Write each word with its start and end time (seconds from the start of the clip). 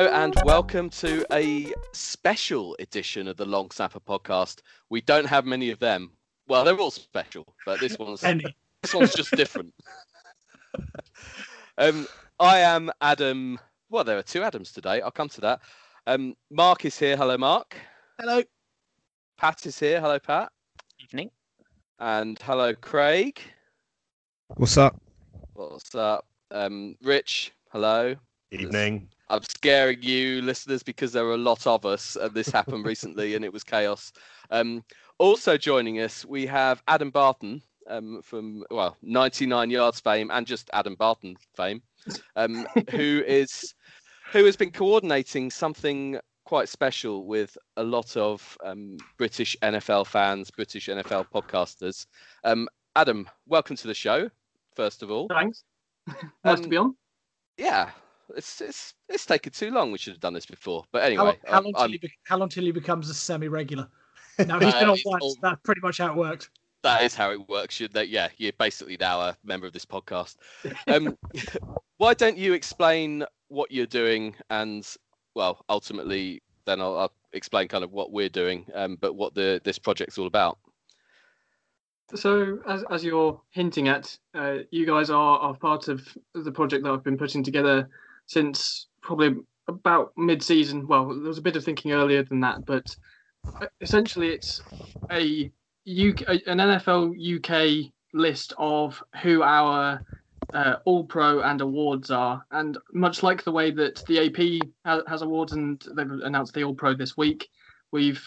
Hello 0.00 0.12
and 0.14 0.34
welcome 0.46 0.88
to 0.88 1.26
a 1.30 1.74
special 1.92 2.74
edition 2.78 3.28
of 3.28 3.36
the 3.36 3.44
Long 3.44 3.70
Snapper 3.70 4.00
podcast. 4.00 4.62
We 4.88 5.02
don't 5.02 5.26
have 5.26 5.44
many 5.44 5.68
of 5.68 5.78
them. 5.78 6.12
Well, 6.48 6.64
they're 6.64 6.78
all 6.78 6.90
special, 6.90 7.54
but 7.66 7.80
this 7.80 7.98
one's 7.98 8.24
Any. 8.24 8.46
this 8.80 8.94
one's 8.94 9.12
just 9.12 9.30
different. 9.32 9.74
um, 11.76 12.06
I 12.38 12.60
am 12.60 12.90
Adam. 13.02 13.58
Well, 13.90 14.02
there 14.02 14.16
are 14.16 14.22
two 14.22 14.42
Adams 14.42 14.72
today. 14.72 15.02
I'll 15.02 15.10
come 15.10 15.28
to 15.28 15.42
that. 15.42 15.60
Um, 16.06 16.34
Mark 16.50 16.86
is 16.86 16.98
here. 16.98 17.14
Hello, 17.14 17.36
Mark. 17.36 17.76
Hello. 18.18 18.42
Pat 19.36 19.66
is 19.66 19.78
here. 19.78 20.00
Hello, 20.00 20.18
Pat. 20.18 20.50
Evening. 20.98 21.30
And 21.98 22.38
hello, 22.40 22.74
Craig. 22.74 23.38
What's 24.56 24.78
up? 24.78 24.98
What's 25.52 25.94
up? 25.94 26.24
Um, 26.50 26.96
Rich. 27.02 27.52
Hello. 27.70 28.16
Evening. 28.50 29.10
I'm 29.30 29.42
scaring 29.44 30.02
you, 30.02 30.42
listeners, 30.42 30.82
because 30.82 31.12
there 31.12 31.24
are 31.24 31.34
a 31.34 31.38
lot 31.38 31.66
of 31.66 31.86
us, 31.86 32.16
and 32.16 32.34
this 32.34 32.48
happened 32.48 32.84
recently, 32.84 33.34
and 33.36 33.44
it 33.44 33.52
was 33.52 33.62
chaos. 33.62 34.12
Um, 34.50 34.82
also 35.18 35.56
joining 35.56 36.00
us, 36.00 36.24
we 36.24 36.46
have 36.46 36.82
Adam 36.88 37.10
Barton 37.10 37.62
um, 37.88 38.20
from 38.22 38.64
well, 38.70 38.96
99 39.02 39.70
Yards 39.70 40.00
fame 40.00 40.30
and 40.32 40.46
just 40.46 40.68
Adam 40.72 40.96
Barton 40.96 41.36
fame, 41.54 41.80
um, 42.36 42.66
who 42.90 43.22
is 43.26 43.74
who 44.32 44.44
has 44.44 44.56
been 44.56 44.70
coordinating 44.72 45.50
something 45.50 46.18
quite 46.44 46.68
special 46.68 47.26
with 47.26 47.56
a 47.76 47.82
lot 47.82 48.16
of 48.16 48.58
um, 48.64 48.96
British 49.16 49.56
NFL 49.62 50.06
fans, 50.06 50.50
British 50.50 50.88
NFL 50.88 51.26
podcasters. 51.32 52.06
Um, 52.44 52.68
Adam, 52.96 53.28
welcome 53.46 53.76
to 53.76 53.86
the 53.86 53.94
show. 53.94 54.28
First 54.74 55.02
of 55.02 55.10
all, 55.10 55.28
Thanks. 55.28 55.62
nice 56.44 56.58
Um, 56.58 56.62
to 56.62 56.68
be 56.68 56.76
on. 56.76 56.94
yeah, 57.56 57.90
it's 58.36 58.60
it's 58.60 58.94
it's 59.08 59.26
taken 59.26 59.52
too 59.52 59.70
long. 59.70 59.92
We 59.92 59.98
should 59.98 60.12
have 60.14 60.20
done 60.20 60.34
this 60.34 60.46
before. 60.46 60.84
But 60.92 61.02
anyway, 61.04 61.24
long- 61.24 61.36
how, 61.46 61.60
long 61.62 61.72
till 61.72 61.80
I'm- 61.82 61.90
he 61.92 61.98
be- 61.98 62.12
how 62.24 62.36
long 62.38 62.48
till 62.48 62.64
he 62.64 62.72
becomes 62.72 63.08
a 63.10 63.14
semi-regular? 63.14 63.88
No, 64.46 64.58
he's 64.58 64.72
been 64.74 64.88
on 64.88 64.96
he's 64.96 65.04
once. 65.04 65.22
all- 65.22 65.36
That's 65.42 65.60
pretty 65.64 65.82
much 65.82 65.98
how 65.98 66.06
it 66.12 66.16
works. 66.16 66.48
that 66.82 67.02
is 67.02 67.14
how 67.14 67.30
it 67.30 67.46
works. 67.48 67.78
You, 67.78 67.88
that, 67.88 68.08
yeah, 68.08 68.28
you're 68.38 68.52
basically 68.58 68.96
now 68.98 69.20
a 69.20 69.36
member 69.44 69.66
of 69.66 69.74
this 69.74 69.84
podcast. 69.84 70.36
Um, 70.86 71.18
why 71.98 72.14
don't 72.14 72.38
you 72.38 72.54
explain 72.54 73.24
what 73.48 73.70
you're 73.70 73.84
doing 73.84 74.34
and, 74.48 74.86
well, 75.34 75.62
ultimately, 75.68 76.42
then 76.64 76.80
I'll, 76.80 76.96
I'll 76.98 77.12
explain 77.34 77.68
kind 77.68 77.84
of 77.84 77.92
what 77.92 78.12
we're 78.12 78.30
doing, 78.30 78.64
um, 78.74 78.96
but 78.98 79.14
what 79.14 79.34
the 79.34 79.60
this 79.62 79.78
project's 79.78 80.16
all 80.16 80.26
about. 80.26 80.58
So, 82.14 82.58
as, 82.66 82.82
as 82.90 83.04
you're 83.04 83.40
hinting 83.50 83.88
at, 83.88 84.16
uh, 84.34 84.58
you 84.70 84.84
guys 84.86 85.10
are, 85.10 85.38
are 85.38 85.54
part 85.54 85.88
of 85.88 86.06
the 86.34 86.50
project 86.50 86.82
that 86.84 86.90
I've 86.92 87.04
been 87.04 87.18
putting 87.18 87.44
together 87.44 87.88
since 88.26 88.86
probably 89.02 89.42
about 89.68 90.12
mid-season. 90.16 90.86
Well, 90.86 91.08
there 91.08 91.28
was 91.28 91.38
a 91.38 91.42
bit 91.42 91.56
of 91.56 91.64
thinking 91.64 91.92
earlier 91.92 92.22
than 92.22 92.40
that, 92.40 92.64
but 92.66 92.94
uh, 93.60 93.66
essentially, 93.80 94.28
it's 94.28 94.62
a 95.10 95.50
UK, 95.86 96.28
an 96.46 96.58
NFL 96.58 97.14
UK 97.36 97.90
list 98.12 98.52
of 98.58 99.02
who 99.22 99.42
our 99.42 100.00
uh, 100.52 100.76
All 100.84 101.04
Pro 101.04 101.40
and 101.40 101.60
awards 101.60 102.10
are, 102.10 102.44
and 102.50 102.76
much 102.92 103.22
like 103.22 103.44
the 103.44 103.52
way 103.52 103.70
that 103.70 104.04
the 104.06 104.26
AP 104.26 104.68
has, 104.84 105.02
has 105.06 105.22
awards 105.22 105.52
and 105.52 105.82
they've 105.94 106.10
announced 106.10 106.54
the 106.54 106.64
All 106.64 106.74
Pro 106.74 106.94
this 106.94 107.16
week, 107.16 107.48
we've 107.92 108.22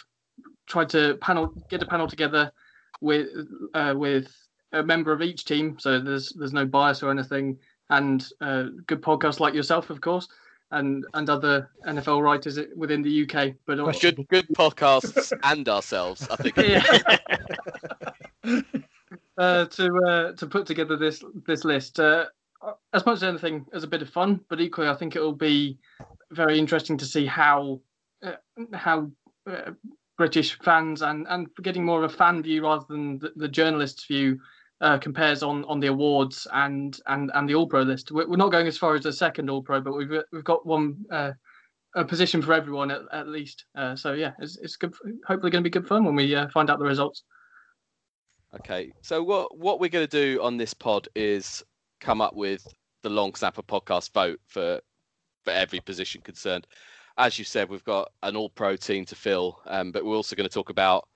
tried 0.67 0.89
to 0.89 1.15
panel 1.21 1.53
get 1.69 1.83
a 1.83 1.85
panel 1.85 2.07
together 2.07 2.51
with 3.01 3.27
uh, 3.73 3.93
with 3.95 4.33
a 4.71 4.81
member 4.81 5.11
of 5.11 5.21
each 5.21 5.45
team, 5.45 5.77
so 5.79 5.99
there's 5.99 6.33
there's 6.33 6.53
no 6.53 6.65
bias 6.65 7.03
or 7.03 7.11
anything, 7.11 7.59
and 7.93 8.27
uh, 8.41 8.63
good 8.87 9.01
podcasts 9.01 9.39
like 9.39 9.53
yourself, 9.53 9.89
of 9.89 10.01
course, 10.01 10.27
and 10.71 11.05
and 11.13 11.29
other 11.29 11.69
NFL 11.87 12.21
writers 12.21 12.59
within 12.75 13.01
the 13.01 13.23
UK. 13.23 13.53
But 13.65 13.79
al- 13.79 13.91
Good 13.91 14.27
good 14.27 14.47
podcasts 14.49 15.31
and 15.43 15.67
ourselves, 15.69 16.27
I 16.29 16.35
think. 16.37 16.57
Yeah. 16.57 17.17
uh, 19.37 19.65
to 19.65 19.95
uh, 20.07 20.31
to 20.33 20.47
put 20.47 20.65
together 20.65 20.97
this 20.97 21.23
this 21.45 21.63
list, 21.63 21.99
uh, 21.99 22.25
as 22.93 23.05
much 23.05 23.17
as 23.17 23.23
anything, 23.23 23.65
as 23.73 23.83
a 23.83 23.87
bit 23.87 24.01
of 24.01 24.09
fun, 24.09 24.39
but 24.49 24.59
equally, 24.59 24.89
I 24.89 24.95
think 24.95 25.15
it 25.15 25.21
will 25.21 25.33
be 25.33 25.77
very 26.31 26.57
interesting 26.57 26.97
to 26.97 27.05
see 27.05 27.25
how 27.25 27.79
uh, 28.23 28.33
how 28.73 29.11
uh, 29.47 29.71
British 30.17 30.57
fans 30.59 31.03
and 31.03 31.27
and 31.29 31.47
getting 31.61 31.85
more 31.85 32.03
of 32.03 32.11
a 32.11 32.15
fan 32.15 32.41
view 32.41 32.63
rather 32.63 32.85
than 32.89 33.19
the, 33.19 33.31
the 33.35 33.47
journalist's 33.47 34.05
view 34.05 34.39
uh, 34.83 34.97
compares 34.97 35.41
on 35.41 35.63
on 35.65 35.79
the 35.79 35.87
awards 35.87 36.45
and 36.53 36.99
and 37.07 37.31
and 37.33 37.49
the 37.49 37.55
All 37.55 37.67
Pro 37.67 37.81
list. 37.81 38.11
We're, 38.11 38.27
we're 38.27 38.37
not 38.37 38.51
going 38.51 38.67
as 38.67 38.77
far 38.77 38.95
as 38.95 39.03
the 39.03 39.13
second 39.13 39.49
All 39.49 39.63
Pro, 39.63 39.81
but 39.81 39.93
we've 39.95 40.11
we've 40.31 40.43
got 40.43 40.65
one. 40.65 41.05
Uh, 41.09 41.31
a 41.95 42.03
position 42.03 42.41
for 42.41 42.53
everyone 42.53 42.89
at, 42.89 43.01
at 43.11 43.27
least. 43.27 43.65
Uh, 43.75 43.95
so 43.95 44.13
yeah, 44.13 44.31
it's, 44.39 44.57
it's 44.57 44.75
good. 44.77 44.95
Hopefully, 45.27 45.51
going 45.51 45.63
to 45.63 45.69
be 45.69 45.69
good 45.69 45.87
fun 45.87 46.03
when 46.03 46.15
we 46.15 46.33
uh, 46.33 46.47
find 46.49 46.71
out 46.71 46.79
the 46.79 46.85
results. 46.85 47.23
Okay, 48.55 48.91
so 49.01 49.21
what 49.21 49.55
what 49.57 49.79
we're 49.79 49.89
going 49.89 50.07
to 50.07 50.35
do 50.35 50.41
on 50.41 50.57
this 50.57 50.73
pod 50.73 51.07
is 51.15 51.63
come 51.99 52.19
up 52.19 52.35
with 52.35 52.65
the 53.03 53.09
Long 53.09 53.35
Snapper 53.35 53.61
podcast 53.61 54.11
vote 54.11 54.39
for 54.47 54.81
for 55.43 55.51
every 55.51 55.79
position 55.81 56.21
concerned. 56.21 56.65
As 57.17 57.37
you 57.37 57.45
said, 57.45 57.69
we've 57.69 57.83
got 57.83 58.11
an 58.23 58.35
All 58.35 58.49
Pro 58.49 58.75
team 58.75 59.05
to 59.05 59.15
fill, 59.15 59.59
um, 59.67 59.91
but 59.91 60.03
we're 60.03 60.15
also 60.15 60.35
going 60.35 60.49
to 60.49 60.53
talk 60.53 60.71
about 60.71 61.07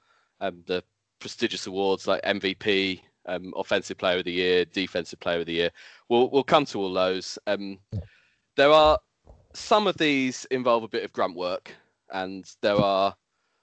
um, 0.42 0.64
the 0.68 0.84
prestigious 1.20 1.66
awards 1.66 2.08
like 2.08 2.22
MVP, 2.22 3.02
um, 3.28 3.54
Offensive 3.56 3.98
Player 3.98 4.20
of 4.20 4.26
the 4.26 4.32
Year, 4.32 4.66
Defensive 4.66 5.20
Player 5.20 5.40
of 5.40 5.46
the 5.46 5.54
Year. 5.54 5.72
We'll 6.10 6.30
we'll 6.30 6.44
come 6.44 6.66
to 6.66 6.80
all 6.80 6.94
those. 6.94 7.38
Um, 7.48 7.80
there 8.56 8.72
are 8.72 8.98
some 9.54 9.88
of 9.88 9.98
these 9.98 10.46
involve 10.52 10.84
a 10.84 10.88
bit 10.88 11.04
of 11.04 11.14
grunt 11.14 11.36
work, 11.36 11.74
and 12.12 12.46
there 12.62 12.78
are 12.78 13.16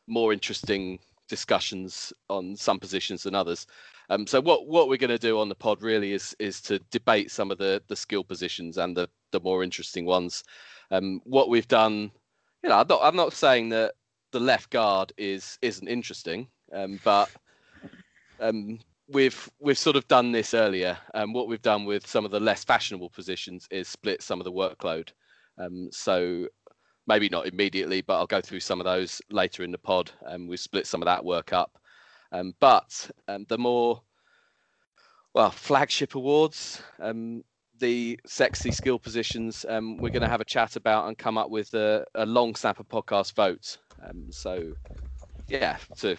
more 0.06 0.32
interesting 0.32 0.98
discussions 1.28 2.12
on 2.28 2.56
some 2.56 2.78
positions 2.78 3.22
than 3.22 3.34
others. 3.34 3.66
Um, 4.10 4.26
so 4.26 4.41
what 4.41 4.66
what 4.66 4.88
we're 4.88 4.98
going 4.98 5.08
to 5.10 5.19
do 5.19 5.38
on 5.38 5.48
the 5.48 5.54
pod 5.54 5.82
really 5.82 6.12
is 6.12 6.36
is 6.38 6.60
to 6.62 6.78
debate 6.91 7.31
some 7.31 7.50
of 7.50 7.58
the 7.58 7.82
the 7.88 7.96
skill 7.96 8.25
positions 8.25 8.78
and 8.78 8.96
the 8.96 9.08
the 9.31 9.41
more 9.41 9.64
interesting 9.64 10.04
ones. 10.04 10.44
Um, 10.91 11.20
what 11.25 11.48
we've 11.48 11.69
done, 11.69 12.10
you 12.62 12.69
know, 12.69 12.78
I'm 12.78 12.86
not 12.88 13.00
I'm 13.02 13.16
not 13.16 13.32
saying 13.32 13.70
that 13.70 13.94
the 14.32 14.41
left 14.41 14.70
guard 14.70 15.12
is 15.16 15.58
isn't 15.62 15.88
interesting, 15.88 16.48
um, 16.72 17.00
but 17.02 17.31
um, 18.41 18.78
we've 19.09 19.50
we've 19.60 19.78
sort 19.78 19.97
of 19.97 20.09
done 20.09 20.32
this 20.32 20.54
earlier. 20.54 20.98
Um, 21.15 21.32
what 21.32 21.48
we've 21.48 21.62
done 21.62 21.84
with 21.84 22.06
some 22.06 22.25
of 22.25 22.31
the 22.31 22.41
less 22.41 22.65
fashionable 22.65 23.10
positions 23.10 23.66
is 23.70 23.88
split 23.88 24.22
some 24.22 24.41
of 24.41 24.44
the 24.44 24.53
workload. 24.53 25.10
Um, 25.59 25.88
so 25.92 26.48
maybe 27.06 27.28
not 27.28 27.47
immediately, 27.47 28.00
but 28.00 28.19
I'll 28.19 28.26
go 28.26 28.41
through 28.41 28.60
some 28.60 28.81
of 28.81 28.84
those 28.84 29.20
later 29.31 29.62
in 29.62 29.72
the 29.72 29.78
pod. 29.78 30.10
And 30.22 30.48
we've 30.48 30.60
split 30.60 30.87
some 30.87 31.03
of 31.03 31.06
that 31.06 31.25
work 31.25 31.53
up. 31.53 31.78
Um, 32.32 32.54
but 32.60 33.10
um, 33.28 33.44
the 33.48 33.59
more, 33.59 34.03
well, 35.34 35.50
flagship 35.50 36.14
awards, 36.14 36.82
um, 36.98 37.44
the 37.78 38.19
sexy 38.26 38.72
skill 38.72 38.98
positions, 38.98 39.64
um, 39.69 39.98
we're 39.98 40.10
going 40.10 40.22
to 40.22 40.28
have 40.28 40.41
a 40.41 40.44
chat 40.44 40.76
about 40.76 41.06
and 41.06 41.19
come 41.19 41.38
up 41.38 41.50
with 41.50 41.75
a, 41.75 42.04
a 42.14 42.26
long 42.26 42.54
snapper 42.54 42.84
podcast 42.84 43.34
vote. 43.34 43.78
So, 44.31 44.75
yeah, 45.48 45.76
to 45.98 46.16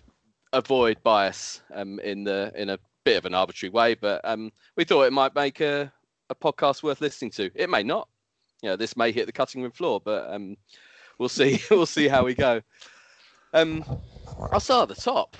avoid 0.56 1.04
bias 1.04 1.62
um, 1.74 2.00
in 2.00 2.24
the 2.24 2.52
in 2.56 2.70
a 2.70 2.80
bit 3.04 3.18
of 3.18 3.26
an 3.26 3.36
arbitrary 3.36 3.70
way, 3.72 3.94
but 3.94 4.22
um, 4.24 4.52
we 4.76 4.84
thought 4.84 5.04
it 5.04 5.14
might 5.14 5.36
make 5.36 5.60
a, 5.62 5.92
a 6.30 6.36
podcast 6.36 6.82
worth 6.82 7.02
listening 7.02 7.32
to. 7.32 7.52
It 7.54 7.70
may 7.70 7.84
not. 7.84 8.08
You 8.64 8.70
know, 8.70 8.76
this 8.76 8.98
may 8.98 9.12
hit 9.12 9.28
the 9.28 9.32
cutting 9.32 9.62
room 9.62 9.72
floor, 9.72 10.02
but 10.04 10.34
um, 10.34 10.58
we'll 11.20 11.30
see. 11.30 11.62
we'll 11.70 11.86
see 11.86 12.08
how 12.08 12.26
we 12.26 12.34
go. 12.34 12.62
Um, 13.54 13.86
I'll 14.52 14.60
start 14.60 14.90
at 14.90 14.98
the 14.98 15.02
top, 15.02 15.38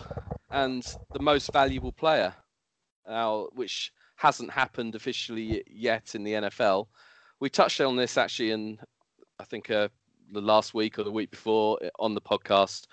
and 0.52 0.84
the 1.14 1.20
most 1.20 1.52
valuable 1.52 1.92
player, 1.92 2.34
now 3.08 3.48
which 3.54 3.92
hasn't 4.18 4.52
happened 4.52 4.96
officially 4.96 5.64
yet 5.68 6.16
in 6.16 6.24
the 6.24 6.34
NFL. 6.34 6.88
We 7.40 7.50
touched 7.50 7.82
on 7.82 7.96
this 7.96 8.18
actually 8.18 8.52
in, 8.52 8.80
I 9.40 9.44
think, 9.44 9.70
uh, 9.70 9.90
the 10.32 10.42
last 10.42 10.74
week 10.74 10.98
or 10.98 11.04
the 11.04 11.12
week 11.12 11.32
before 11.32 11.78
uh, 11.84 11.90
on 12.00 12.14
the 12.14 12.22
podcast, 12.22 12.88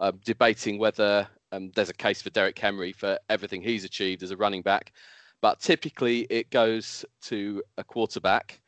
uh, 0.00 0.12
debating 0.24 0.78
whether 0.78 1.28
um, 1.52 1.70
there's 1.74 1.90
a 1.90 1.94
case 1.94 2.22
for 2.22 2.30
Derrick 2.30 2.58
Henry 2.58 2.92
for 2.92 3.18
everything 3.28 3.62
he's 3.62 3.84
achieved 3.84 4.22
as 4.22 4.30
a 4.30 4.36
running 4.36 4.62
back, 4.62 4.92
but 5.40 5.60
typically 5.60 6.26
it 6.30 6.50
goes 6.50 7.04
to 7.22 7.62
a 7.76 7.84
quarterback. 7.84 8.60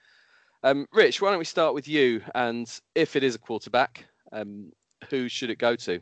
Um, 0.62 0.86
Rich, 0.92 1.22
why 1.22 1.30
don't 1.30 1.38
we 1.38 1.44
start 1.44 1.74
with 1.74 1.88
you? 1.88 2.22
And 2.34 2.70
if 2.94 3.16
it 3.16 3.24
is 3.24 3.34
a 3.34 3.38
quarterback, 3.38 4.04
um, 4.32 4.72
who 5.08 5.28
should 5.28 5.50
it 5.50 5.58
go 5.58 5.74
to? 5.76 6.00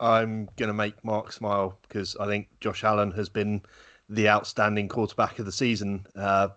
I'm 0.00 0.48
going 0.56 0.68
to 0.68 0.74
make 0.74 1.04
Mark 1.04 1.32
smile 1.32 1.76
because 1.82 2.16
I 2.16 2.26
think 2.26 2.48
Josh 2.60 2.84
Allen 2.84 3.10
has 3.12 3.28
been 3.28 3.62
the 4.08 4.28
outstanding 4.28 4.88
quarterback 4.88 5.38
of 5.38 5.46
the 5.46 5.52
season. 5.52 6.06
Uh, 6.14 6.48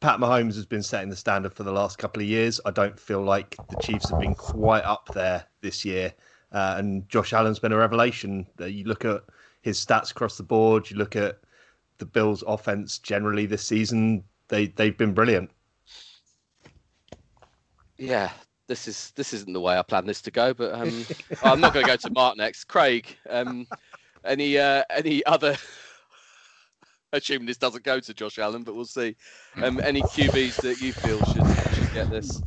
Pat 0.00 0.20
Mahomes 0.20 0.54
has 0.54 0.66
been 0.66 0.82
setting 0.82 1.08
the 1.08 1.16
standard 1.16 1.54
for 1.54 1.64
the 1.64 1.72
last 1.72 1.98
couple 1.98 2.22
of 2.22 2.28
years. 2.28 2.60
I 2.64 2.70
don't 2.70 2.98
feel 2.98 3.22
like 3.22 3.56
the 3.68 3.76
Chiefs 3.82 4.10
have 4.10 4.20
been 4.20 4.34
quite 4.34 4.84
up 4.84 5.08
there 5.12 5.44
this 5.60 5.84
year. 5.84 6.12
Uh, 6.52 6.76
and 6.78 7.08
Josh 7.08 7.32
Allen's 7.32 7.58
been 7.58 7.72
a 7.72 7.76
revelation. 7.76 8.46
Uh, 8.60 8.66
You 8.66 8.84
look 8.84 9.04
at 9.04 9.22
his 9.62 9.84
stats 9.84 10.10
across 10.10 10.36
the 10.36 10.42
board, 10.42 10.90
you 10.90 10.96
look 10.96 11.16
at 11.16 11.38
the 11.98 12.06
Bills' 12.06 12.44
offense 12.46 12.98
generally 12.98 13.44
this 13.46 13.64
season, 13.64 14.24
they, 14.48 14.66
they've 14.68 14.96
been 14.96 15.12
brilliant. 15.12 15.50
Yeah, 17.98 18.30
this 18.68 18.86
is 18.86 19.12
this 19.16 19.32
isn't 19.32 19.52
the 19.52 19.60
way 19.60 19.76
I 19.76 19.82
planned 19.82 20.08
this 20.08 20.22
to 20.22 20.30
go, 20.30 20.54
but 20.54 20.72
um, 20.72 21.04
I'm 21.42 21.60
not 21.60 21.74
going 21.74 21.84
to 21.84 21.92
go 21.92 21.96
to 21.96 22.10
Mark 22.10 22.36
next. 22.36 22.64
Craig, 22.64 23.16
um, 23.28 23.66
any 24.24 24.58
uh, 24.58 24.84
any 24.90 25.24
other? 25.26 25.56
Assuming 27.12 27.46
this 27.46 27.56
doesn't 27.56 27.84
go 27.84 27.98
to 27.98 28.12
Josh 28.12 28.38
Allen, 28.38 28.62
but 28.62 28.74
we'll 28.74 28.84
see. 28.84 29.16
Um, 29.62 29.80
any 29.82 30.02
QBs 30.02 30.60
that 30.60 30.78
you 30.82 30.92
feel 30.92 31.18
should, 31.24 31.74
should 31.74 31.94
get 31.94 32.10
this? 32.10 32.42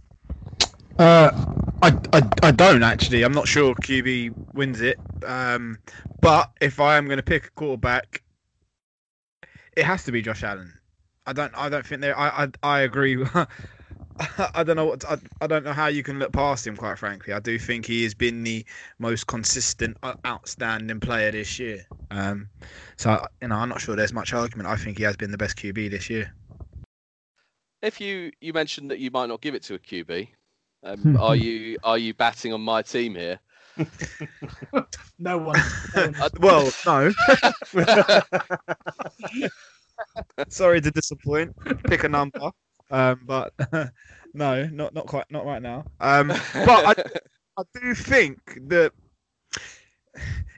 Uh, 1.00 1.32
I, 1.82 1.98
I, 2.14 2.22
I 2.44 2.52
don't 2.52 2.84
actually. 2.84 3.24
I'm 3.24 3.34
not 3.34 3.48
sure 3.48 3.74
QB 3.76 4.54
wins 4.54 4.82
it. 4.82 5.00
Um, 5.26 5.80
but 6.22 6.52
if 6.62 6.80
I 6.80 6.98
am 6.98 7.06
going 7.06 7.18
to 7.18 7.24
pick 7.24 7.48
a 7.48 7.50
quarterback, 7.52 8.22
it 9.76 9.84
has 9.84 10.04
to 10.06 10.12
be 10.12 10.22
Josh 10.22 10.44
Allen. 10.44 10.74
I 11.26 11.34
don't. 11.34 11.54
I 11.56 11.70
don't 11.70 11.86
think 11.86 12.02
there. 12.02 12.18
I. 12.18 12.44
I, 12.44 12.48
I 12.64 12.80
agree. 12.82 13.24
I 14.54 14.64
don't 14.64 14.76
know 14.76 14.86
what 14.86 15.04
I, 15.10 15.18
I 15.40 15.48
don't 15.48 15.64
know 15.64 15.74
how 15.74 15.88
you 15.88 16.04
can 16.04 16.20
look 16.20 16.32
past 16.32 16.68
him. 16.68 16.76
Quite 16.76 17.00
frankly, 17.00 17.34
I 17.34 17.40
do 17.40 17.58
think 17.58 17.86
he 17.86 18.04
has 18.04 18.14
been 18.14 18.44
the 18.44 18.66
most 19.00 19.26
consistent, 19.28 19.98
uh, 20.04 20.14
outstanding 20.26 21.00
player 21.00 21.32
this 21.32 21.58
year. 21.58 21.86
Um, 22.12 22.50
so 22.98 23.26
you 23.42 23.48
know, 23.48 23.56
I'm 23.56 23.70
not 23.70 23.82
sure 23.82 23.96
there's 23.96 24.14
much 24.14 24.34
argument. 24.34 24.70
I 24.70 24.76
think 24.76 24.98
he 24.98 25.04
has 25.04 25.18
been 25.18 25.32
the 25.32 25.38
best 25.38 25.58
QB 25.58 25.90
this 25.90 26.10
year. 26.10 26.34
If 27.82 28.00
you 28.00 28.32
you 28.42 28.54
mentioned 28.54 28.92
that 28.92 29.00
you 29.00 29.10
might 29.10 29.28
not 29.28 29.42
give 29.42 29.56
it 29.56 29.64
to 29.64 29.76
a 29.76 29.80
QB, 29.80 30.28
um, 30.84 31.18
are 31.20 31.36
you 31.36 31.78
are 31.84 31.98
you 31.98 32.14
batting 32.14 32.54
on 32.54 32.62
my 32.62 32.82
team 32.82 33.16
here? 33.16 33.40
No 35.20 35.38
one. 35.38 35.60
no 35.96 36.02
one- 36.04 36.16
Uh, 36.22 36.30
Well, 36.40 36.72
no. 36.86 37.12
Sorry 40.50 40.82
to 40.82 40.92
disappoint. 40.92 41.56
Pick 41.84 42.04
a 42.04 42.10
number. 42.10 42.52
Um, 42.90 43.22
but 43.26 43.54
no, 44.34 44.66
not 44.68 44.94
not 44.94 45.06
quite, 45.08 45.26
not 45.30 45.46
right 45.46 45.62
now. 45.62 45.86
Um, 46.00 46.28
but 46.28 46.40
I, 46.54 46.94
I 47.58 47.64
do 47.80 47.94
think 47.94 48.40
that 48.68 48.92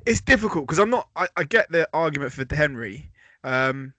it's 0.05 0.21
difficult 0.21 0.65
because 0.65 0.79
I'm 0.79 0.89
not. 0.89 1.09
I, 1.15 1.27
I 1.37 1.43
get 1.43 1.71
the 1.71 1.87
argument 1.93 2.31
for 2.33 2.45
Henry. 2.55 3.11
Um, 3.43 3.93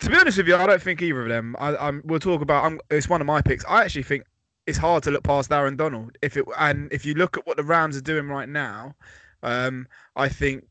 to 0.00 0.10
be 0.10 0.16
honest 0.16 0.38
with 0.38 0.46
you, 0.48 0.56
I 0.56 0.66
don't 0.66 0.80
think 0.82 1.02
either 1.02 1.22
of 1.22 1.28
them. 1.28 1.56
I, 1.58 1.76
I'm. 1.76 2.02
We'll 2.04 2.20
talk 2.20 2.40
about. 2.42 2.64
I'm, 2.64 2.80
it's 2.90 3.08
one 3.08 3.20
of 3.20 3.26
my 3.26 3.42
picks. 3.42 3.64
I 3.66 3.82
actually 3.82 4.04
think 4.04 4.24
it's 4.66 4.78
hard 4.78 5.02
to 5.04 5.10
look 5.10 5.22
past 5.22 5.52
Aaron 5.52 5.76
Donald. 5.76 6.16
If 6.22 6.36
it 6.36 6.44
and 6.58 6.92
if 6.92 7.04
you 7.04 7.14
look 7.14 7.36
at 7.36 7.46
what 7.46 7.56
the 7.56 7.64
Rams 7.64 7.96
are 7.96 8.02
doing 8.02 8.28
right 8.28 8.48
now, 8.48 8.94
um, 9.42 9.86
I 10.16 10.28
think 10.28 10.64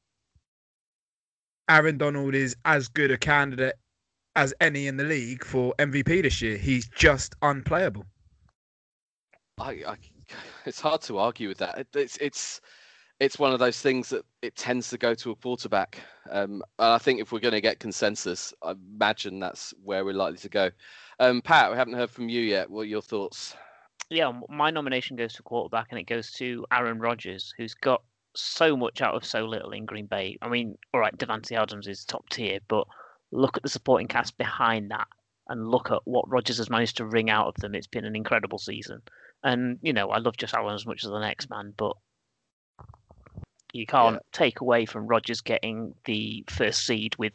Aaron 1.69 1.97
Donald 1.97 2.35
is 2.35 2.55
as 2.65 2.87
good 2.87 3.11
a 3.11 3.17
candidate 3.17 3.75
as 4.35 4.53
any 4.59 4.87
in 4.87 4.97
the 4.97 5.03
league 5.03 5.43
for 5.43 5.73
MVP 5.79 6.23
this 6.23 6.41
year. 6.41 6.57
He's 6.57 6.87
just 6.89 7.35
unplayable. 7.41 8.05
I, 9.57 9.69
I, 9.87 9.95
it's 10.65 10.81
hard 10.81 11.01
to 11.03 11.17
argue 11.17 11.47
with 11.47 11.57
that. 11.59 11.77
It, 11.77 11.87
it's 11.95 12.17
it's 12.17 12.61
it's 13.21 13.39
one 13.39 13.53
of 13.53 13.59
those 13.59 13.79
things 13.79 14.09
that 14.09 14.25
it 14.41 14.57
tends 14.57 14.89
to 14.89 14.97
go 14.97 15.13
to 15.13 15.31
a 15.31 15.35
quarterback. 15.35 15.99
Um, 16.29 16.61
and 16.79 16.91
I 16.91 16.97
think 16.97 17.21
if 17.21 17.31
we're 17.31 17.39
going 17.39 17.53
to 17.53 17.61
get 17.61 17.79
consensus, 17.79 18.53
I 18.61 18.71
imagine 18.71 19.39
that's 19.39 19.73
where 19.81 20.03
we're 20.03 20.13
likely 20.13 20.39
to 20.39 20.49
go. 20.49 20.69
Um, 21.21 21.41
Pat, 21.41 21.71
we 21.71 21.77
haven't 21.77 21.93
heard 21.93 22.09
from 22.09 22.27
you 22.27 22.41
yet. 22.41 22.69
What 22.69 22.81
are 22.81 22.85
your 22.85 23.01
thoughts? 23.01 23.55
Yeah, 24.09 24.31
my 24.49 24.69
nomination 24.69 25.15
goes 25.15 25.33
to 25.33 25.43
quarterback, 25.43 25.87
and 25.89 25.99
it 25.99 26.07
goes 26.07 26.31
to 26.33 26.65
Aaron 26.71 26.99
Rodgers, 26.99 27.53
who's 27.57 27.73
got 27.73 28.03
so 28.35 28.77
much 28.77 29.01
out 29.01 29.15
of 29.15 29.25
so 29.25 29.45
little 29.45 29.71
in 29.71 29.85
Green 29.85 30.05
Bay. 30.05 30.37
I 30.41 30.49
mean, 30.49 30.77
all 30.93 30.99
right, 30.99 31.17
Davante 31.17 31.59
Adams 31.59 31.87
is 31.87 32.05
top 32.05 32.29
tier, 32.29 32.59
but 32.67 32.85
look 33.31 33.57
at 33.57 33.63
the 33.63 33.69
supporting 33.69 34.07
cast 34.07 34.37
behind 34.37 34.91
that, 34.91 35.07
and 35.49 35.67
look 35.67 35.89
at 35.91 36.01
what 36.05 36.29
Rodgers 36.29 36.57
has 36.57 36.69
managed 36.69 36.97
to 36.97 37.05
wring 37.05 37.29
out 37.29 37.47
of 37.47 37.55
them. 37.55 37.73
It's 37.73 37.87
been 37.87 38.05
an 38.05 38.15
incredible 38.15 38.59
season, 38.59 39.01
and 39.43 39.79
you 39.81 39.93
know, 39.93 40.11
I 40.11 40.19
love 40.19 40.37
Josh 40.37 40.53
Allen 40.53 40.75
as 40.75 40.85
much 40.85 41.03
as 41.03 41.09
the 41.09 41.19
next 41.19 41.49
man, 41.49 41.73
but 41.75 41.95
you 43.73 43.85
can't 43.85 44.19
take 44.31 44.61
away 44.61 44.85
from 44.85 45.07
Rodgers 45.07 45.41
getting 45.41 45.95
the 46.05 46.45
first 46.47 46.85
seed 46.85 47.15
with 47.17 47.33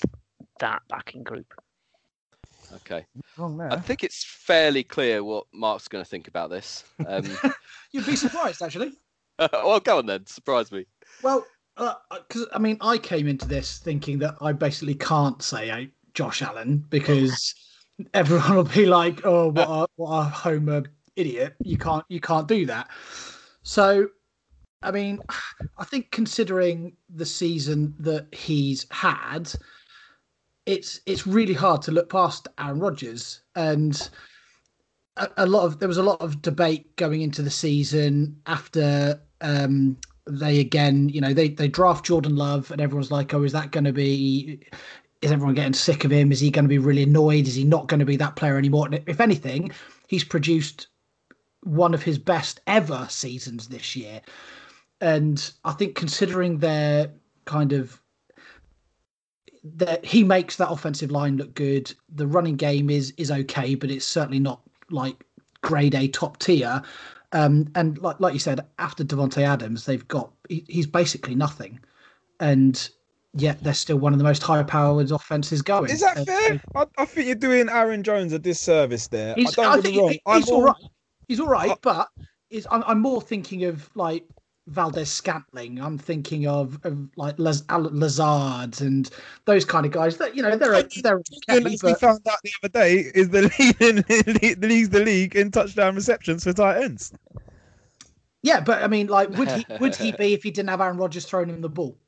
that 0.60 0.82
backing 0.88 1.22
group. 1.22 1.52
Okay, 2.76 3.04
I 3.38 3.76
think 3.76 4.04
it's 4.04 4.24
fairly 4.24 4.84
clear 4.84 5.24
what 5.24 5.46
Mark's 5.52 5.88
going 5.88 6.04
to 6.04 6.08
think 6.08 6.28
about 6.28 6.50
this. 6.50 6.84
Um, 7.06 7.24
You'd 7.92 8.06
be 8.06 8.16
surprised, 8.16 8.62
actually. 8.62 8.92
well, 9.52 9.80
go 9.80 9.98
on 9.98 10.06
then. 10.06 10.26
Surprise 10.26 10.70
me. 10.70 10.86
Well, 11.22 11.44
because 11.76 12.46
I 12.52 12.58
mean, 12.58 12.76
I 12.80 12.98
came 12.98 13.26
into 13.26 13.46
this 13.46 13.78
thinking 13.78 14.18
that 14.20 14.36
I 14.40 14.52
basically 14.52 14.94
can't 14.94 15.42
say 15.42 15.70
uh, 15.70 15.86
Josh 16.14 16.42
Allen 16.42 16.84
because 16.90 17.54
everyone 18.14 18.54
will 18.54 18.64
be 18.64 18.86
like, 18.86 19.24
"Oh, 19.24 19.48
what 19.48 19.68
a, 19.68 19.86
what 19.96 20.10
a 20.10 20.22
homer 20.24 20.84
idiot! 21.16 21.54
You 21.64 21.78
can't 21.78 22.04
you 22.08 22.20
can't 22.20 22.46
do 22.46 22.66
that." 22.66 22.90
So, 23.62 24.08
I 24.82 24.90
mean, 24.90 25.20
I 25.78 25.84
think 25.84 26.10
considering 26.10 26.96
the 27.08 27.26
season 27.26 27.94
that 27.98 28.32
he's 28.34 28.86
had, 28.90 29.52
it's 30.70 31.00
it's 31.06 31.26
really 31.26 31.54
hard 31.54 31.82
to 31.82 31.92
look 31.92 32.08
past 32.08 32.48
Aaron 32.58 32.80
Rodgers 32.80 33.42
and. 33.54 34.10
A, 35.16 35.28
a 35.38 35.46
lot 35.46 35.64
of 35.64 35.80
there 35.80 35.88
was 35.88 35.98
a 35.98 36.04
lot 36.04 36.20
of 36.20 36.40
debate 36.40 36.94
going 36.94 37.20
into 37.20 37.42
the 37.42 37.50
season 37.50 38.40
after 38.46 39.20
um, 39.40 39.96
they 40.26 40.60
again, 40.60 41.08
you 41.08 41.20
know, 41.20 41.32
they 41.32 41.48
they 41.48 41.68
draft 41.68 42.04
Jordan 42.04 42.36
Love, 42.36 42.70
and 42.70 42.80
everyone's 42.80 43.10
like, 43.10 43.34
oh, 43.34 43.42
is 43.42 43.52
that 43.52 43.72
going 43.72 43.84
to 43.84 43.92
be? 43.92 44.60
Is 45.22 45.32
everyone 45.32 45.54
getting 45.54 45.74
sick 45.74 46.04
of 46.04 46.10
him? 46.10 46.32
Is 46.32 46.40
he 46.40 46.50
going 46.50 46.64
to 46.64 46.68
be 46.68 46.78
really 46.78 47.02
annoyed? 47.02 47.46
Is 47.46 47.54
he 47.54 47.64
not 47.64 47.88
going 47.88 48.00
to 48.00 48.06
be 48.06 48.16
that 48.16 48.36
player 48.36 48.56
anymore? 48.56 48.86
And 48.86 49.02
if 49.06 49.20
anything, 49.20 49.70
he's 50.06 50.24
produced 50.24 50.88
one 51.62 51.92
of 51.92 52.02
his 52.02 52.18
best 52.18 52.60
ever 52.66 53.06
seasons 53.10 53.68
this 53.68 53.96
year, 53.96 54.20
and 55.00 55.52
I 55.64 55.72
think 55.72 55.94
considering 55.94 56.58
their 56.58 57.10
kind 57.44 57.72
of 57.72 57.99
that 59.62 60.04
he 60.04 60.24
makes 60.24 60.56
that 60.56 60.70
offensive 60.70 61.10
line 61.10 61.36
look 61.36 61.54
good. 61.54 61.92
The 62.14 62.26
running 62.26 62.56
game 62.56 62.90
is 62.90 63.12
is 63.16 63.30
okay, 63.30 63.74
but 63.74 63.90
it's 63.90 64.06
certainly 64.06 64.38
not 64.40 64.60
like 64.90 65.24
grade 65.62 65.94
A 65.94 66.08
top 66.08 66.38
tier. 66.38 66.82
Um, 67.32 67.68
and 67.74 67.96
like 67.98 68.18
like 68.20 68.32
you 68.32 68.38
said, 68.40 68.66
after 68.78 69.04
Davante 69.04 69.42
Adams, 69.42 69.84
they've 69.84 70.06
got 70.08 70.30
he, 70.48 70.64
he's 70.68 70.86
basically 70.86 71.34
nothing, 71.34 71.78
and 72.40 72.88
yet 73.34 73.62
they're 73.62 73.74
still 73.74 73.98
one 73.98 74.12
of 74.12 74.18
the 74.18 74.24
most 74.24 74.42
high-powered 74.42 75.12
offenses 75.12 75.62
going. 75.62 75.90
Is 75.90 76.00
that 76.00 76.16
And- 76.16 76.26
fair? 76.26 76.60
I, 76.74 76.86
I 76.98 77.04
think 77.04 77.26
you're 77.28 77.36
doing 77.36 77.68
Aaron 77.68 78.02
Jones 78.02 78.32
a 78.32 78.38
disservice 78.40 79.06
there. 79.06 79.34
He's, 79.36 79.56
I 79.56 79.62
I, 79.62 79.64
don't 79.66 79.76
get 79.76 79.84
think 79.84 79.96
wrong. 80.00 80.08
he- 80.10 80.40
he's 80.40 80.50
all- 80.50 80.56
all 80.56 80.62
right. 80.64 80.84
He's 81.28 81.38
all 81.40 81.46
right, 81.48 81.70
I- 81.70 81.76
but 81.82 82.08
is 82.50 82.66
I'm, 82.72 82.82
I'm 82.88 82.98
more 83.00 83.20
thinking 83.22 83.64
of 83.64 83.88
like 83.94 84.24
Valdes-Scantling. 84.70 85.80
I'm 85.80 85.98
thinking 85.98 86.46
of, 86.46 86.78
of 86.84 87.08
like 87.16 87.38
Laz, 87.38 87.64
Lazard 87.70 88.80
and 88.80 89.10
those 89.44 89.64
kind 89.64 89.84
of 89.84 89.92
guys. 89.92 90.16
That 90.18 90.36
you 90.36 90.42
know 90.42 90.56
they're 90.56 90.82
they're 91.02 91.20
okay, 91.50 91.72
As 91.72 91.82
we 91.82 91.92
but 91.92 92.00
found 92.00 92.20
out 92.28 92.38
the 92.42 92.52
other 92.62 92.68
day, 92.68 93.10
is 93.14 93.30
the 93.30 93.42
lead 93.42 93.80
in 93.80 94.60
leads 94.60 94.88
the 94.90 95.00
league 95.00 95.36
in 95.36 95.50
touchdown 95.50 95.94
receptions 95.94 96.44
for 96.44 96.52
tight 96.52 96.82
ends. 96.82 97.12
yeah, 98.42 98.60
but 98.60 98.82
I 98.82 98.86
mean, 98.86 99.08
like, 99.08 99.30
would 99.30 99.50
he 99.50 99.66
would 99.80 99.96
he 99.96 100.12
be 100.12 100.32
if 100.34 100.42
he 100.42 100.50
didn't 100.50 100.70
have 100.70 100.80
Aaron 100.80 100.96
Rodgers 100.96 101.26
throwing 101.26 101.48
him 101.48 101.60
the 101.60 101.68
ball? 101.68 101.98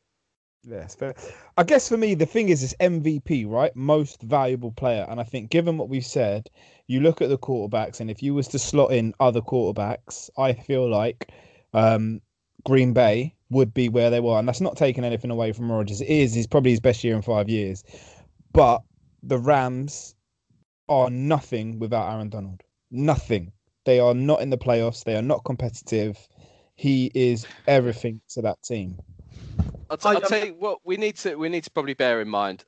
Yes, 0.65 0.95
fair. 0.95 1.15
I 1.57 1.65
guess 1.65 1.89
for 1.89 1.97
me, 1.97 2.15
the 2.15 2.27
thing 2.27 2.49
is, 2.49 2.63
it's 2.63 2.75
MVP, 2.79 3.49
right? 3.51 3.75
Most 3.75 4.23
valuable 4.23 4.71
player, 4.71 5.05
and 5.09 5.19
I 5.21 5.25
think 5.25 5.51
given 5.51 5.77
what 5.77 5.89
we've 5.89 6.07
said, 6.07 6.49
you 6.87 7.01
look 7.01 7.21
at 7.21 7.29
the 7.29 7.39
quarterbacks, 7.39 7.99
and 8.01 8.09
if 8.09 8.23
you 8.23 8.35
was 8.35 8.47
to 8.49 8.59
slot 8.61 8.93
in 8.93 9.13
other 9.19 9.41
quarterbacks, 9.41 10.31
I 10.39 10.53
feel 10.53 10.89
like 10.89 11.33
um, 11.75 12.21
Green 12.65 12.93
Bay 12.93 13.35
would 13.51 13.75
be 13.75 13.89
where 13.89 14.11
they 14.11 14.21
were, 14.21 14.39
and 14.39 14.49
that's 14.49 14.61
not 14.61 14.77
taking 14.77 15.05
anything 15.05 15.31
away 15.31 15.53
from 15.53 15.71
Rodgers. 15.71 16.01
It 16.01 16.09
is, 16.09 16.35
he's 16.35 16.47
probably 16.47 16.71
his 16.71 16.81
best 16.81 17.05
year 17.05 17.15
in 17.15 17.23
five 17.23 17.49
years, 17.49 17.85
but 18.53 18.83
the 19.23 19.39
Rams 19.39 20.15
are 20.89 21.11
nothing 21.11 21.79
without 21.79 22.13
Aaron 22.13 22.29
Donald. 22.29 22.63
Nothing. 22.91 23.53
They 23.85 23.99
are 23.99 24.15
not 24.15 24.41
in 24.41 24.51
the 24.51 24.59
playoffs. 24.59 25.05
They 25.05 25.17
are 25.17 25.23
not 25.23 25.45
competitive. 25.45 26.17
He 26.75 27.11
is 27.15 27.47
everything 27.67 28.21
to 28.31 28.43
that 28.43 28.63
team. 28.63 28.99
I'll, 29.91 29.97
t- 29.97 30.09
I- 30.09 30.13
I'll 30.15 30.21
tell 30.21 30.45
you 30.45 30.55
what 30.55 30.79
we 30.85 30.97
need 30.97 31.17
to 31.19 31.35
we 31.37 31.49
need 31.49 31.65
to 31.65 31.71
probably 31.71 31.95
bear 31.95 32.21
in 32.21 32.29
mind. 32.29 32.65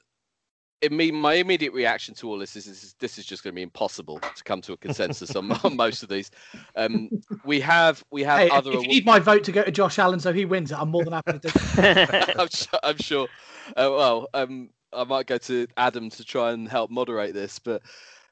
It 0.81 0.93
mean 0.93 1.15
my 1.15 1.35
immediate 1.35 1.73
reaction 1.73 2.15
to 2.17 2.29
all 2.29 2.39
this 2.39 2.57
is 2.57 2.67
this 2.67 2.83
is, 2.83 2.95
this 3.01 3.19
is 3.19 3.25
just 3.25 3.43
going 3.43 3.53
to 3.53 3.57
be 3.57 3.63
impossible 3.63 4.19
to 4.19 4.45
come 4.45 4.61
to 4.63 4.75
a 4.75 4.77
consensus 4.77 5.35
on, 5.35 5.51
on 5.65 5.77
most 5.77 6.03
of 6.03 6.09
these. 6.09 6.31
Um, 6.77 7.09
we 7.45 7.61
have 7.61 8.05
we 8.11 8.23
have 8.23 8.41
Hey, 8.41 8.51
other. 8.51 8.73
if 8.73 8.83
you 8.83 8.89
need 8.89 9.07
my 9.07 9.19
vote 9.19 9.45
to 9.45 9.53
go 9.53 9.63
to 9.63 9.71
Josh 9.71 9.99
Allen 9.99 10.21
so 10.21 10.33
he 10.33 10.45
wins 10.45 10.73
it, 10.73 10.79
I'm 10.79 10.91
more 10.91 11.05
than 11.05 11.15
happy 11.15 11.33
to 11.33 11.39
do. 11.39 11.49
it. 11.55 12.37
I'm 12.39 12.49
sure. 12.49 12.79
I'm 12.83 12.97
sure. 12.99 13.29
Uh, 13.69 13.89
well, 13.91 14.29
um, 14.35 14.71
I 14.93 15.05
might 15.05 15.27
go 15.27 15.39
to 15.39 15.67
Adam 15.77 16.11
to 16.11 16.25
try 16.25 16.53
and 16.53 16.69
help 16.69 16.91
moderate 16.91 17.35
this, 17.35 17.59
but 17.59 17.83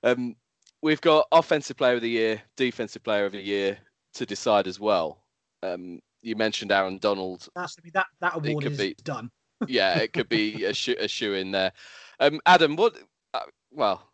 um, 0.02 0.36
we've 0.82 1.00
got 1.00 1.26
offensive 1.32 1.76
player 1.76 1.94
of 1.94 2.02
the 2.02 2.10
year, 2.10 2.42
defensive 2.56 3.02
player 3.02 3.24
of 3.24 3.32
the 3.32 3.40
year 3.40 3.78
to 4.14 4.26
decide 4.26 4.66
as 4.66 4.78
well. 4.78 5.22
Um, 5.62 6.00
you 6.22 6.36
mentioned 6.36 6.70
Aaron 6.70 6.98
Donald. 6.98 7.48
That's 7.54 7.76
I 7.78 7.82
mean, 7.82 7.92
that 7.94 8.06
that 8.20 8.36
award 8.36 8.64
could 8.64 8.72
is 8.72 8.78
be- 8.78 8.96
done. 9.02 9.30
Yeah, 9.68 9.98
it 9.98 10.12
could 10.12 10.28
be 10.28 10.64
a 10.64 10.74
shoe, 10.74 10.96
a 10.98 11.08
shoe 11.08 11.34
in 11.34 11.50
there. 11.50 11.72
Um, 12.20 12.40
Adam, 12.46 12.76
what? 12.76 12.96
Uh, 13.34 13.40
well, 13.70 14.10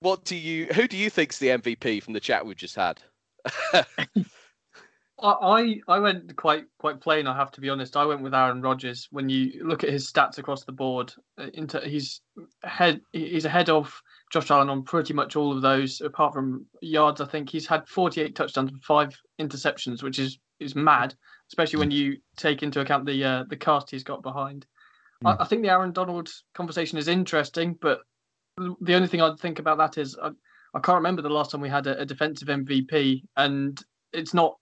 what 0.00 0.24
do 0.24 0.36
you? 0.36 0.66
Who 0.66 0.88
do 0.88 0.96
you 0.96 1.10
think's 1.10 1.38
the 1.38 1.48
MVP 1.48 2.02
from 2.02 2.14
the 2.14 2.20
chat 2.20 2.44
we've 2.44 2.56
just 2.56 2.76
had? 2.76 3.00
I 5.22 5.80
I 5.86 5.98
went 5.98 6.34
quite 6.36 6.64
quite 6.78 7.00
plain. 7.00 7.26
I 7.26 7.36
have 7.36 7.50
to 7.52 7.60
be 7.60 7.68
honest. 7.68 7.96
I 7.96 8.04
went 8.04 8.22
with 8.22 8.34
Aaron 8.34 8.62
Rodgers. 8.62 9.08
When 9.10 9.28
you 9.28 9.64
look 9.64 9.84
at 9.84 9.90
his 9.90 10.10
stats 10.10 10.38
across 10.38 10.64
the 10.64 10.72
board, 10.72 11.12
uh, 11.38 11.48
into 11.54 11.80
he's 11.80 12.22
head 12.64 13.00
He's 13.12 13.44
ahead 13.44 13.68
of 13.68 14.00
Josh 14.32 14.50
Allen 14.50 14.70
on 14.70 14.82
pretty 14.82 15.12
much 15.12 15.36
all 15.36 15.54
of 15.54 15.62
those, 15.62 16.00
apart 16.00 16.32
from 16.32 16.66
yards. 16.80 17.20
I 17.20 17.26
think 17.26 17.50
he's 17.50 17.66
had 17.66 17.88
48 17.88 18.34
touchdowns 18.34 18.72
and 18.72 18.82
five 18.82 19.16
interceptions, 19.40 20.02
which 20.02 20.18
is 20.18 20.38
is 20.58 20.74
mad, 20.74 21.14
especially 21.50 21.80
when 21.80 21.90
you 21.90 22.16
take 22.36 22.62
into 22.62 22.80
account 22.80 23.06
the 23.06 23.24
uh, 23.24 23.44
the 23.48 23.56
cast 23.56 23.90
he's 23.90 24.04
got 24.04 24.22
behind. 24.22 24.66
I, 25.24 25.36
I 25.40 25.44
think 25.44 25.62
the 25.62 25.70
Aaron 25.70 25.92
Donald 25.92 26.28
conversation 26.54 26.96
is 26.96 27.08
interesting, 27.08 27.76
but 27.80 28.00
the 28.56 28.94
only 28.94 29.08
thing 29.08 29.20
I'd 29.20 29.38
think 29.38 29.58
about 29.58 29.78
that 29.78 29.98
is 29.98 30.16
I, 30.22 30.30
I 30.74 30.80
can't 30.80 30.96
remember 30.96 31.22
the 31.22 31.28
last 31.28 31.50
time 31.50 31.60
we 31.60 31.68
had 31.68 31.86
a, 31.86 32.00
a 32.00 32.06
defensive 32.06 32.48
MVP, 32.48 33.22
and 33.36 33.80
it's 34.12 34.34
not 34.34 34.56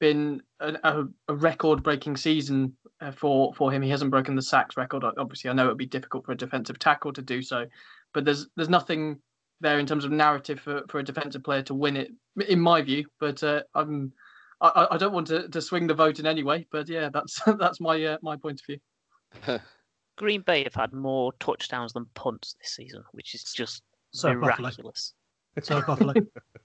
been 0.00 0.42
a, 0.58 0.74
a, 0.82 1.04
a 1.28 1.34
record-breaking 1.34 2.16
season 2.16 2.76
uh, 3.00 3.12
for 3.12 3.54
for 3.54 3.70
him. 3.70 3.82
He 3.82 3.90
hasn't 3.90 4.10
broken 4.10 4.34
the 4.34 4.42
sacks 4.42 4.76
record. 4.76 5.04
Obviously, 5.04 5.48
I 5.50 5.52
know 5.52 5.66
it'd 5.66 5.78
be 5.78 5.86
difficult 5.86 6.26
for 6.26 6.32
a 6.32 6.36
defensive 6.36 6.78
tackle 6.78 7.12
to 7.12 7.22
do 7.22 7.40
so, 7.40 7.66
but 8.12 8.24
there's 8.24 8.48
there's 8.56 8.68
nothing 8.68 9.20
there 9.60 9.78
in 9.78 9.86
terms 9.86 10.04
of 10.04 10.10
narrative 10.10 10.58
for, 10.58 10.82
for 10.88 10.98
a 10.98 11.04
defensive 11.04 11.44
player 11.44 11.62
to 11.62 11.74
win 11.74 11.96
it, 11.96 12.10
in 12.48 12.58
my 12.58 12.82
view. 12.82 13.06
But 13.20 13.44
uh, 13.44 13.62
I'm 13.76 14.12
I, 14.62 14.86
I 14.92 14.96
don't 14.96 15.12
want 15.12 15.26
to, 15.28 15.48
to 15.48 15.60
swing 15.60 15.86
the 15.86 15.94
vote 15.94 16.18
in 16.20 16.26
any 16.26 16.42
way. 16.42 16.66
But 16.70 16.88
yeah, 16.88 17.08
that's 17.12 17.40
that's 17.58 17.80
my 17.80 18.02
uh, 18.02 18.18
my 18.22 18.36
point 18.36 18.60
of 18.60 18.66
view. 18.66 19.58
Green 20.16 20.42
Bay 20.42 20.62
have 20.64 20.74
had 20.74 20.92
more 20.92 21.32
touchdowns 21.40 21.92
than 21.94 22.06
punts 22.14 22.54
this 22.60 22.72
season, 22.74 23.02
which 23.12 23.34
is 23.34 23.42
just 23.44 23.82
So 24.12 24.28
Buffalo. 24.34 24.56
miraculous. 24.58 25.14
So 25.62 25.82
Buffalo. 25.82 26.14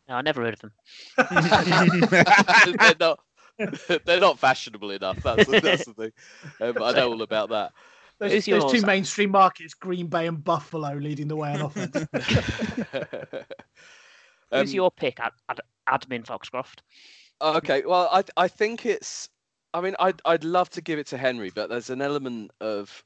No, 0.10 0.16
I 0.16 0.22
never 0.22 0.42
heard 0.42 0.54
of 0.54 0.62
them. 0.62 0.72
they're 2.80 2.94
not. 2.98 3.20
They're 4.06 4.22
not 4.22 4.39
fashionable 4.39 4.92
enough. 4.92 5.22
That's, 5.22 5.46
that's 5.48 5.84
the 5.86 5.94
thing. 5.94 6.12
Um, 6.62 6.82
I 6.82 6.92
know 6.94 7.12
all 7.12 7.22
about 7.24 7.50
that. 7.50 7.74
There's, 8.20 8.46
there's 8.46 8.72
two 8.72 8.86
mainstream 8.86 9.32
markets, 9.32 9.74
Green 9.74 10.08
Bay 10.08 10.27
and 10.27 10.42
Buffalo, 10.42 10.94
leading 10.94 11.27
the 11.27 11.36
way 11.36 11.51
on 11.51 11.62
offense. 11.62 12.08
Who's 14.51 14.70
Um, 14.70 14.75
your 14.75 14.92
pick, 14.92 15.20
ad, 15.20 15.34
ad, 15.50 15.60
Adam 15.88 16.24
Foxcroft? 16.24 16.84
Okay, 17.41 17.84
well, 17.86 18.10
I 18.12 18.24
I 18.36 18.48
think 18.48 18.86
it's. 18.86 19.29
I 19.74 19.82
mean, 19.82 19.96
I'd 20.00 20.22
I'd 20.25 20.44
love 20.44 20.70
to 20.72 20.82
give 20.82 21.00
it 21.00 21.08
to 21.08 21.17
Henry, 21.17 21.51
but 21.53 21.70
there's 21.70 21.89
an 21.89 22.01
element 22.01 22.51
of. 22.62 23.03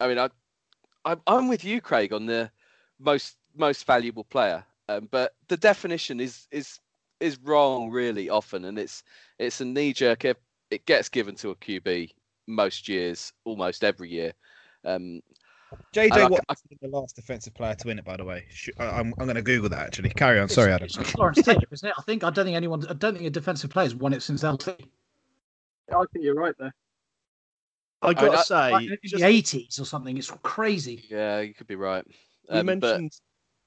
I 0.00 0.08
mean, 0.08 0.18
I, 0.18 0.30
I'm 1.04 1.20
I'm 1.26 1.48
with 1.48 1.64
you, 1.64 1.80
Craig, 1.80 2.12
on 2.12 2.26
the 2.26 2.50
most 2.98 3.36
most 3.56 3.86
valuable 3.86 4.24
player. 4.24 4.64
Um, 4.88 5.08
but 5.10 5.34
the 5.48 5.56
definition 5.56 6.20
is 6.20 6.46
is 6.50 6.80
is 7.20 7.38
wrong 7.40 7.90
really 7.90 8.30
often, 8.30 8.64
and 8.64 8.78
it's 8.78 9.02
it's 9.38 9.60
a 9.60 9.64
knee 9.64 9.92
jerk. 9.92 10.24
It 10.70 10.86
gets 10.86 11.08
given 11.08 11.34
to 11.36 11.50
a 11.50 11.56
QB 11.56 12.12
most 12.46 12.88
years, 12.88 13.32
almost 13.44 13.84
every 13.84 14.10
year. 14.10 14.32
Um, 14.84 15.22
JJ 15.92 16.12
I- 16.12 16.20
I- 16.22 16.28
Watt 16.28 16.44
is 16.70 16.78
the 16.80 16.88
last 16.88 17.16
defensive 17.16 17.54
player 17.54 17.74
to 17.74 17.86
win 17.86 17.98
it, 17.98 18.04
by 18.04 18.16
the 18.16 18.24
way. 18.24 18.44
I- 18.78 18.84
I'm, 18.84 19.14
I'm 19.18 19.26
going 19.26 19.36
to 19.36 19.42
Google 19.42 19.68
that 19.70 19.80
actually. 19.86 20.10
Carry 20.10 20.38
on. 20.40 20.48
Sorry, 20.48 20.72
Adam. 20.72 20.86
It's, 20.86 20.96
it's 20.98 21.14
Lawrence 21.14 21.42
Taylor, 21.42 21.60
isn't 21.70 21.88
it? 21.88 21.94
I 21.98 22.02
think 22.02 22.24
I 22.24 22.30
don't 22.30 22.44
think 22.44 22.56
anyone. 22.56 22.86
I 22.88 22.94
don't 22.94 23.14
think 23.14 23.26
a 23.26 23.30
defensive 23.30 23.70
player's 23.70 23.94
won 23.94 24.12
it 24.12 24.22
since 24.22 24.42
LT. 24.42 24.68
I 24.68 26.04
think 26.12 26.24
you're 26.24 26.34
right 26.34 26.54
there. 26.58 26.74
I 28.02 28.12
got 28.14 28.30
to 28.32 28.38
I- 28.38 28.42
say, 28.42 28.72
Like 28.72 28.90
in 28.90 28.98
just- 29.04 29.16
the 29.16 29.24
eighties 29.26 29.78
or 29.78 29.84
something. 29.84 30.16
It's 30.18 30.30
crazy. 30.42 31.04
yeah, 31.08 31.40
you 31.40 31.54
could 31.54 31.66
be 31.66 31.76
right. 31.76 32.04
we 32.50 32.58
Um, 32.58 32.66
but 32.66 32.80
mentioned 32.80 33.12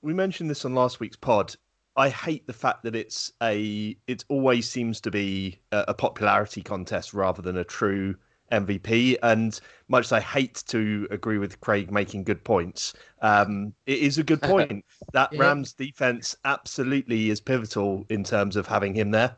we 0.01 0.13
mentioned 0.13 0.49
this 0.49 0.63
on 0.65 0.75
last 0.75 0.99
week's 0.99 1.17
pod. 1.17 1.55
I 1.95 2.09
hate 2.09 2.45
the 2.45 2.53
fact 2.53 2.83
that 2.83 2.95
it's 2.95 3.33
a 3.41 3.97
it 4.05 4.23
always 4.29 4.69
seems 4.69 5.01
to 5.01 5.09
be 5.11 5.59
a, 5.71 5.85
a 5.87 5.93
popularity 5.95 6.61
contest 6.61 7.13
rather 7.15 7.41
than 7.41 7.57
a 7.57 7.63
true 7.63 8.15
MVP. 8.51 9.17
And 9.23 9.59
much 9.87 10.05
as 10.05 10.11
I 10.11 10.19
hate 10.19 10.63
to 10.67 11.07
agree 11.11 11.37
with 11.37 11.59
Craig 11.61 11.91
making 11.91 12.23
good 12.23 12.43
points, 12.43 12.93
um, 13.21 13.73
it 13.85 13.99
is 13.99 14.17
a 14.17 14.23
good 14.23 14.41
point. 14.53 14.85
that 15.13 15.31
Yeah. 15.31 15.41
Rams 15.41 15.73
defense 15.73 16.35
absolutely 16.45 17.29
is 17.29 17.41
pivotal 17.41 18.05
in 18.09 18.23
terms 18.23 18.55
of 18.55 18.67
having 18.67 18.93
him 18.93 19.11
there. 19.11 19.35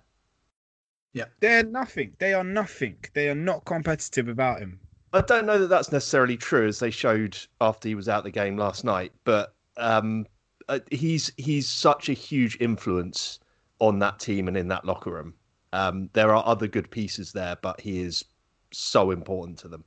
Yeah. 1.13 1.25
They're 1.39 1.63
nothing. 1.63 2.15
They 2.19 2.33
are 2.33 2.43
nothing. 2.43 2.97
They 3.13 3.29
are 3.29 3.35
not 3.35 3.65
competitive 3.65 4.27
without 4.27 4.59
him. 4.59 4.79
I 5.11 5.21
don't 5.21 5.47
know 5.47 5.57
that 5.57 5.67
that's 5.67 5.91
necessarily 5.91 6.37
true, 6.37 6.67
as 6.67 6.79
they 6.79 6.91
showed 6.91 7.35
after 7.61 7.87
he 7.87 7.95
was 7.95 8.07
out 8.07 8.23
the 8.23 8.31
game 8.31 8.57
last 8.57 8.83
night. 8.83 9.11
But 9.23 9.55
um, 9.77 10.27
uh, 10.67 10.79
he's 10.91 11.31
he's 11.37 11.67
such 11.67 12.09
a 12.09 12.13
huge 12.13 12.57
influence 12.59 13.39
on 13.79 13.97
that 13.99 14.19
team 14.19 14.47
and 14.47 14.55
in 14.55 14.67
that 14.67 14.85
locker 14.85 15.11
room. 15.11 15.33
Um, 15.73 16.09
there 16.13 16.33
are 16.33 16.45
other 16.45 16.67
good 16.67 16.89
pieces 16.91 17.31
there, 17.31 17.57
but 17.61 17.81
he 17.81 18.01
is 18.01 18.23
so 18.71 19.11
important 19.11 19.57
to 19.59 19.67
them. 19.67 19.83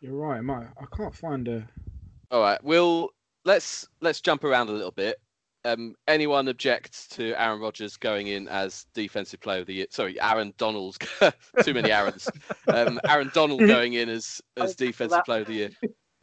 You're 0.00 0.14
right, 0.14 0.42
Mike. 0.42 0.68
I 0.80 0.84
can't 0.96 1.14
find 1.14 1.48
a. 1.48 1.66
All 2.30 2.40
right, 2.40 2.62
we'll 2.62 3.10
let's 3.44 3.88
let's 4.00 4.20
jump 4.20 4.44
around 4.44 4.68
a 4.68 4.72
little 4.72 4.90
bit. 4.90 5.16
Um, 5.64 5.96
anyone 6.06 6.46
objects 6.46 7.08
to 7.08 7.32
Aaron 7.40 7.60
Rodgers 7.60 7.96
going 7.96 8.28
in 8.28 8.46
as 8.46 8.86
defensive 8.94 9.40
player 9.40 9.60
of 9.60 9.66
the 9.66 9.74
year? 9.74 9.86
Sorry, 9.90 10.20
Aaron 10.20 10.54
Donald's 10.58 10.96
Too 11.64 11.74
many 11.74 11.90
Aaron's. 11.90 12.28
Um, 12.68 13.00
Aaron 13.08 13.30
Donald 13.34 13.60
going 13.66 13.94
in 13.94 14.08
as 14.08 14.40
as 14.56 14.76
defensive 14.76 15.24
player 15.24 15.40
of 15.40 15.48
the 15.48 15.54
year. 15.54 15.70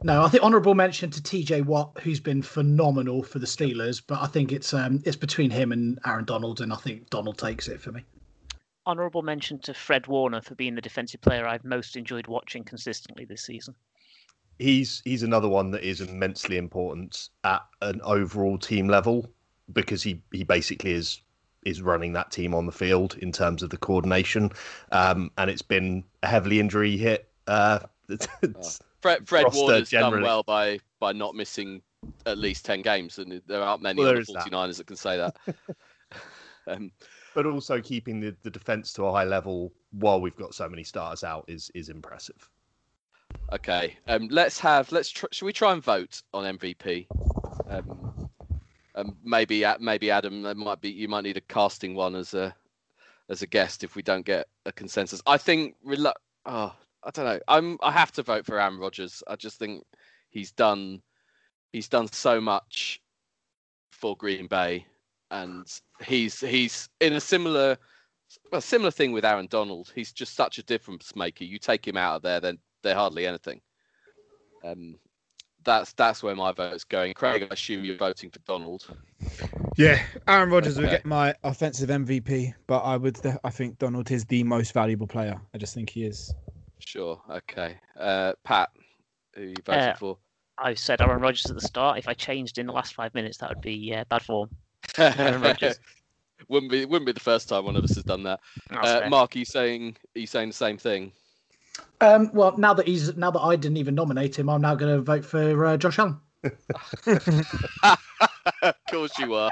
No, 0.03 0.23
I 0.23 0.29
think 0.29 0.43
honourable 0.43 0.75
mention 0.75 1.09
to 1.11 1.21
TJ 1.21 1.65
Watt, 1.65 1.97
who's 2.01 2.19
been 2.19 2.41
phenomenal 2.41 3.23
for 3.23 3.39
the 3.39 3.45
Steelers. 3.45 4.01
But 4.05 4.21
I 4.21 4.27
think 4.27 4.51
it's 4.51 4.73
um 4.73 5.01
it's 5.05 5.17
between 5.17 5.49
him 5.49 5.71
and 5.71 5.99
Aaron 6.05 6.25
Donald, 6.25 6.61
and 6.61 6.71
I 6.71 6.77
think 6.77 7.09
Donald 7.09 7.37
takes 7.37 7.67
it 7.67 7.81
for 7.81 7.91
me. 7.91 8.03
Honourable 8.85 9.21
mention 9.21 9.59
to 9.59 9.73
Fred 9.73 10.07
Warner 10.07 10.41
for 10.41 10.55
being 10.55 10.75
the 10.75 10.81
defensive 10.81 11.21
player 11.21 11.47
I've 11.47 11.63
most 11.63 11.95
enjoyed 11.95 12.27
watching 12.27 12.63
consistently 12.63 13.25
this 13.25 13.43
season. 13.45 13.75
He's 14.59 15.01
he's 15.05 15.23
another 15.23 15.47
one 15.49 15.71
that 15.71 15.83
is 15.83 16.01
immensely 16.01 16.57
important 16.57 17.29
at 17.43 17.61
an 17.81 18.01
overall 18.03 18.57
team 18.57 18.87
level 18.87 19.29
because 19.71 20.03
he 20.03 20.21
he 20.31 20.43
basically 20.43 20.91
is 20.91 21.21
is 21.65 21.81
running 21.81 22.13
that 22.13 22.29
team 22.29 22.53
on 22.53 22.65
the 22.65 22.71
field 22.71 23.15
in 23.19 23.31
terms 23.31 23.63
of 23.63 23.69
the 23.69 23.77
coordination, 23.77 24.51
um, 24.91 25.31
and 25.37 25.49
it's 25.49 25.61
been 25.61 26.03
a 26.21 26.27
heavily 26.27 26.59
injury 26.59 26.97
hit. 26.97 27.29
Uh, 27.47 27.79
it's- 28.09 28.79
Fred, 29.01 29.27
Fred 29.27 29.43
roster 29.45 29.59
Warner's 29.59 29.89
done 29.89 30.21
well 30.21 30.43
by 30.43 30.79
by 30.99 31.11
not 31.11 31.35
missing 31.35 31.81
at 32.25 32.37
least 32.37 32.63
ten 32.65 32.81
games, 32.81 33.17
and 33.17 33.41
there 33.47 33.61
aren't 33.61 33.81
many 33.81 33.99
Well, 33.99 34.09
on 34.09 34.15
there 34.15 34.23
the 34.23 34.31
is 34.31 34.35
that. 34.35 34.51
49ers 34.51 34.77
that 34.77 34.87
can 34.87 34.95
say 34.95 35.17
that. 35.17 35.35
um, 36.67 36.91
but 37.33 37.45
also 37.45 37.81
keeping 37.81 38.19
the, 38.19 38.35
the 38.43 38.49
defense 38.49 38.93
to 38.93 39.05
a 39.05 39.11
high 39.11 39.23
level 39.23 39.73
while 39.91 40.21
we've 40.21 40.35
got 40.35 40.53
so 40.53 40.67
many 40.69 40.83
stars 40.83 41.23
out 41.23 41.45
is 41.47 41.71
is 41.73 41.89
impressive. 41.89 42.49
Okay. 43.51 43.97
Um, 44.07 44.27
let's 44.31 44.59
have. 44.59 44.91
Let's. 44.91 45.09
Tr- 45.09 45.25
should 45.31 45.45
we 45.45 45.53
try 45.53 45.73
and 45.73 45.83
vote 45.83 46.21
on 46.33 46.57
MVP? 46.57 47.07
Um, 47.69 48.29
um, 48.95 49.17
maybe. 49.23 49.65
uh, 49.65 49.77
Maybe 49.79 50.11
Adam. 50.11 50.41
There 50.41 50.55
might 50.55 50.81
be. 50.81 50.89
You 50.89 51.07
might 51.07 51.23
need 51.23 51.37
a 51.37 51.41
casting 51.41 51.95
one 51.95 52.15
as 52.15 52.33
a 52.33 52.55
as 53.29 53.41
a 53.41 53.47
guest 53.47 53.83
if 53.83 53.95
we 53.95 54.01
don't 54.01 54.25
get 54.25 54.47
a 54.65 54.71
consensus. 54.71 55.21
I 55.27 55.37
think. 55.37 55.75
Relu- 55.85 56.13
oh, 56.45 56.73
I 57.03 57.11
don't 57.11 57.25
know. 57.25 57.39
I'm. 57.47 57.77
I 57.81 57.91
have 57.91 58.11
to 58.13 58.23
vote 58.23 58.45
for 58.45 58.59
Aaron 58.59 58.79
Rodgers. 58.79 59.21
I 59.27 59.35
just 59.35 59.59
think 59.59 59.83
he's 60.29 60.51
done. 60.51 61.01
He's 61.71 61.89
done 61.89 62.07
so 62.07 62.39
much 62.39 63.01
for 63.91 64.15
Green 64.15 64.47
Bay, 64.47 64.85
and 65.31 65.65
he's 66.05 66.39
he's 66.39 66.89
in 66.99 67.13
a 67.13 67.21
similar. 67.21 67.77
A 68.51 68.61
similar 68.61 68.89
thing 68.89 69.11
with 69.11 69.25
Aaron 69.25 69.45
Donald. 69.45 69.91
He's 69.93 70.11
just 70.11 70.35
such 70.35 70.57
a 70.57 70.63
difference 70.63 71.15
maker. 71.15 71.43
You 71.43 71.59
take 71.59 71.87
him 71.87 71.95
out 71.97 72.15
of 72.15 72.21
there, 72.23 72.39
then 72.39 72.57
they're 72.81 72.95
hardly 72.95 73.27
anything. 73.27 73.61
Um, 74.63 74.95
that's 75.63 75.93
that's 75.93 76.23
where 76.23 76.35
my 76.35 76.51
vote's 76.51 76.83
going. 76.83 77.13
Craig, 77.13 77.43
I 77.49 77.53
assume 77.53 77.85
you're 77.85 77.95
voting 77.95 78.31
for 78.31 78.39
Donald. 78.39 78.87
Yeah, 79.77 80.01
Aaron 80.27 80.49
Rodgers 80.49 80.77
would 80.79 80.89
get 80.89 81.05
my 81.05 81.35
offensive 81.43 81.89
MVP, 81.89 82.53
but 82.65 82.79
I 82.79 82.97
would. 82.97 83.19
I 83.43 83.49
think 83.51 83.77
Donald 83.77 84.09
is 84.09 84.25
the 84.25 84.43
most 84.43 84.73
valuable 84.73 85.07
player. 85.07 85.39
I 85.53 85.57
just 85.59 85.75
think 85.75 85.89
he 85.91 86.03
is. 86.05 86.33
Sure. 86.79 87.21
Okay. 87.29 87.77
Uh, 87.99 88.33
Pat, 88.43 88.69
who 89.35 89.43
you 89.43 89.55
voting 89.63 89.81
Uh, 89.81 89.95
for? 89.95 90.17
I 90.57 90.73
said 90.73 91.01
Aaron 91.01 91.21
Rodgers 91.21 91.45
at 91.45 91.55
the 91.55 91.61
start. 91.61 91.97
If 91.97 92.07
I 92.07 92.13
changed 92.13 92.57
in 92.57 92.65
the 92.65 92.73
last 92.73 92.93
five 92.93 93.13
minutes, 93.13 93.37
that 93.37 93.49
would 93.49 93.61
be 93.61 93.93
uh, 93.93 94.03
bad 94.09 94.23
form. 94.23 94.49
Aaron 94.97 95.41
wouldn't 96.49 96.71
be 96.71 96.85
wouldn't 96.85 97.05
be 97.05 97.11
the 97.11 97.19
first 97.19 97.49
time 97.49 97.65
one 97.65 97.75
of 97.75 97.83
us 97.83 97.95
has 97.95 98.03
done 98.03 98.23
that. 98.23 98.39
Uh. 98.71 99.07
Mark, 99.09 99.35
are 99.35 99.39
you 99.39 99.45
saying 99.45 99.95
are 100.15 100.19
you 100.19 100.27
saying 100.27 100.49
the 100.49 100.55
same 100.55 100.77
thing? 100.77 101.11
Um, 102.01 102.29
well, 102.33 102.57
now 102.57 102.73
that 102.73 102.87
he's 102.87 103.15
now 103.15 103.31
that 103.31 103.39
I 103.39 103.55
didn't 103.55 103.77
even 103.77 103.95
nominate 103.95 104.37
him, 104.37 104.49
I'm 104.49 104.61
now 104.61 104.75
going 104.75 104.95
to 104.95 105.01
vote 105.01 105.25
for 105.25 105.65
uh, 105.65 105.77
Josh 105.77 105.99
Allen. 105.99 106.19
of 108.61 108.75
course 108.89 109.17
you 109.17 109.33
are. 109.33 109.49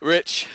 Rich. 0.00 0.46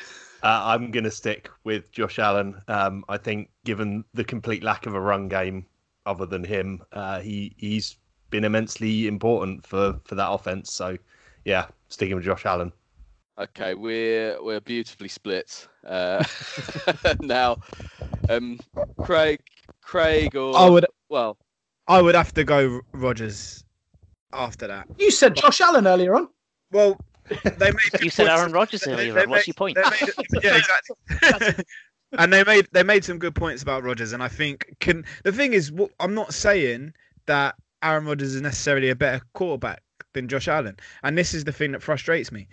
Uh, 0.43 0.61
I'm 0.65 0.91
going 0.91 1.03
to 1.03 1.11
stick 1.11 1.49
with 1.63 1.91
Josh 1.91 2.19
Allen. 2.19 2.61
Um, 2.67 3.03
I 3.09 3.17
think, 3.17 3.49
given 3.65 4.05
the 4.13 4.23
complete 4.23 4.63
lack 4.63 4.85
of 4.85 4.93
a 4.93 5.01
run 5.01 5.27
game 5.27 5.65
other 6.05 6.25
than 6.25 6.43
him, 6.43 6.81
uh, 6.93 7.19
he 7.19 7.53
he's 7.57 7.97
been 8.29 8.45
immensely 8.45 9.07
important 9.07 9.65
for 9.65 9.99
for 10.05 10.15
that 10.15 10.29
offense. 10.29 10.71
So, 10.73 10.97
yeah, 11.47 11.67
sticking 11.87 12.15
with 12.15 12.25
Josh 12.25 12.45
Allen. 12.45 12.73
Okay, 13.39 13.73
we're 13.73 14.41
we're 14.43 14.59
beautifully 14.59 15.07
split 15.07 15.67
uh, 15.85 16.23
now. 17.21 17.57
Um, 18.29 18.59
Craig, 18.99 19.39
Craig, 19.81 20.35
or 20.35 20.57
I 20.57 20.67
would 20.69 20.85
well, 21.07 21.37
I 21.87 22.01
would 22.01 22.15
have 22.15 22.33
to 22.33 22.43
go 22.43 22.81
Rodgers 22.91 23.63
after 24.33 24.67
that. 24.67 24.87
You 24.97 25.09
said 25.09 25.35
Josh 25.35 25.61
Allen 25.61 25.87
earlier 25.87 26.15
on. 26.15 26.27
Well, 26.71 26.99
they 27.29 27.71
made 27.71 28.01
You 28.01 28.09
said 28.09 28.27
Aaron 28.27 28.51
Rodgers 28.51 28.85
earlier 28.85 29.13
they 29.13 29.23
on. 29.23 29.29
What's 29.29 29.47
made- 29.47 29.47
your 29.47 29.53
point? 29.53 29.77
made- 29.77 30.43
yeah, 30.43 30.57
exactly. 31.21 31.63
and 32.17 32.33
they 32.33 32.43
made 32.43 32.67
they 32.73 32.83
made 32.83 33.05
some 33.05 33.19
good 33.19 33.35
points 33.35 33.63
about 33.63 33.83
Rodgers, 33.83 34.11
and 34.11 34.21
I 34.21 34.27
think 34.27 34.75
can 34.81 35.05
the 35.23 35.31
thing 35.31 35.53
is, 35.53 35.71
wh- 35.79 35.93
I'm 36.01 36.13
not 36.13 36.33
saying 36.33 36.93
that 37.27 37.55
Aaron 37.83 38.05
Rodgers 38.05 38.35
is 38.35 38.41
necessarily 38.41 38.89
a 38.89 38.95
better 38.95 39.21
quarterback 39.33 39.81
Josh 40.25 40.47
Allen, 40.47 40.77
and 41.03 41.17
this 41.17 41.33
is 41.33 41.43
the 41.43 41.51
thing 41.51 41.71
that 41.73 41.83
frustrates 41.83 42.31
me. 42.31 42.47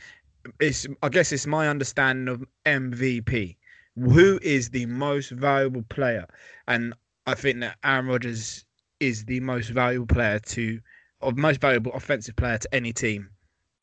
It's 0.60 0.86
I 1.02 1.08
guess 1.08 1.32
it's 1.32 1.46
my 1.46 1.68
understanding 1.68 2.28
of 2.28 2.44
MVP. 2.66 3.56
Who 3.96 4.38
is 4.42 4.70
the 4.70 4.86
most 4.86 5.30
valuable 5.30 5.82
player? 5.88 6.26
And 6.68 6.92
I 7.26 7.34
think 7.34 7.60
that 7.60 7.76
Aaron 7.84 8.06
Rodgers 8.06 8.64
is 9.00 9.24
the 9.24 9.40
most 9.40 9.70
valuable 9.70 10.06
player 10.06 10.38
to, 10.40 10.80
or 11.20 11.32
most 11.32 11.60
valuable 11.60 11.92
offensive 11.92 12.36
player 12.36 12.58
to 12.58 12.74
any 12.74 12.92
team 12.92 13.30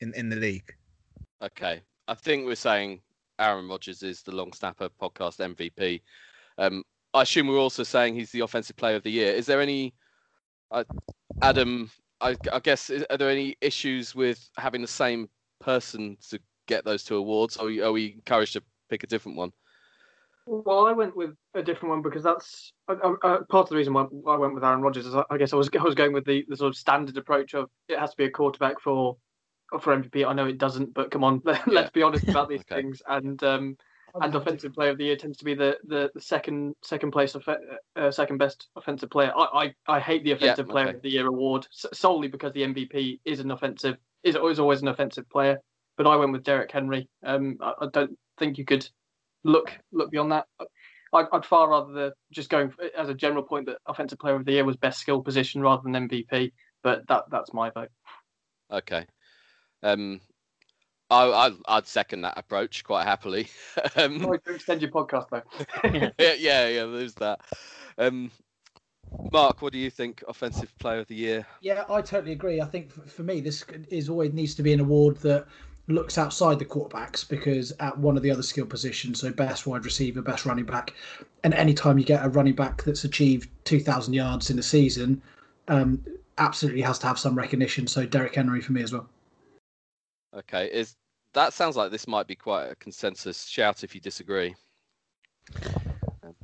in, 0.01 0.13
in 0.15 0.29
the 0.29 0.35
league. 0.35 0.75
okay. 1.41 1.81
I 2.07 2.13
think 2.13 2.45
we're 2.45 2.55
saying 2.55 3.01
Aaron 3.39 3.67
Rodgers 3.69 4.03
is 4.03 4.21
the 4.21 4.35
long 4.35 4.51
snapper 4.53 4.89
podcast 4.89 5.39
MVP. 5.55 6.01
Um, 6.57 6.83
I 7.13 7.21
assume 7.21 7.47
we're 7.47 7.57
also 7.57 7.83
saying 7.83 8.15
he's 8.15 8.31
the 8.31 8.41
offensive 8.41 8.75
player 8.75 8.97
of 8.97 9.03
the 9.03 9.11
year. 9.11 9.33
Is 9.33 9.45
there 9.45 9.61
any, 9.61 9.93
uh, 10.71 10.83
Adam? 11.41 11.89
I, 12.21 12.37
I 12.53 12.59
guess 12.59 12.89
are 12.89 13.17
there 13.17 13.29
any 13.29 13.57
issues 13.61 14.15
with 14.15 14.49
having 14.57 14.81
the 14.81 14.87
same 14.87 15.29
person 15.59 16.17
to 16.29 16.39
get 16.67 16.85
those 16.85 17.03
two 17.03 17.17
awards, 17.17 17.57
or 17.57 17.65
are 17.83 17.91
we- 17.91 18.13
encouraged 18.13 18.53
to 18.53 18.63
pick 18.89 19.03
a 19.03 19.07
different 19.07 19.37
one? 19.37 19.51
Well, 20.45 20.87
I 20.87 20.91
went 20.91 21.15
with 21.15 21.35
a 21.53 21.61
different 21.61 21.91
one 21.91 22.01
because 22.01 22.23
that's 22.23 22.73
uh, 22.89 22.93
uh, 23.23 23.43
part 23.49 23.65
of 23.65 23.69
the 23.69 23.75
reason 23.75 23.93
why 23.93 24.05
I 24.27 24.35
went 24.37 24.53
with 24.53 24.63
Aaron 24.63 24.81
Rodgers. 24.81 25.05
Is 25.05 25.15
I 25.15 25.23
I 25.29 25.37
guess 25.37 25.53
I 25.53 25.55
was 25.55 25.69
I 25.77 25.83
was 25.83 25.95
going 25.95 26.13
with 26.13 26.25
the, 26.25 26.45
the 26.47 26.57
sort 26.57 26.69
of 26.69 26.77
standard 26.77 27.15
approach 27.17 27.53
of 27.53 27.69
it 27.87 27.97
has 27.99 28.11
to 28.11 28.17
be 28.17 28.25
a 28.25 28.31
quarterback 28.31 28.79
for 28.81 29.17
for 29.79 29.93
MVP. 29.93 30.25
I 30.25 30.33
know 30.33 30.47
it 30.47 30.57
doesn't, 30.57 30.93
but 30.93 31.11
come 31.11 31.23
on, 31.23 31.41
let, 31.45 31.67
Yeah. 31.67 31.79
us 31.81 31.89
be 31.91 32.01
honest 32.03 32.27
about 32.27 32.49
these 32.49 32.61
Okay. 32.71 32.81
things. 32.81 33.01
And 33.07 33.41
um, 33.43 33.77
and 34.15 34.35
offensive 34.35 34.73
player 34.73 34.91
of 34.91 34.97
the 34.97 35.05
year 35.05 35.15
tends 35.15 35.37
to 35.37 35.45
be 35.45 35.53
the 35.53 35.77
the, 35.85 36.11
the 36.13 36.21
second 36.21 36.75
second 36.81 37.11
place 37.11 37.35
uh, 37.35 38.11
second 38.11 38.37
best 38.37 38.67
offensive 38.75 39.09
player. 39.09 39.31
I, 39.35 39.73
I, 39.87 39.95
I 39.95 39.99
hate 39.99 40.23
the 40.23 40.31
offensive 40.31 40.67
player 40.67 40.87
okay. 40.87 40.97
of 40.97 41.01
the 41.01 41.09
year 41.09 41.27
award 41.27 41.67
solely 41.71 42.27
because 42.27 42.53
the 42.53 42.61
MVP 42.61 43.19
is 43.25 43.39
an 43.39 43.51
offensive 43.51 43.97
is 44.23 44.35
always 44.35 44.59
always 44.59 44.81
an 44.81 44.87
offensive 44.87 45.29
player. 45.29 45.59
But 45.97 46.07
I 46.07 46.15
went 46.15 46.31
with 46.31 46.43
Derrick 46.43 46.71
Henry. 46.71 47.07
Um, 47.23 47.57
I, 47.61 47.73
I 47.81 47.87
don't 47.91 48.17
think 48.37 48.57
you 48.57 48.65
could 48.65 48.87
look 49.43 49.71
look 49.91 50.11
beyond 50.11 50.31
that. 50.31 50.45
I'd, 51.13 51.25
I'd 51.33 51.45
far 51.45 51.69
rather 51.69 51.91
the, 51.91 52.13
just 52.31 52.49
going 52.49 52.71
as 52.97 53.09
a 53.09 53.13
general 53.13 53.43
point 53.43 53.65
that 53.65 53.77
offensive 53.85 54.19
player 54.19 54.35
of 54.35 54.45
the 54.45 54.53
year 54.53 54.65
was 54.65 54.77
best 54.77 54.99
skill 54.99 55.21
position 55.21 55.61
rather 55.61 55.83
than 55.83 56.07
MVP. 56.07 56.53
But 56.83 57.07
that 57.07 57.25
that's 57.29 57.53
my 57.53 57.69
vote. 57.69 57.89
Okay. 58.71 59.05
Um, 59.83 60.21
I, 61.11 61.47
I 61.47 61.51
I'd 61.67 61.87
second 61.87 62.21
that 62.21 62.37
approach 62.37 62.83
quite 62.83 63.03
happily. 63.03 63.49
um, 63.97 64.21
Sorry 64.21 64.39
to 64.39 64.55
extend 64.55 64.81
your 64.81 64.91
podcast 64.91 65.27
though. 65.29 65.43
yeah, 66.17 66.33
yeah, 66.33 66.67
yeah. 66.69 66.85
There's 66.85 67.15
that. 67.15 67.41
Um, 67.97 68.31
Mark, 69.31 69.61
what 69.61 69.73
do 69.73 69.79
you 69.79 69.89
think? 69.89 70.23
Offensive 70.27 70.73
Player 70.79 70.99
of 70.99 71.07
the 71.07 71.15
Year. 71.15 71.45
Yeah, 71.61 71.83
I 71.89 72.01
totally 72.01 72.31
agree. 72.31 72.61
I 72.61 72.65
think 72.65 72.91
f- 72.97 73.11
for 73.11 73.23
me, 73.23 73.41
this 73.41 73.63
is 73.89 74.09
always 74.09 74.31
needs 74.33 74.55
to 74.55 74.63
be 74.63 74.71
an 74.71 74.79
award 74.79 75.17
that 75.17 75.47
looks 75.87 76.17
outside 76.17 76.59
the 76.59 76.65
quarterbacks 76.65 77.27
because 77.27 77.74
at 77.81 77.97
one 77.97 78.15
of 78.15 78.24
the 78.24 78.31
other 78.31 78.43
skill 78.43 78.65
positions, 78.65 79.19
so 79.19 79.31
best 79.31 79.67
wide 79.67 79.83
receiver, 79.83 80.21
best 80.21 80.45
running 80.45 80.65
back, 80.65 80.93
and 81.43 81.53
anytime 81.53 81.97
you 81.97 82.05
get 82.05 82.24
a 82.24 82.29
running 82.29 82.55
back 82.55 82.83
that's 82.83 83.03
achieved 83.03 83.50
2,000 83.65 84.13
yards 84.13 84.50
in 84.50 84.57
a 84.59 84.63
season, 84.63 85.21
um, 85.67 86.01
absolutely 86.37 86.81
has 86.81 87.00
to 87.00 87.07
have 87.07 87.19
some 87.19 87.35
recognition. 87.35 87.87
So 87.87 88.05
Derrick 88.05 88.35
Henry 88.35 88.61
for 88.61 88.71
me 88.71 88.81
as 88.81 88.93
well. 88.93 89.09
Okay, 90.33 90.67
is 90.71 90.95
that 91.33 91.53
sounds 91.53 91.75
like 91.75 91.91
this 91.91 92.07
might 92.07 92.27
be 92.27 92.35
quite 92.35 92.65
a 92.67 92.75
consensus. 92.75 93.46
Shout 93.46 93.83
if 93.83 93.96
you 93.96 94.01
disagree. 94.01 94.55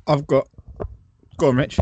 I've 0.06 0.26
got. 0.26 0.48
Go 1.36 1.48
on, 1.48 1.56
Rich. 1.56 1.78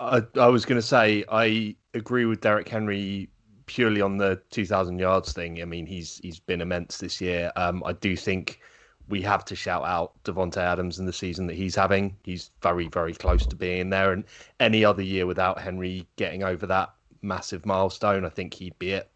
I, 0.00 0.22
I 0.36 0.48
was 0.48 0.64
going 0.64 0.80
to 0.80 0.86
say 0.86 1.24
I 1.30 1.76
agree 1.94 2.24
with 2.24 2.40
Derrick 2.40 2.68
Henry 2.68 3.28
purely 3.66 4.00
on 4.00 4.16
the 4.16 4.40
2,000 4.50 4.98
yards 4.98 5.32
thing. 5.32 5.62
I 5.62 5.64
mean, 5.64 5.86
he's 5.86 6.18
he's 6.18 6.40
been 6.40 6.60
immense 6.60 6.98
this 6.98 7.20
year. 7.20 7.52
Um, 7.56 7.82
I 7.86 7.92
do 7.92 8.16
think 8.16 8.60
we 9.08 9.22
have 9.22 9.44
to 9.44 9.54
shout 9.54 9.84
out 9.84 10.12
Davante 10.24 10.56
Adams 10.56 10.98
in 10.98 11.06
the 11.06 11.12
season 11.12 11.46
that 11.46 11.54
he's 11.54 11.74
having. 11.74 12.16
He's 12.24 12.50
very 12.62 12.88
very 12.88 13.14
close 13.14 13.46
to 13.46 13.56
being 13.56 13.90
there, 13.90 14.12
and 14.12 14.24
any 14.58 14.84
other 14.84 15.02
year 15.02 15.26
without 15.26 15.60
Henry 15.60 16.06
getting 16.16 16.42
over 16.42 16.66
that 16.66 16.94
massive 17.20 17.64
milestone, 17.64 18.24
I 18.24 18.30
think 18.30 18.54
he'd 18.54 18.78
be 18.78 18.92
it. 18.92 19.11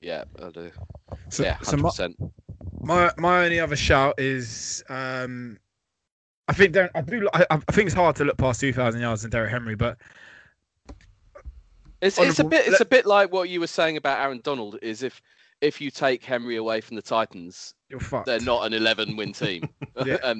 Yeah, 0.00 0.24
I 0.42 0.50
do. 0.50 0.70
So, 1.28 1.42
yeah, 1.42 1.58
so 1.60 1.76
hundred 1.76 2.16
my, 2.80 3.04
my 3.04 3.12
my 3.18 3.44
only 3.44 3.60
other 3.60 3.76
shout 3.76 4.14
is 4.18 4.82
um, 4.88 5.58
I 6.48 6.54
think 6.54 6.76
I 6.76 7.00
do 7.02 7.28
I, 7.34 7.46
I 7.50 7.56
think 7.72 7.86
it's 7.86 7.94
hard 7.94 8.16
to 8.16 8.24
look 8.24 8.36
past 8.38 8.60
two 8.60 8.72
thousand 8.72 9.00
yards 9.00 9.24
in 9.24 9.30
Derrick 9.30 9.50
Henry, 9.50 9.74
but 9.74 9.98
It's 12.00 12.18
it's 12.18 12.40
a 12.40 12.44
bit 12.44 12.66
it's 12.66 12.80
a 12.80 12.84
bit 12.84 13.06
like 13.06 13.32
what 13.32 13.48
you 13.48 13.60
were 13.60 13.68
saying 13.68 13.96
about 13.96 14.20
Aaron 14.20 14.40
Donald. 14.42 14.78
Is 14.82 15.02
if 15.02 15.22
if 15.60 15.80
you 15.80 15.90
take 15.90 16.24
Henry 16.24 16.56
away 16.56 16.80
from 16.80 16.96
the 16.96 17.02
Titans, 17.02 17.74
you're 17.88 18.00
fucked. 18.00 18.26
they're 18.26 18.40
not 18.40 18.66
an 18.66 18.74
eleven 18.74 19.16
win 19.16 19.32
team. 19.32 19.68
Yeah. 20.04 20.14
um, 20.22 20.38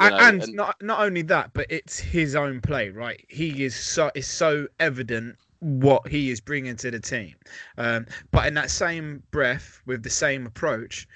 you 0.00 0.06
and, 0.08 0.10
know, 0.10 0.18
and, 0.18 0.42
and- 0.42 0.54
not 0.54 0.82
not 0.82 1.00
only 1.00 1.22
that, 1.22 1.52
but 1.54 1.66
it's 1.70 1.98
his 1.98 2.36
own 2.36 2.60
play, 2.60 2.90
right? 2.90 3.24
He 3.28 3.64
is 3.64 3.74
so 3.74 4.10
is 4.14 4.26
so 4.26 4.66
evident 4.80 5.36
what 5.62 6.08
he 6.08 6.30
is 6.30 6.40
bringing 6.40 6.76
to 6.76 6.90
the 6.90 7.00
team. 7.00 7.34
Um, 7.78 8.06
but 8.30 8.46
in 8.46 8.54
that 8.54 8.70
same 8.70 9.22
breath, 9.30 9.80
with 9.86 10.02
the 10.02 10.10
same 10.10 10.46
approach, 10.46 11.06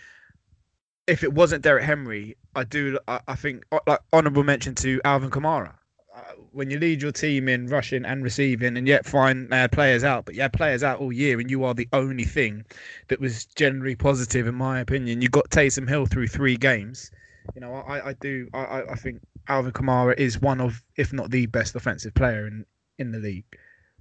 if 1.06 1.22
it 1.22 1.32
wasn't 1.32 1.62
Derrick 1.62 1.84
Henry, 1.84 2.36
I 2.54 2.64
do 2.64 2.98
I, 3.08 3.20
I 3.28 3.34
think 3.36 3.64
uh, 3.72 3.78
like 3.86 4.00
honourable 4.12 4.44
mention 4.44 4.74
to 4.76 5.00
Alvin 5.04 5.30
Kamara. 5.30 5.74
Uh, 6.14 6.20
when 6.52 6.70
you 6.70 6.78
lead 6.78 7.02
your 7.02 7.12
team 7.12 7.48
in 7.48 7.66
rushing 7.66 8.04
and 8.06 8.24
receiving, 8.24 8.76
and 8.76 8.88
yet 8.88 9.04
find 9.04 9.52
uh, 9.52 9.68
players 9.68 10.02
out, 10.02 10.24
but 10.24 10.34
you 10.34 10.40
had 10.40 10.52
players 10.52 10.82
out 10.82 10.98
all 11.00 11.12
year, 11.12 11.38
and 11.38 11.50
you 11.50 11.62
are 11.64 11.74
the 11.74 11.88
only 11.92 12.24
thing 12.24 12.64
that 13.08 13.20
was 13.20 13.44
generally 13.44 13.94
positive, 13.94 14.46
in 14.46 14.54
my 14.54 14.80
opinion. 14.80 15.20
You 15.20 15.28
got 15.28 15.50
Taysom 15.50 15.86
Hill 15.88 16.06
through 16.06 16.28
three 16.28 16.56
games 16.56 17.10
you 17.54 17.60
know, 17.60 17.74
I, 17.74 18.08
I 18.08 18.12
do. 18.14 18.48
I, 18.52 18.58
I- 18.58 18.92
I 18.92 18.94
think 18.96 19.20
Alvin 19.48 19.72
Kamara 19.72 20.18
is 20.18 20.40
one 20.40 20.60
of, 20.60 20.82
if 20.96 21.12
not 21.12 21.30
the 21.30 21.46
best 21.46 21.74
offensive 21.74 22.14
player 22.14 22.46
in, 22.46 22.66
in 22.98 23.12
the 23.12 23.18
league. 23.18 23.44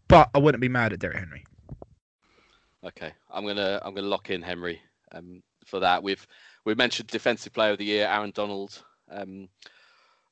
But 0.07 0.29
I 0.33 0.37
wouldn't 0.37 0.61
be 0.61 0.69
mad 0.69 0.93
at 0.93 0.99
Derrick 0.99 1.17
Henry. 1.17 1.45
Okay, 2.85 3.11
I'm 3.31 3.45
gonna 3.45 3.81
I'm 3.83 3.95
gonna 3.95 4.07
lock 4.07 4.29
in 4.29 4.41
Henry 4.41 4.79
um, 5.11 5.41
for 5.65 5.79
that. 5.79 6.03
We've 6.03 6.25
we 6.65 6.75
mentioned 6.75 7.07
defensive 7.09 7.53
player 7.53 7.71
of 7.71 7.79
the 7.79 7.85
year, 7.85 8.07
Aaron 8.07 8.31
Donald. 8.31 8.83
Um, 9.09 9.49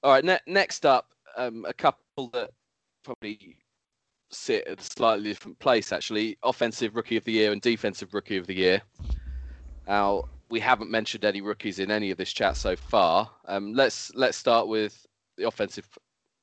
all 0.04 0.12
right, 0.12 0.24
ne- 0.24 0.40
next 0.48 0.86
up, 0.86 1.08
um, 1.36 1.66
a 1.68 1.74
couple 1.74 2.28
that 2.34 2.52
probably 3.04 3.58
sit 4.32 4.68
at 4.68 4.80
a 4.80 4.84
slightly 4.84 5.24
different 5.24 5.58
place 5.60 5.92
actually. 5.92 6.38
Offensive 6.44 6.96
rookie 6.96 7.18
of 7.18 7.24
the 7.24 7.32
year 7.32 7.52
and 7.52 7.62
defensive 7.62 8.14
rookie 8.14 8.38
of 8.38 8.48
the 8.48 8.56
year. 8.56 8.82
Now 9.88 10.24
we 10.50 10.60
haven't 10.60 10.92
mentioned 10.92 11.26
any 11.26 11.42
rookies 11.42 11.80
in 11.80 11.90
any 11.90 12.12
of 12.12 12.18
this 12.18 12.32
chat 12.32 12.56
so 12.58 12.76
far. 12.76 13.32
Um, 13.48 13.74
let's 13.74 14.14
let's 14.14 14.38
start 14.38 14.68
with 14.68 15.06
the 15.38 15.48
offensive 15.48 15.88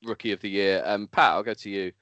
rookie 0.04 0.32
of 0.32 0.40
the 0.40 0.50
year. 0.50 0.82
Um, 0.84 1.06
Pat, 1.06 1.30
I'll 1.32 1.42
go 1.44 1.54
to 1.54 1.70
you. 1.70 1.92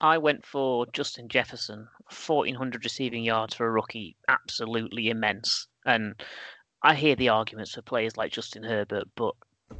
I 0.00 0.18
went 0.18 0.46
for 0.46 0.86
Justin 0.92 1.28
Jefferson, 1.28 1.88
1,400 2.08 2.84
receiving 2.84 3.22
yards 3.22 3.54
for 3.54 3.66
a 3.66 3.70
rookie, 3.70 4.16
absolutely 4.28 5.10
immense. 5.10 5.68
And 5.84 6.14
I 6.82 6.94
hear 6.94 7.14
the 7.14 7.28
arguments 7.28 7.74
for 7.74 7.82
players 7.82 8.16
like 8.16 8.32
Justin 8.32 8.62
Herbert, 8.62 9.08
but 9.14 9.34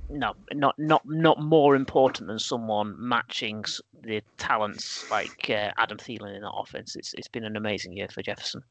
no, 0.09 0.35
not 0.53 0.79
not 0.79 1.03
not 1.07 1.41
more 1.41 1.75
important 1.75 2.29
than 2.29 2.39
someone 2.39 2.95
matching 2.99 3.65
the 4.03 4.23
talents 4.37 5.11
like 5.11 5.51
uh, 5.51 5.73
Adam 5.79 5.99
Thielen 5.99 6.37
in 6.37 6.43
that 6.43 6.53
offense. 6.53 6.95
It's 6.97 7.15
it's 7.15 7.29
been 7.29 7.45
an 7.45 7.57
amazing 7.57 7.93
year 7.95 8.09
for 8.09 8.23
Jefferson. 8.23 8.63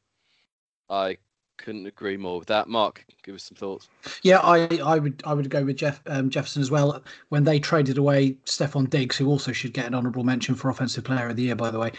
I 0.88 1.18
couldn't 1.60 1.86
agree 1.86 2.16
more 2.16 2.38
with 2.38 2.48
that. 2.48 2.68
Mark, 2.68 3.04
give 3.22 3.34
us 3.34 3.44
some 3.44 3.56
thoughts. 3.56 3.88
Yeah, 4.22 4.38
I, 4.38 4.66
I 4.84 4.98
would 4.98 5.22
I 5.24 5.34
would 5.34 5.50
go 5.50 5.64
with 5.64 5.76
Jeff 5.76 6.00
um, 6.06 6.30
Jefferson 6.30 6.62
as 6.62 6.70
well. 6.70 7.02
When 7.28 7.44
they 7.44 7.60
traded 7.60 7.98
away 7.98 8.36
Stefon 8.46 8.88
Diggs, 8.88 9.16
who 9.16 9.28
also 9.28 9.52
should 9.52 9.72
get 9.72 9.86
an 9.86 9.94
honourable 9.94 10.24
mention 10.24 10.54
for 10.54 10.70
Offensive 10.70 11.04
Player 11.04 11.28
of 11.28 11.36
the 11.36 11.44
Year, 11.44 11.56
by 11.56 11.70
the 11.70 11.78
way. 11.78 11.92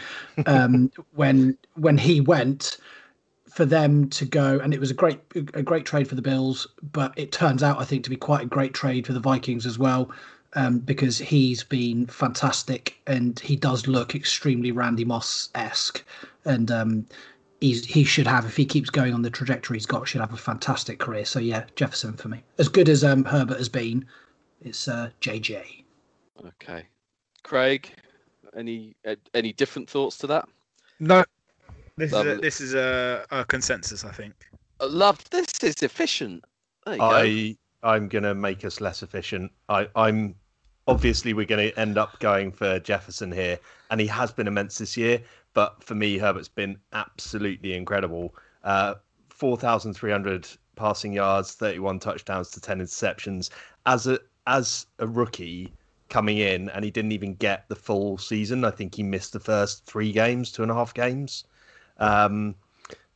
Um, 0.46 0.90
when 1.14 1.56
when 1.74 1.96
he 1.96 2.20
went, 2.20 2.78
for 3.52 3.66
them 3.66 4.08
to 4.08 4.24
go, 4.24 4.58
and 4.60 4.72
it 4.72 4.80
was 4.80 4.90
a 4.90 4.94
great 4.94 5.20
a 5.54 5.62
great 5.62 5.84
trade 5.84 6.08
for 6.08 6.14
the 6.14 6.22
Bills, 6.22 6.66
but 6.92 7.12
it 7.16 7.32
turns 7.32 7.62
out 7.62 7.78
I 7.78 7.84
think 7.84 8.02
to 8.04 8.10
be 8.10 8.16
quite 8.16 8.42
a 8.44 8.46
great 8.46 8.72
trade 8.72 9.06
for 9.06 9.12
the 9.12 9.20
Vikings 9.20 9.66
as 9.66 9.78
well, 9.78 10.10
um, 10.54 10.78
because 10.78 11.18
he's 11.18 11.62
been 11.62 12.06
fantastic 12.06 12.98
and 13.06 13.38
he 13.40 13.56
does 13.56 13.86
look 13.86 14.14
extremely 14.14 14.72
Randy 14.72 15.04
Moss 15.04 15.50
esque, 15.54 16.02
and 16.46 16.70
um, 16.70 17.06
he's 17.62 17.84
he 17.84 18.04
should 18.04 18.26
have 18.26 18.44
if 18.44 18.56
he 18.56 18.66
keeps 18.66 18.90
going 18.90 19.14
on 19.14 19.22
the 19.22 19.30
trajectory 19.30 19.76
he's 19.76 19.86
got 19.86 20.06
should 20.06 20.20
have 20.20 20.32
a 20.32 20.36
fantastic 20.36 20.98
career. 20.98 21.24
So 21.24 21.38
yeah, 21.38 21.64
Jefferson 21.76 22.14
for 22.14 22.28
me. 22.28 22.42
As 22.58 22.68
good 22.68 22.88
as 22.88 23.04
um, 23.04 23.24
Herbert 23.24 23.58
has 23.58 23.68
been, 23.68 24.04
it's 24.60 24.88
uh, 24.88 25.10
JJ. 25.20 25.84
Okay, 26.44 26.84
Craig, 27.44 27.90
any 28.56 28.96
uh, 29.06 29.14
any 29.32 29.52
different 29.52 29.88
thoughts 29.88 30.18
to 30.18 30.26
that? 30.26 30.48
No, 30.98 31.24
this 31.96 32.12
is 32.12 32.26
a, 32.26 32.36
this 32.36 32.60
is 32.60 32.74
a, 32.74 33.24
a 33.30 33.44
consensus, 33.44 34.04
I 34.04 34.10
think. 34.10 34.34
Love 34.80 35.22
this. 35.30 35.46
Is 35.62 35.82
efficient. 35.82 36.44
There 36.84 36.94
you 36.94 37.00
go. 37.00 37.06
I 37.06 37.56
I'm 37.84 38.08
gonna 38.08 38.34
make 38.34 38.64
us 38.64 38.80
less 38.80 39.04
efficient. 39.04 39.52
I 39.68 39.88
I'm 39.94 40.34
obviously 40.88 41.32
we're 41.32 41.46
gonna 41.46 41.70
end 41.76 41.96
up 41.96 42.18
going 42.18 42.50
for 42.50 42.80
Jefferson 42.80 43.30
here, 43.30 43.60
and 43.90 44.00
he 44.00 44.08
has 44.08 44.32
been 44.32 44.48
immense 44.48 44.78
this 44.78 44.96
year. 44.96 45.22
But 45.54 45.82
for 45.82 45.94
me, 45.94 46.18
Herbert's 46.18 46.48
been 46.48 46.78
absolutely 46.92 47.74
incredible. 47.74 48.34
Uh, 48.64 48.94
Four 49.28 49.56
thousand 49.56 49.94
three 49.94 50.12
hundred 50.12 50.46
passing 50.76 51.12
yards, 51.12 51.54
thirty 51.54 51.80
one 51.80 51.98
touchdowns 51.98 52.50
to 52.52 52.60
ten 52.60 52.80
interceptions. 52.80 53.50
As 53.86 54.06
a 54.06 54.20
as 54.46 54.86
a 55.00 55.06
rookie 55.06 55.72
coming 56.10 56.38
in, 56.38 56.68
and 56.70 56.84
he 56.84 56.90
didn't 56.92 57.12
even 57.12 57.34
get 57.34 57.68
the 57.68 57.74
full 57.74 58.18
season. 58.18 58.64
I 58.64 58.70
think 58.70 58.94
he 58.94 59.02
missed 59.02 59.32
the 59.32 59.40
first 59.40 59.84
three 59.84 60.12
games, 60.12 60.52
two 60.52 60.62
and 60.62 60.70
a 60.70 60.74
half 60.74 60.94
games. 60.94 61.44
Um, 61.98 62.54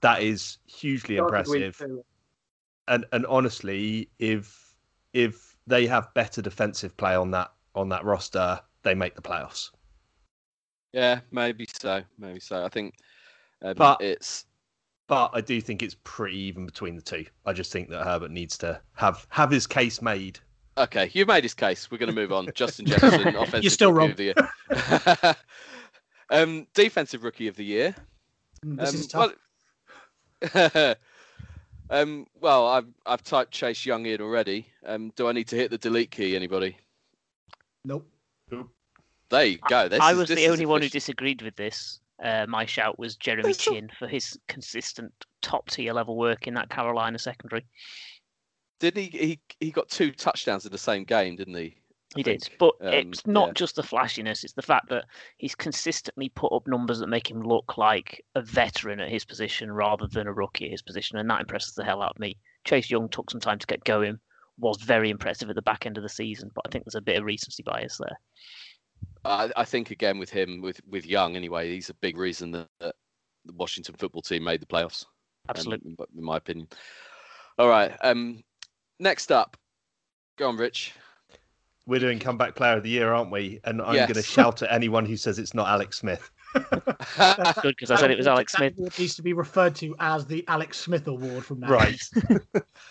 that 0.01 0.23
is 0.23 0.59
hugely 0.67 1.17
impressive 1.17 1.81
and 2.89 3.05
and 3.13 3.27
honestly, 3.27 4.09
if 4.19 4.75
if 5.13 5.57
they 5.67 5.87
have 5.87 6.13
better 6.15 6.43
defensive 6.43 6.97
play 6.97 7.15
on 7.15 7.31
that 7.33 7.53
on 7.75 7.89
that 7.91 8.05
roster, 8.05 8.61
they 8.83 8.95
make 8.95 9.15
the 9.15 9.23
playoffs. 9.23 9.71
Yeah, 10.93 11.21
maybe 11.31 11.67
so. 11.73 12.03
Maybe 12.19 12.41
so. 12.41 12.65
I 12.65 12.69
think 12.69 12.95
um, 13.63 13.75
But- 13.77 14.01
it's 14.01 14.47
But 15.09 15.31
I 15.35 15.41
do 15.41 15.61
think 15.61 15.83
it's 15.83 15.97
pretty 16.05 16.37
even 16.39 16.67
between 16.67 16.97
the 16.97 17.03
two. 17.03 17.25
I 17.45 17.53
just 17.53 17.71
think 17.73 17.89
that 17.91 18.05
Herbert 18.05 18.31
needs 18.31 18.57
to 18.59 18.81
have 18.95 19.27
have 19.31 19.51
his 19.51 19.67
case 19.67 20.01
made. 20.03 20.39
okay. 20.79 21.11
You've 21.13 21.29
made 21.29 21.45
his 21.45 21.55
case. 21.55 21.91
We're 21.91 21.99
going 21.99 22.11
to 22.15 22.15
move 22.15 22.33
on. 22.33 22.49
Justin 22.55 22.87
Jefferson, 22.87 23.29
offensive 23.29 23.63
You're 23.63 23.71
still 23.71 23.93
rookie 23.93 24.11
of 24.11 24.17
the 24.17 24.25
year. 25.25 25.37
um, 26.31 26.67
defensive 26.75 27.23
rookie 27.25 27.49
of 27.49 27.57
the 27.57 27.65
year. 27.65 27.95
Mm, 28.65 28.79
This 28.79 28.91
Um, 28.91 28.95
is 28.97 29.07
tough. 29.07 29.33
well- 30.53 30.95
um, 31.91 32.27
well, 32.41 32.67
I've 32.67 32.87
I've 33.07 33.23
typed 33.23 33.53
Chase 33.53 33.87
Young 33.87 34.05
in 34.07 34.21
already. 34.21 34.67
Um, 34.85 35.13
do 35.17 35.29
I 35.29 35.33
need 35.33 35.49
to 35.49 35.57
hit 35.57 35.71
the 35.71 35.79
delete 35.79 36.11
key? 36.11 36.37
Anybody? 36.37 36.77
Nope. 37.85 38.07
There 39.31 39.45
you 39.45 39.59
go. 39.69 39.89
This 39.89 40.01
I 40.01 40.13
is- 40.13 40.19
was 40.19 40.29
this 40.29 40.39
the 40.39 40.45
is 40.45 40.53
only 40.53 40.67
one 40.67 40.83
who 40.83 40.89
disagreed 40.89 41.43
with 41.43 41.57
this. 41.57 42.01
Uh, 42.23 42.47
my 42.49 42.65
shout 42.65 42.99
was 42.99 43.17
Jeremy 43.17 43.43
There's 43.45 43.63
some- 43.63 43.75
Chinn 43.75 43.91
for 43.99 44.09
his 44.09 44.39
consistent 44.49 45.13
top 45.43 45.69
tier 45.71 45.93
level 45.93 46.17
work 46.17 46.47
in 46.47 46.55
that 46.55 46.71
Carolina 46.71 47.19
secondary. 47.19 47.67
Didn't 48.81 49.03
he? 49.11 49.19
He 49.19 49.41
he 49.61 49.71
got 49.71 49.89
two 49.89 50.13
touchdowns 50.13 50.67
in 50.67 50.73
the 50.73 50.79
same 50.79 51.05
game, 51.05 51.37
didn't 51.37 51.55
he? 51.55 51.77
I 52.15 52.19
He 52.19 52.23
did, 52.23 52.49
but 52.59 52.75
um, 52.81 52.93
it's 52.95 53.27
not 53.27 53.49
yeah. 53.49 53.53
just 53.55 53.77
the 53.77 53.83
flashiness; 53.83 54.45
it's 54.45 54.53
the 54.53 54.63
fact 54.63 54.89
that 54.91 55.07
he's 55.39 55.55
consistently 55.55 56.29
put 56.29 56.53
up 56.53 56.67
numbers 56.67 56.99
that 57.01 57.09
make 57.09 57.31
him 57.31 57.43
look 57.43 57.77
like 57.79 58.25
a 58.35 58.43
veteran 58.43 59.01
at 59.01 59.09
his 59.11 59.25
position 59.25 59.73
rather 59.73 60.07
than 60.07 60.27
a 60.27 60.33
rookie 60.33 60.67
at 60.67 60.71
his 60.71 60.83
position, 60.83 61.19
and 61.19 61.29
that 61.31 61.41
impresses 61.41 61.75
the 61.75 61.85
hell 61.85 62.03
out 62.03 62.13
of 62.13 62.19
me. 62.21 62.39
Chase 62.65 62.91
Young 62.91 63.09
took 63.09 63.31
some 63.31 63.41
time 63.41 63.59
to 63.59 63.67
get 63.67 63.85
going, 63.85 64.19
was 64.59 64.81
very 64.81 65.11
impressive 65.11 65.49
at 65.51 65.57
the 65.57 65.63
back 65.63 65.85
end 65.85 65.97
of 65.97 66.03
the 66.03 66.09
season, 66.09 66.51
but 66.55 66.65
I 66.67 66.71
think 66.71 66.85
there's 66.85 66.95
a 66.95 67.01
bit 67.01 67.17
of 67.19 67.25
recency 67.25 67.63
bias 67.63 67.99
there. 67.99 68.19
I, 69.27 69.51
I 69.57 69.65
think 69.65 69.91
again 69.91 70.19
with 70.19 70.31
him 70.31 70.61
with 70.61 70.81
with 70.89 71.07
Young 71.07 71.37
anyway, 71.37 71.73
he's 71.73 71.91
a 71.91 71.95
big 71.95 72.17
reason 72.17 72.51
that, 72.53 72.69
that 72.81 72.95
the 73.45 73.53
Washington 73.55 73.95
football 73.99 74.23
team 74.23 74.45
made 74.45 74.61
the 74.61 74.67
playoffs. 74.67 75.05
um, 75.05 75.51
Absolutely. 75.51 75.91
in, 75.91 76.19
in 76.19 76.25
my 76.25 76.37
opinion. 76.37 76.69
All 77.59 77.69
right. 77.69 77.97
Um, 78.03 78.43
next 78.99 79.33
up, 79.33 79.57
go 80.37 80.49
on, 80.49 80.57
Rich. 80.57 80.95
We're 81.87 82.01
doing 82.01 82.19
comeback 82.19 82.57
player 82.57 82.77
of 82.77 82.83
the 82.83 82.91
year, 82.91 83.13
aren't 83.13 83.31
we? 83.31 83.61
And 83.63 83.81
I'm 83.81 83.95
going 83.95 84.15
to 84.15 84.23
shout 84.23 84.63
at 84.63 84.73
anyone 84.73 85.07
who 85.07 85.17
says 85.17 85.39
it's 85.39 85.55
not 85.55 85.69
Alex 85.69 85.99
Smith. 85.99 86.31
That's 87.17 87.61
good 87.61 87.77
because 87.77 87.93
I 87.93 87.97
said 87.97 88.11
it 88.11 88.19
was 88.19 88.27
Alex 88.27 88.55
Smith. 88.55 88.77
award 88.77 88.99
needs 88.99 89.15
to 89.15 89.23
be 89.23 89.33
referred 89.33 89.77
to 89.77 89.95
as 90.01 90.27
the 90.27 90.45
Alex 90.49 90.81
Smith 90.81 91.07
Award 91.07 91.45
from 91.45 91.61
now. 91.61 91.69
Right. 91.69 92.01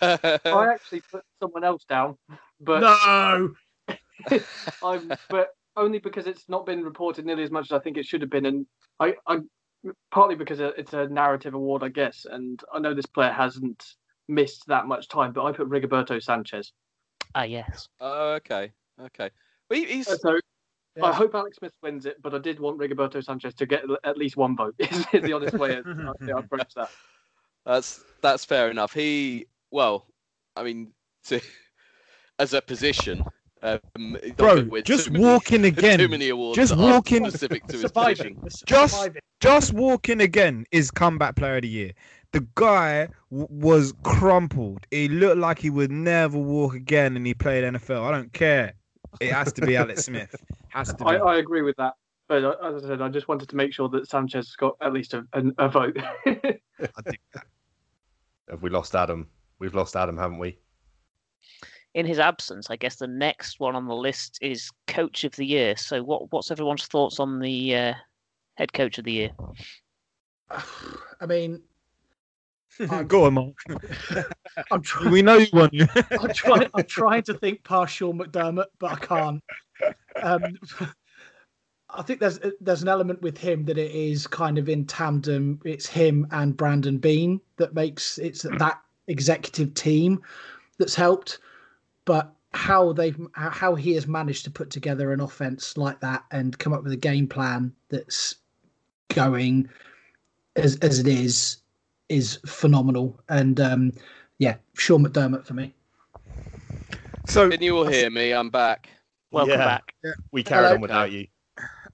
I 0.00 0.68
actually 0.72 1.02
put 1.10 1.24
someone 1.42 1.62
else 1.62 1.84
down, 1.84 2.16
but 2.60 2.80
No. 2.80 3.52
I'm 4.82 5.12
but 5.28 5.50
only 5.76 5.98
because 5.98 6.26
it's 6.26 6.48
not 6.48 6.66
been 6.66 6.82
reported 6.82 7.24
nearly 7.26 7.42
as 7.42 7.50
much 7.50 7.66
as 7.66 7.72
I 7.72 7.78
think 7.78 7.96
it 7.96 8.06
should 8.06 8.20
have 8.22 8.30
been, 8.30 8.46
and 8.46 8.66
I, 9.00 9.14
I 9.26 9.38
partly 10.10 10.34
because 10.34 10.60
it's 10.60 10.92
a 10.92 11.06
narrative 11.08 11.54
award, 11.54 11.82
I 11.82 11.88
guess, 11.88 12.26
and 12.28 12.60
I 12.72 12.78
know 12.78 12.94
this 12.94 13.06
player 13.06 13.32
hasn't 13.32 13.84
missed 14.28 14.66
that 14.66 14.86
much 14.86 15.08
time, 15.08 15.32
but 15.32 15.44
I 15.44 15.52
put 15.52 15.68
Rigoberto 15.68 16.22
Sanchez. 16.22 16.72
Ah, 17.34 17.42
yes. 17.44 17.88
oh, 18.00 18.32
okay. 18.34 18.72
Okay. 19.00 19.30
Well, 19.68 19.78
he- 19.78 19.86
he's 19.86 20.06
So 20.06 20.38
I 21.02 21.12
hope 21.12 21.34
Alex 21.34 21.58
Smith 21.58 21.74
wins 21.82 22.06
it, 22.06 22.16
but 22.22 22.34
I 22.34 22.38
did 22.38 22.58
want 22.58 22.78
Rigoberto 22.78 23.22
Sanchez 23.22 23.54
to 23.56 23.66
get 23.66 23.84
at 24.04 24.16
least 24.16 24.36
one 24.36 24.56
vote. 24.56 24.74
Is 24.78 25.04
the 25.12 25.32
honest 25.34 25.58
way 25.58 25.76
I 25.76 26.32
I 26.32 26.38
approach 26.38 26.72
that. 26.74 26.88
That's 27.66 28.04
that's 28.22 28.44
fair 28.44 28.70
enough. 28.70 28.92
He 28.94 29.46
well, 29.72 30.06
I 30.54 30.62
mean, 30.62 30.92
to, 31.24 31.40
as 32.38 32.54
a 32.54 32.62
position, 32.62 33.24
um, 33.66 34.16
Bro, 34.36 34.80
just 34.82 35.06
too 35.06 35.12
many- 35.12 35.24
walking 35.24 35.62
Too 35.62 35.68
again. 35.68 36.10
many 36.10 36.28
awards. 36.30 36.56
just 36.56 36.76
walking- 36.76 37.24
specific 37.30 37.66
to 37.68 37.78
Surviving. 37.78 38.40
Just- 38.66 38.94
Surviving. 38.94 39.20
Just 39.40 39.72
walking 39.74 40.20
again 40.22 40.64
is 40.72 40.90
comeback 40.90 41.36
player 41.36 41.56
of 41.56 41.62
the 41.62 41.68
year. 41.68 41.92
The 42.32 42.46
guy 42.54 43.08
w- 43.30 43.46
was 43.50 43.92
crumpled. 44.02 44.86
He 44.90 45.08
looked 45.08 45.36
like 45.38 45.58
he 45.58 45.68
would 45.70 45.90
never 45.90 46.38
walk 46.38 46.74
again, 46.74 47.16
and 47.16 47.26
he 47.26 47.34
played 47.34 47.62
NFL. 47.64 48.02
I 48.02 48.10
don't 48.12 48.32
care. 48.32 48.72
It 49.20 49.32
has 49.32 49.52
to 49.54 49.62
be 49.66 49.76
Alex 49.76 50.04
Smith. 50.06 50.34
Has 50.68 50.88
to 50.88 50.96
be. 50.96 51.04
I, 51.04 51.16
I 51.16 51.36
agree 51.36 51.62
with 51.62 51.76
that. 51.76 51.94
But 52.28 52.44
uh, 52.44 52.56
as 52.64 52.84
I 52.84 52.88
said, 52.88 53.02
I 53.02 53.08
just 53.08 53.28
wanted 53.28 53.48
to 53.50 53.56
make 53.56 53.72
sure 53.72 53.88
that 53.90 54.08
Sanchez 54.08 54.56
got 54.56 54.76
at 54.80 54.92
least 54.92 55.14
a, 55.14 55.24
a, 55.34 55.42
a 55.58 55.68
vote. 55.68 55.96
I 56.26 56.30
think 56.32 57.20
that. 57.34 57.44
Have 58.50 58.62
we 58.62 58.70
lost 58.70 58.94
Adam? 58.96 59.28
We've 59.58 59.74
lost 59.74 59.96
Adam, 59.96 60.16
haven't 60.16 60.38
we? 60.38 60.58
In 61.96 62.04
his 62.04 62.18
absence, 62.18 62.68
I 62.68 62.76
guess 62.76 62.96
the 62.96 63.06
next 63.06 63.58
one 63.58 63.74
on 63.74 63.88
the 63.88 63.94
list 63.94 64.38
is 64.42 64.70
Coach 64.86 65.24
of 65.24 65.34
the 65.36 65.46
Year. 65.46 65.78
So, 65.78 66.02
what 66.02 66.30
what's 66.30 66.50
everyone's 66.50 66.84
thoughts 66.84 67.18
on 67.18 67.40
the 67.40 67.74
uh, 67.74 67.94
head 68.56 68.74
coach 68.74 68.98
of 68.98 69.06
the 69.06 69.12
year? 69.12 69.30
I 70.50 71.24
mean, 71.26 71.62
I'm- 72.90 73.06
Go 73.06 73.24
on, 73.24 73.32
Mark. 73.32 73.54
I'm 74.70 74.82
trying. 74.82 75.10
We 75.10 75.22
know 75.22 75.38
you 75.38 75.46
won. 75.54 75.70
I'm 76.20 76.34
trying. 76.34 76.68
I'm 76.74 76.84
trying 76.84 77.22
to 77.22 77.32
think 77.32 77.64
past 77.64 77.94
Sean 77.94 78.18
McDermott, 78.18 78.66
but 78.78 78.92
I 78.92 78.96
can't. 78.96 79.42
Um, 80.22 80.42
I 81.88 82.02
think 82.02 82.20
there's 82.20 82.38
there's 82.60 82.82
an 82.82 82.88
element 82.88 83.22
with 83.22 83.38
him 83.38 83.64
that 83.64 83.78
it 83.78 83.92
is 83.92 84.26
kind 84.26 84.58
of 84.58 84.68
in 84.68 84.84
tandem. 84.84 85.60
It's 85.64 85.86
him 85.86 86.26
and 86.30 86.54
Brandon 86.58 86.98
Beane 86.98 87.40
that 87.56 87.72
makes 87.72 88.18
it's 88.18 88.42
that 88.42 88.82
executive 89.06 89.72
team 89.72 90.20
that's 90.78 90.94
helped. 90.94 91.38
But 92.06 92.32
how 92.54 92.94
they've 92.94 93.18
how 93.34 93.74
he 93.74 93.92
has 93.92 94.06
managed 94.06 94.44
to 94.44 94.50
put 94.50 94.70
together 94.70 95.12
an 95.12 95.20
offense 95.20 95.76
like 95.76 96.00
that 96.00 96.24
and 96.30 96.58
come 96.58 96.72
up 96.72 96.82
with 96.82 96.92
a 96.92 96.96
game 96.96 97.26
plan 97.26 97.74
that's 97.90 98.36
going 99.10 99.68
as 100.56 100.76
as 100.76 100.98
it 100.98 101.06
is 101.06 101.58
is 102.08 102.38
phenomenal. 102.46 103.20
And 103.28 103.60
um, 103.60 103.92
yeah, 104.38 104.56
Sean 104.74 105.04
McDermott 105.04 105.44
for 105.44 105.52
me. 105.54 105.74
so, 107.26 107.50
Can 107.50 107.60
you 107.60 107.74
will 107.74 107.86
hear 107.86 108.08
me? 108.08 108.32
I'm 108.32 108.48
back. 108.48 108.88
Welcome 109.32 109.58
Yeah. 109.58 109.64
back. 109.64 109.94
We 110.32 110.42
carried 110.42 110.64
Hello. 110.66 110.74
on 110.76 110.80
without 110.80 111.10
you. 111.10 111.26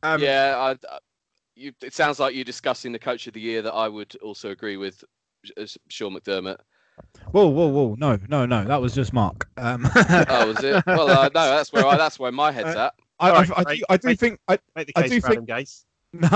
um, 0.03 0.21
yeah, 0.21 0.55
I, 0.57 0.71
I- 0.95 0.99
you, 1.55 1.73
it 1.83 1.93
sounds 1.93 2.19
like 2.19 2.35
you're 2.35 2.45
discussing 2.45 2.93
the 2.93 2.99
coach 2.99 3.27
of 3.27 3.35
the 3.35 3.41
year 3.41 3.61
that 3.63 3.75
I 3.75 3.87
would 3.87 4.17
also 4.23 4.51
agree 4.51 4.77
with, 4.79 5.05
as 5.59 5.77
Sean 5.89 6.15
McDermott. 6.15 6.57
Whoa, 7.31 7.49
whoa, 7.49 7.67
whoa! 7.69 7.95
No, 7.99 8.19
no, 8.29 8.47
no. 8.47 8.65
That 8.65 8.81
was 8.81 8.95
just 8.95 9.13
Mark. 9.13 9.49
Um, 9.57 9.89
Oh, 9.97 10.47
was 10.49 10.63
it? 10.65 10.83
Well, 10.87 11.09
uh, 11.11 11.25
no, 11.35 11.49
that's 11.51 11.73
where 11.73 11.87
I, 11.87 11.97
that's 11.97 12.19
where 12.19 12.33
my 12.33 12.53
head's 12.53 12.77
at. 12.77 12.95
I, 13.21 13.29
I, 13.31 13.31
Alright, 13.31 13.51
I, 13.57 13.75
do, 13.77 13.83
I 13.91 13.97
do 13.97 14.01
great. 14.03 14.19
think 14.19 14.41
I, 14.49 14.59
Make 14.75 14.87
the 14.89 14.93
I 14.97 15.03
case 15.03 15.11
do 15.11 15.21
for 15.21 15.29
think- 15.29 15.49
Adam 15.51 15.65
Gase. 15.65 15.85
No. 16.13 16.29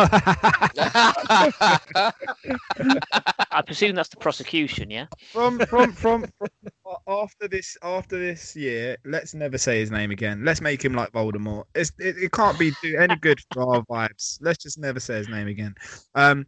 I 3.51 3.63
presume 3.67 3.95
that's 3.95 4.09
the 4.09 4.17
prosecution, 4.17 4.91
yeah? 4.91 5.07
from 5.33 5.59
from 5.61 5.93
from 5.93 6.27
from 6.39 6.97
after 7.07 7.49
this 7.49 7.77
after 7.83 8.19
this 8.19 8.57
year, 8.57 8.97
let's 9.05 9.35
never 9.35 9.59
say 9.59 9.81
his 9.81 9.91
name 9.91 10.11
again. 10.11 10.45
Let's 10.45 10.61
make 10.61 10.85
him 10.85 10.95
like 10.95 11.13
Voldemort. 11.13 11.65
It's, 11.75 11.93
it, 11.99 12.17
it 12.19 12.33
can't 12.33 12.59
be 12.59 12.73
do 12.83 12.97
any 12.97 13.17
good 13.17 13.39
for 13.53 13.75
our 13.75 13.83
vibes. 13.83 14.39
Let's 14.41 14.63
just 14.63 14.79
never 14.79 15.01
say 15.01 15.17
his 15.17 15.29
name 15.29 15.49
again. 15.49 15.75
Um, 16.15 16.47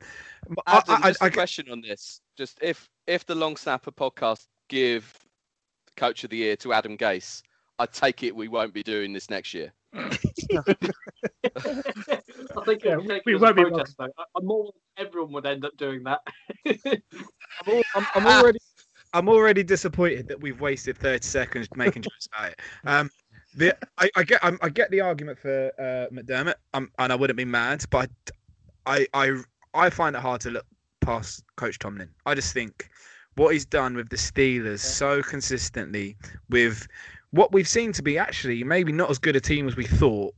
I, 0.66 0.78
Adam, 0.78 1.02
I, 1.02 1.10
just 1.10 1.22
I, 1.22 1.26
a 1.26 1.30
question 1.30 1.70
on 1.70 1.80
this. 1.80 2.20
Just 2.36 2.58
if 2.62 2.88
if 3.06 3.26
the 3.26 3.34
Long 3.34 3.56
Snapper 3.56 3.90
podcast 3.92 4.46
give 4.68 5.12
Coach 5.96 6.24
of 6.24 6.30
the 6.30 6.36
Year 6.36 6.56
to 6.56 6.72
Adam 6.72 6.96
Gase, 6.96 7.42
I 7.78 7.86
take 7.86 8.22
it 8.22 8.34
we 8.34 8.48
won't 8.48 8.72
be 8.72 8.82
doing 8.82 9.12
this 9.12 9.30
next 9.30 9.52
year. 9.54 9.72
I 9.94 10.11
think 12.64 12.85
Yeah, 12.85 12.92
it 12.92 12.96
would 12.98 13.09
take 13.09 13.22
we 13.27 13.33
it 13.33 13.37
as 13.37 13.42
a 13.42 13.44
won't 13.44 13.57
be 13.57 13.62
protest, 13.64 13.96
though. 13.98 14.09
I- 14.18 14.24
I'm 14.37 14.46
more 14.46 14.72
everyone 14.96 15.33
would 15.33 15.46
end 15.46 15.64
up 15.64 15.77
doing 15.77 16.05
that. 16.05 16.20
I'm, 16.66 17.03
all, 17.66 17.87
I'm, 17.94 18.07
I'm 18.14 18.27
already 18.27 18.59
I'm 19.14 19.29
already 19.29 19.62
disappointed 19.62 20.29
that 20.29 20.40
we've 20.40 20.61
wasted 20.61 20.98
30 20.98 21.24
seconds 21.24 21.68
making 21.77 22.03
jokes 22.03 22.29
about 22.33 22.53
it. 22.53 22.61
Um, 22.85 23.11
the 23.55 23.77
I, 23.96 24.11
I 24.16 24.22
get 24.22 24.44
I'm, 24.44 24.59
I 24.62 24.68
get 24.68 24.90
the 24.90 25.01
argument 25.01 25.38
for 25.38 25.72
uh, 25.79 26.14
McDermott, 26.14 26.55
um, 26.74 26.90
and 26.98 27.12
I 27.12 27.16
wouldn't 27.16 27.37
be 27.37 27.44
mad, 27.44 27.85
but 27.90 28.11
I, 28.87 29.07
I 29.14 29.33
I 29.74 29.90
find 29.90 30.14
it 30.14 30.20
hard 30.20 30.40
to 30.42 30.51
look 30.51 30.66
past 31.01 31.42
Coach 31.57 31.79
Tomlin. 31.79 32.11
I 32.27 32.35
just 32.35 32.53
think 32.53 32.90
what 33.37 33.53
he's 33.53 33.64
done 33.64 33.94
with 33.94 34.09
the 34.09 34.16
Steelers 34.16 34.81
so 34.81 35.22
consistently, 35.22 36.16
with 36.51 36.87
what 37.30 37.52
we've 37.52 37.68
seen 37.68 37.92
to 37.92 38.02
be 38.02 38.18
actually 38.18 38.64
maybe 38.64 38.92
not 38.92 39.10
as 39.10 39.18
good 39.18 39.36
a 39.36 39.40
team 39.40 39.68
as 39.68 39.76
we 39.76 39.84
thought. 39.84 40.34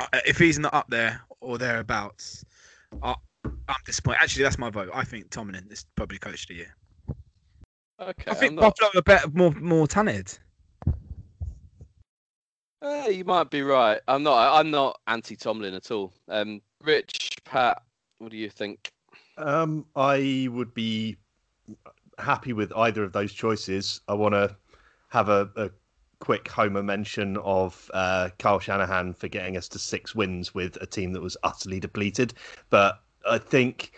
uh, 0.00 0.06
If 0.26 0.38
he's 0.38 0.58
not 0.58 0.74
up 0.74 0.88
there 0.88 1.20
or 1.40 1.58
thereabouts, 1.58 2.44
I, 3.02 3.14
I'm 3.44 3.76
disappointed. 3.86 4.18
Actually, 4.22 4.44
that's 4.44 4.58
my 4.58 4.70
vote. 4.70 4.90
I 4.92 5.04
think 5.04 5.30
Tomlin 5.30 5.66
is 5.70 5.86
probably 5.96 6.18
coach 6.18 6.42
of 6.42 6.48
the 6.48 6.54
year. 6.54 6.74
Okay. 8.00 8.30
I 8.30 8.34
think 8.34 8.50
I'm 8.50 8.56
not- 8.56 8.76
Buffalo 8.76 8.90
are 8.98 9.02
better, 9.02 9.28
more 9.32 9.52
more 9.52 9.86
talented. 9.86 10.38
Eh, 12.82 13.08
you 13.10 13.24
might 13.24 13.48
be 13.50 13.62
right. 13.62 14.00
I'm 14.08 14.22
not. 14.24 14.58
I'm 14.58 14.70
not 14.70 14.98
anti 15.06 15.36
Tomlin 15.36 15.74
at 15.74 15.90
all. 15.92 16.12
Um, 16.28 16.60
Rich, 16.82 17.36
Pat, 17.44 17.80
what 18.18 18.32
do 18.32 18.36
you 18.36 18.50
think? 18.50 18.90
Um, 19.38 19.86
I 19.94 20.48
would 20.50 20.74
be 20.74 21.16
happy 22.18 22.52
with 22.52 22.72
either 22.76 23.04
of 23.04 23.12
those 23.12 23.32
choices. 23.32 24.00
I 24.08 24.14
want 24.14 24.34
to 24.34 24.56
have 25.10 25.28
a, 25.28 25.48
a 25.56 25.70
quick 26.22 26.46
Homer 26.46 26.84
mention 26.84 27.36
of 27.38 27.90
uh, 27.92 28.28
Kyle 28.38 28.60
Shanahan 28.60 29.12
for 29.12 29.26
getting 29.26 29.56
us 29.56 29.66
to 29.70 29.78
six 29.80 30.14
wins 30.14 30.54
with 30.54 30.78
a 30.80 30.86
team 30.86 31.12
that 31.14 31.20
was 31.20 31.36
utterly 31.42 31.80
depleted. 31.80 32.32
But 32.70 33.00
I 33.28 33.38
think 33.38 33.90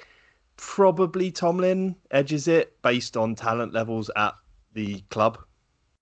probably 0.56 1.30
Tomlin 1.30 1.96
edges 2.10 2.48
it 2.48 2.80
based 2.80 3.18
on 3.18 3.34
talent 3.34 3.74
levels 3.74 4.10
at 4.16 4.32
the 4.72 5.02
club. 5.10 5.38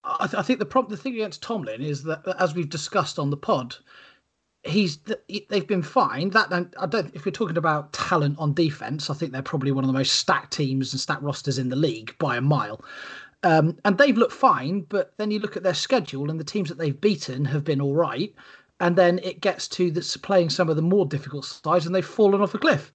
I, 0.05 0.29
th- 0.29 0.39
I 0.39 0.43
think 0.43 0.61
the 0.61 0.65
problem, 0.65 0.93
the 0.93 0.97
thing 0.97 1.15
against 1.15 1.43
Tomlin 1.43 1.83
is 1.83 2.05
that, 2.05 2.23
as 2.39 2.55
we've 2.55 2.71
discussed 2.71 3.19
on 3.19 3.31
the 3.31 3.37
pod, 3.37 3.75
he's 4.63 4.99
th- 4.99 5.49
they've 5.49 5.67
been 5.67 5.83
fine. 5.83 6.31
That 6.31 6.53
I 6.79 6.87
don't. 6.87 7.13
If 7.17 7.25
we're 7.25 7.33
talking 7.33 7.57
about 7.57 7.93
talent 7.93 8.39
on 8.39 8.55
defense, 8.55 9.11
I 9.11 9.15
think 9.15 9.33
they're 9.33 9.43
probably 9.43 9.73
one 9.73 9.83
of 9.83 9.89
the 9.89 9.99
most 9.99 10.15
stacked 10.15 10.53
teams 10.53 10.93
and 10.93 11.01
stacked 11.01 11.23
rosters 11.23 11.59
in 11.59 11.69
the 11.69 11.77
league 11.77 12.17
by 12.19 12.37
a 12.37 12.41
mile. 12.41 12.85
Um, 13.45 13.77
and 13.85 13.99
they've 13.99 14.17
looked 14.17 14.33
fine, 14.33 14.83
but 14.83 15.15
then 15.17 15.31
you 15.31 15.41
look 15.41 15.57
at 15.57 15.63
their 15.63 15.75
schedule 15.75 16.31
and 16.31 16.39
the 16.39 16.45
teams 16.45 16.69
that 16.69 16.79
they've 16.79 17.01
beaten 17.01 17.45
have 17.47 17.65
been 17.65 17.81
all 17.81 17.95
right. 17.95 18.33
And 18.81 18.97
then 18.97 19.19
it 19.21 19.41
gets 19.41 19.69
to 19.69 19.91
that's 19.91 20.17
playing 20.17 20.51
some 20.51 20.69
of 20.69 20.77
the 20.77 20.83
more 20.83 21.07
difficult 21.07 21.45
sides, 21.45 21.87
and 21.87 21.95
they've 21.95 22.05
fallen 22.05 22.41
off 22.41 22.55
a 22.55 22.59
cliff. 22.59 22.93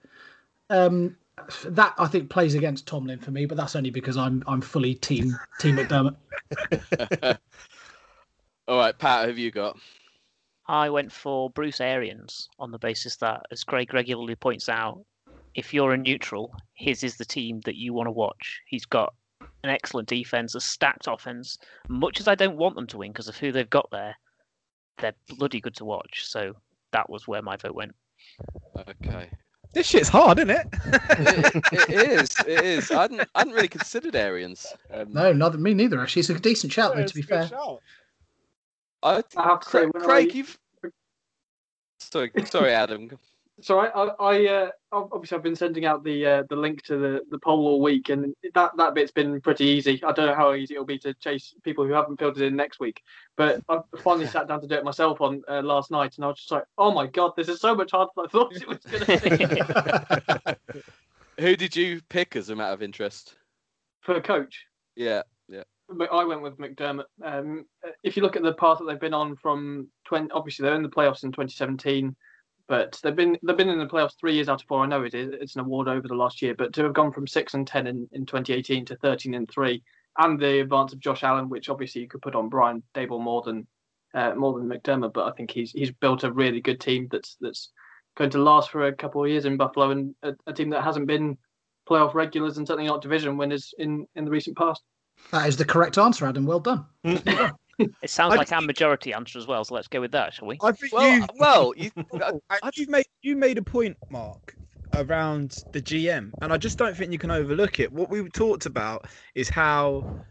Um, 0.69 1.15
that 1.65 1.93
I 1.97 2.07
think 2.07 2.29
plays 2.29 2.55
against 2.55 2.87
Tomlin 2.87 3.19
for 3.19 3.31
me, 3.31 3.45
but 3.45 3.57
that's 3.57 3.75
only 3.75 3.89
because 3.89 4.17
I'm 4.17 4.43
I'm 4.47 4.59
fully 4.59 4.95
team 4.95 5.37
team 5.59 5.77
McDermott. 5.77 6.15
All 8.67 8.77
right, 8.77 8.97
Pat, 8.97 9.29
have 9.29 9.37
you 9.37 9.51
got? 9.51 9.77
I 10.67 10.89
went 10.89 11.11
for 11.11 11.49
Bruce 11.49 11.79
Arians 11.79 12.49
on 12.59 12.71
the 12.71 12.79
basis 12.79 13.15
that, 13.17 13.43
as 13.51 13.63
Greg 13.63 13.93
regularly 13.93 14.35
points 14.35 14.67
out, 14.67 14.99
if 15.55 15.73
you're 15.73 15.93
a 15.93 15.97
neutral, 15.97 16.53
his 16.73 17.03
is 17.03 17.15
the 17.15 17.23
team 17.23 17.61
that 17.61 17.77
you 17.77 17.93
want 17.93 18.07
to 18.07 18.11
watch. 18.11 18.59
He's 18.65 18.85
got 18.85 19.13
an 19.63 19.69
excellent 19.69 20.07
defense, 20.07 20.55
a 20.55 20.61
stacked 20.61 21.07
offense. 21.07 21.57
Much 21.89 22.19
as 22.19 22.27
I 22.27 22.35
don't 22.35 22.57
want 22.57 22.75
them 22.75 22.87
to 22.87 22.97
win 22.97 23.11
because 23.11 23.27
of 23.27 23.37
who 23.37 23.51
they've 23.51 23.69
got 23.69 23.89
there, 23.91 24.15
they're 24.99 25.13
bloody 25.37 25.59
good 25.59 25.75
to 25.77 25.85
watch. 25.85 26.25
So 26.27 26.53
that 26.91 27.09
was 27.09 27.27
where 27.27 27.41
my 27.41 27.57
vote 27.57 27.75
went. 27.75 27.95
Okay. 28.77 29.29
This 29.73 29.87
shit's 29.87 30.09
hard, 30.09 30.39
isn't 30.39 30.49
it? 30.49 30.67
it, 30.73 31.89
it 31.89 32.09
is. 32.09 32.29
It 32.47 32.63
is. 32.65 32.91
I 32.91 33.01
hadn't, 33.01 33.21
I 33.35 33.39
hadn't 33.39 33.53
really 33.53 33.67
considered 33.67 34.15
Arians. 34.15 34.65
Um, 34.91 35.11
No, 35.11 35.33
not 35.33 35.59
me 35.59 35.73
neither. 35.73 35.99
Actually, 35.99 36.21
it's 36.21 36.29
a 36.29 36.39
decent 36.39 36.71
shout. 36.71 36.95
though, 36.95 37.05
to 37.05 37.13
be 37.15 37.21
fair, 37.21 37.49
I, 39.03 39.21
I 39.35 39.43
have 39.43 39.59
to 39.59 39.65
Craig, 39.69 39.89
when 39.93 40.03
Craig 40.03 40.29
I- 40.31 40.35
you've. 40.35 40.57
Sorry, 41.99 42.31
sorry, 42.45 42.71
Adam. 42.71 43.11
So 43.59 43.79
I, 43.79 43.87
I, 43.87 44.07
I 44.19 44.45
uh, 44.47 44.69
obviously 44.91 45.35
I've 45.35 45.43
been 45.43 45.55
sending 45.55 45.85
out 45.85 46.03
the 46.03 46.25
uh, 46.25 46.43
the 46.49 46.55
link 46.55 46.83
to 46.83 46.97
the, 46.97 47.21
the 47.31 47.39
poll 47.39 47.65
all 47.67 47.81
week, 47.81 48.09
and 48.09 48.35
that, 48.53 48.71
that 48.77 48.93
bit's 48.93 49.11
been 49.11 49.41
pretty 49.41 49.65
easy. 49.65 50.01
I 50.03 50.11
don't 50.11 50.27
know 50.27 50.35
how 50.35 50.53
easy 50.53 50.75
it'll 50.75 50.85
be 50.85 50.99
to 50.99 51.13
chase 51.15 51.55
people 51.63 51.85
who 51.85 51.93
haven't 51.93 52.19
filled 52.19 52.39
it 52.39 52.45
in 52.45 52.55
next 52.55 52.79
week, 52.79 53.01
but 53.35 53.61
I 53.67 53.79
finally 54.03 54.27
sat 54.27 54.47
down 54.47 54.61
to 54.61 54.67
do 54.67 54.75
it 54.75 54.83
myself 54.83 55.21
on 55.21 55.41
uh, 55.49 55.61
last 55.61 55.89
night, 55.89 56.15
and 56.17 56.25
I 56.25 56.27
was 56.27 56.37
just 56.37 56.51
like, 56.51 56.65
oh 56.77 56.91
my 56.91 57.07
god, 57.07 57.33
this 57.35 57.49
is 57.49 57.59
so 57.59 57.73
much 57.73 57.91
harder 57.91 58.11
than 58.15 58.25
I 58.25 58.29
thought 58.29 58.55
it 58.55 58.67
was 58.67 58.77
going 58.77 59.19
to 59.37 60.55
be 60.73 60.81
Who 61.39 61.55
did 61.55 61.75
you 61.75 62.01
pick 62.09 62.35
as 62.35 62.49
a 62.49 62.55
matter 62.55 62.73
of 62.73 62.83
interest? 62.83 63.35
for 64.07 64.15
a 64.15 64.21
coach. 64.21 64.65
Yeah. 64.95 65.21
But 65.89 66.11
I 66.11 66.25
went 66.25 66.41
with 66.41 66.57
McDermott. 66.57 67.05
Um, 67.23 67.65
if 68.03 68.17
you 68.17 68.23
look 68.23 68.35
at 68.35 68.43
the 68.43 68.53
path 68.53 68.79
that 68.79 68.85
they've 68.85 68.99
been 68.99 69.13
on 69.13 69.37
from 69.37 69.87
20, 70.05 70.31
obviously 70.31 70.63
they're 70.63 70.75
in 70.75 70.83
the 70.83 70.89
playoffs 70.89 71.23
in 71.23 71.31
2017, 71.31 72.13
but 72.67 72.99
they've 73.01 73.15
been 73.15 73.37
they've 73.43 73.57
been 73.57 73.69
in 73.69 73.79
the 73.79 73.85
playoffs 73.85 74.17
three 74.19 74.33
years 74.33 74.49
out 74.49 74.61
of 74.61 74.67
four. 74.67 74.83
I 74.83 74.87
know 74.87 75.03
it 75.03 75.13
is 75.13 75.33
it's 75.39 75.55
an 75.55 75.61
award 75.61 75.87
over 75.87 76.07
the 76.07 76.15
last 76.15 76.41
year, 76.41 76.53
but 76.53 76.73
to 76.73 76.83
have 76.83 76.93
gone 76.93 77.11
from 77.11 77.27
six 77.27 77.53
and 77.53 77.65
ten 77.65 77.87
in, 77.87 78.07
in 78.11 78.25
2018 78.25 78.85
to 78.85 78.95
13 78.97 79.33
and 79.33 79.49
three, 79.49 79.83
and 80.17 80.39
the 80.39 80.59
advance 80.59 80.93
of 80.93 80.99
Josh 80.99 81.23
Allen, 81.23 81.49
which 81.49 81.69
obviously 81.69 82.01
you 82.01 82.07
could 82.07 82.21
put 82.21 82.35
on 82.35 82.49
Brian 82.49 82.83
Daboll 82.93 83.21
more 83.21 83.41
than 83.41 83.67
uh, 84.13 84.33
more 84.35 84.57
than 84.57 84.69
McDermott, 84.69 85.13
but 85.13 85.27
I 85.27 85.31
think 85.31 85.51
he's 85.51 85.71
he's 85.71 85.91
built 85.91 86.23
a 86.23 86.31
really 86.31 86.61
good 86.61 86.79
team 86.79 87.07
that's 87.11 87.37
that's 87.39 87.71
going 88.17 88.31
to 88.31 88.39
last 88.39 88.71
for 88.71 88.87
a 88.87 88.93
couple 88.93 89.23
of 89.23 89.29
years 89.29 89.45
in 89.45 89.57
Buffalo, 89.57 89.91
and 89.91 90.15
a, 90.23 90.33
a 90.47 90.53
team 90.53 90.69
that 90.71 90.83
hasn't 90.83 91.07
been 91.07 91.37
playoff 91.89 92.13
regulars 92.13 92.57
and 92.57 92.67
certainly 92.67 92.89
not 92.89 93.01
division 93.01 93.37
winners 93.37 93.73
in 93.77 94.05
in 94.15 94.25
the 94.25 94.31
recent 94.31 94.57
past. 94.57 94.81
that 95.31 95.47
is 95.47 95.55
the 95.55 95.65
correct 95.65 95.97
answer, 95.97 96.25
Adam. 96.25 96.45
Well 96.45 96.59
done. 96.59 96.85
It 98.01 98.09
sounds 98.09 98.33
I 98.33 98.37
like 98.37 98.51
our 98.51 98.61
majority 98.61 99.13
answer 99.13 99.37
as 99.37 99.47
well. 99.47 99.63
So 99.63 99.75
let's 99.75 99.87
go 99.87 100.01
with 100.01 100.11
that, 100.11 100.33
shall 100.33 100.47
we? 100.47 100.57
I 100.63 100.71
think 100.71 100.93
Well, 100.93 101.17
you, 101.17 101.25
well, 101.37 101.73
you, 101.77 101.91
I- 102.49 102.71
you 102.75 102.87
made 102.87 103.05
you 103.21 103.35
made 103.35 103.57
a 103.57 103.61
point, 103.61 103.97
Mark, 104.09 104.55
around 104.93 105.63
the 105.73 105.81
GM, 105.81 106.31
and 106.41 106.51
I 106.51 106.57
just 106.57 106.77
don't 106.77 106.95
think 106.95 107.11
you 107.11 107.19
can 107.19 107.31
overlook 107.31 107.79
it. 107.79 107.91
What 107.91 108.09
we 108.09 108.27
talked 108.29 108.65
about 108.65 109.05
is 109.35 109.49
how, 109.49 110.21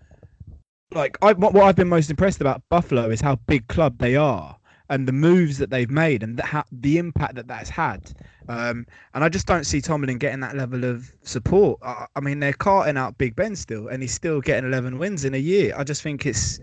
like, 0.93 1.19
I 1.23 1.33
what, 1.35 1.53
what 1.55 1.65
I've 1.65 1.77
been 1.77 1.89
most 1.89 2.11
impressed 2.11 2.41
about 2.41 2.63
Buffalo 2.69 3.11
is 3.11 3.21
how 3.21 3.37
big 3.47 3.69
club 3.69 3.99
they 3.99 4.17
are, 4.17 4.57
and 4.89 5.07
the 5.07 5.13
moves 5.13 5.59
that 5.59 5.71
they've 5.71 5.91
made, 5.91 6.23
and 6.23 6.37
the, 6.39 6.45
how, 6.45 6.65
the 6.73 6.99
impact 6.99 7.37
that 7.37 7.49
that's 7.49 7.71
had. 7.71 8.13
Um, 8.49 8.87
and 9.15 9.25
I 9.25 9.29
just 9.29 9.47
don't 9.47 9.65
see 9.65 9.81
Tomlin 9.81 10.19
getting 10.19 10.41
that 10.41 10.57
level 10.57 10.85
of 10.85 11.13
support. 11.23 11.81
I, 11.83 12.07
I 12.17 12.21
mean, 12.21 12.39
they're 12.41 12.53
carting 12.53 12.97
out 12.97 13.19
Big 13.19 13.35
Ben 13.37 13.57
still, 13.57 13.89
and 13.89 14.03
he's 14.03 14.15
still 14.15 14.41
getting 14.41 14.69
11 14.69 14.99
wins 14.99 15.25
in 15.25 15.35
a 15.35 15.39
year. 15.39 15.75
I 15.77 15.83
just 15.85 16.03
think 16.03 16.27
it's, 16.27 16.61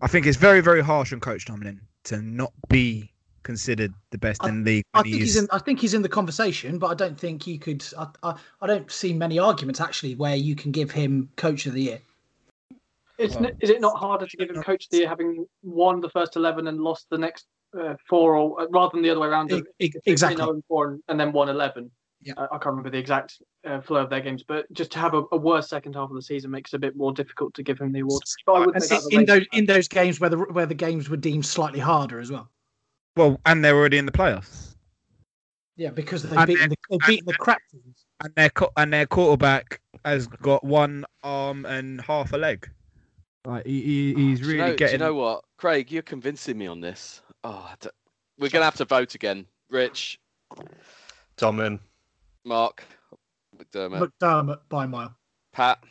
I 0.00 0.06
think 0.06 0.26
it's 0.26 0.36
very, 0.36 0.60
very 0.60 0.82
harsh 0.82 1.12
on 1.12 1.20
Coach 1.20 1.46
Tomlin 1.46 1.80
to 2.04 2.20
not 2.22 2.52
be 2.68 3.12
considered 3.42 3.94
the 4.10 4.18
best 4.18 4.44
in 4.44 4.64
the 4.64 4.70
league. 4.70 4.84
I 4.92 4.98
when 4.98 5.04
think 5.04 5.22
he's 5.22 5.36
in. 5.36 5.46
I 5.52 5.58
think 5.58 5.80
he's 5.80 5.94
in 5.94 6.02
the 6.02 6.08
conversation, 6.08 6.78
but 6.78 6.88
I 6.88 6.94
don't 6.94 7.18
think 7.18 7.46
you 7.46 7.58
could. 7.58 7.84
I, 7.96 8.08
I, 8.22 8.34
I 8.60 8.66
don't 8.66 8.90
see 8.90 9.12
many 9.12 9.38
arguments 9.38 9.80
actually 9.80 10.14
where 10.16 10.36
you 10.36 10.54
can 10.54 10.72
give 10.72 10.90
him 10.90 11.28
coach 11.36 11.66
of 11.66 11.72
the 11.72 11.82
year. 11.82 12.00
Is, 13.18 13.36
Well, 13.36 13.50
is 13.60 13.70
it 13.70 13.80
not 13.80 13.96
harder 13.96 14.26
to 14.26 14.36
give 14.36 14.50
him 14.50 14.62
coach 14.62 14.84
of 14.84 14.90
the 14.90 14.98
year 14.98 15.08
having 15.08 15.46
won 15.62 16.00
the 16.02 16.10
first 16.10 16.36
11 16.36 16.66
and 16.66 16.80
lost 16.80 17.06
the 17.08 17.16
next 17.16 17.46
uh, 17.78 17.94
four, 18.08 18.36
or 18.36 18.60
uh, 18.60 18.66
rather 18.68 18.90
than 18.92 19.02
the 19.02 19.10
other 19.10 19.20
way 19.20 19.28
around? 19.28 19.50
Of 19.52 19.66
15, 19.80 20.02
exactly. 20.04 20.44
and 20.44 20.62
four 20.68 20.88
and, 20.90 21.02
and 21.08 21.18
then 21.18 21.32
won 21.32 21.48
11. 21.48 21.90
Yeah. 22.26 22.32
I, 22.36 22.44
I 22.44 22.58
can't 22.58 22.66
remember 22.66 22.90
the 22.90 22.98
exact 22.98 23.40
uh, 23.64 23.80
flow 23.80 24.00
of 24.00 24.10
their 24.10 24.20
games, 24.20 24.42
but 24.42 24.70
just 24.72 24.90
to 24.92 24.98
have 24.98 25.14
a, 25.14 25.22
a 25.30 25.36
worse 25.36 25.68
second 25.68 25.94
half 25.94 26.10
of 26.10 26.16
the 26.16 26.22
season 26.22 26.50
makes 26.50 26.72
it 26.72 26.76
a 26.76 26.80
bit 26.80 26.96
more 26.96 27.12
difficult 27.12 27.54
to 27.54 27.62
give 27.62 27.78
him 27.78 27.92
the 27.92 28.00
award. 28.00 28.22
But 28.44 28.52
I 28.52 28.58
would 28.66 28.82
say 28.82 28.96
that's 28.96 29.06
in, 29.12 29.20
in 29.20 29.26
those 29.26 29.38
race. 29.38 29.48
in 29.52 29.66
those 29.66 29.88
games 29.88 30.18
where 30.18 30.30
the 30.30 30.38
where 30.38 30.66
the 30.66 30.74
games 30.74 31.08
were 31.08 31.16
deemed 31.16 31.46
slightly 31.46 31.78
harder 31.78 32.18
as 32.18 32.32
well. 32.32 32.50
Well, 33.16 33.40
and 33.46 33.64
they're 33.64 33.76
already 33.76 33.96
in 33.96 34.06
the 34.06 34.12
playoffs, 34.12 34.74
Yeah, 35.76 35.90
because 35.90 36.24
they've 36.24 36.46
beaten 36.46 36.70
the, 36.70 36.76
they've 36.90 37.06
beaten 37.06 37.26
the 37.26 37.34
crap 37.34 37.62
teams. 37.70 38.04
and 38.24 38.34
their 38.34 38.50
and 38.76 38.92
their 38.92 39.06
quarterback 39.06 39.80
has 40.04 40.26
got 40.26 40.64
one 40.64 41.04
arm 41.22 41.64
and 41.64 42.00
half 42.00 42.32
a 42.32 42.38
leg. 42.38 42.68
Like 43.44 43.64
he, 43.64 43.80
he 43.82 44.14
he's 44.14 44.40
Do 44.40 44.46
you 44.46 44.52
really 44.52 44.70
know, 44.70 44.76
getting. 44.76 44.98
Do 44.98 45.04
you 45.04 45.10
know 45.10 45.14
what, 45.14 45.44
Craig? 45.58 45.92
You're 45.92 46.02
convincing 46.02 46.58
me 46.58 46.66
on 46.66 46.80
this. 46.80 47.22
Oh, 47.44 47.72
we're 48.36 48.50
gonna 48.50 48.64
have 48.64 48.76
to 48.76 48.84
vote 48.84 49.14
again. 49.14 49.46
Rich, 49.70 50.18
Tomlin. 51.36 51.78
Mark, 52.46 52.84
McDermott, 53.58 54.12
McDermott 54.20 54.60
by 54.68 54.84
a 54.84 54.88
mile. 54.88 55.14
Pat. 55.52 55.82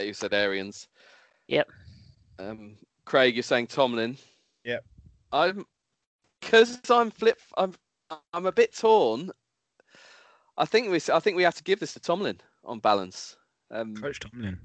You 0.00 0.14
said 0.14 0.32
Arians. 0.32 0.88
Yep. 1.48 1.68
Um, 2.38 2.76
Craig, 3.04 3.36
you're 3.36 3.42
saying 3.42 3.66
Tomlin. 3.66 4.16
Yep. 4.64 4.84
I'm 5.32 5.66
because 6.40 6.80
I'm 6.88 7.10
flip. 7.10 7.40
I'm 7.56 7.74
I'm 8.32 8.46
a 8.46 8.52
bit 8.52 8.74
torn. 8.74 9.30
I 10.56 10.64
think 10.64 10.90
we 10.90 10.98
I 11.12 11.20
think 11.20 11.36
we 11.36 11.42
have 11.42 11.56
to 11.56 11.62
give 11.62 11.80
this 11.80 11.92
to 11.92 12.00
Tomlin 12.00 12.40
on 12.64 12.78
balance. 12.78 13.36
Um, 13.70 13.94
Coach 13.94 14.20
Tomlin. 14.20 14.58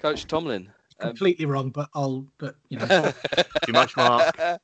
Coach 0.00 0.26
Tomlin. 0.26 0.70
Um, 1.00 1.08
Completely 1.08 1.46
wrong, 1.46 1.70
but 1.70 1.88
I'll. 1.94 2.26
But 2.38 2.56
you 2.68 2.78
know, 2.78 3.12
Too 3.64 3.72
much, 3.72 3.96
Mark. 3.96 4.36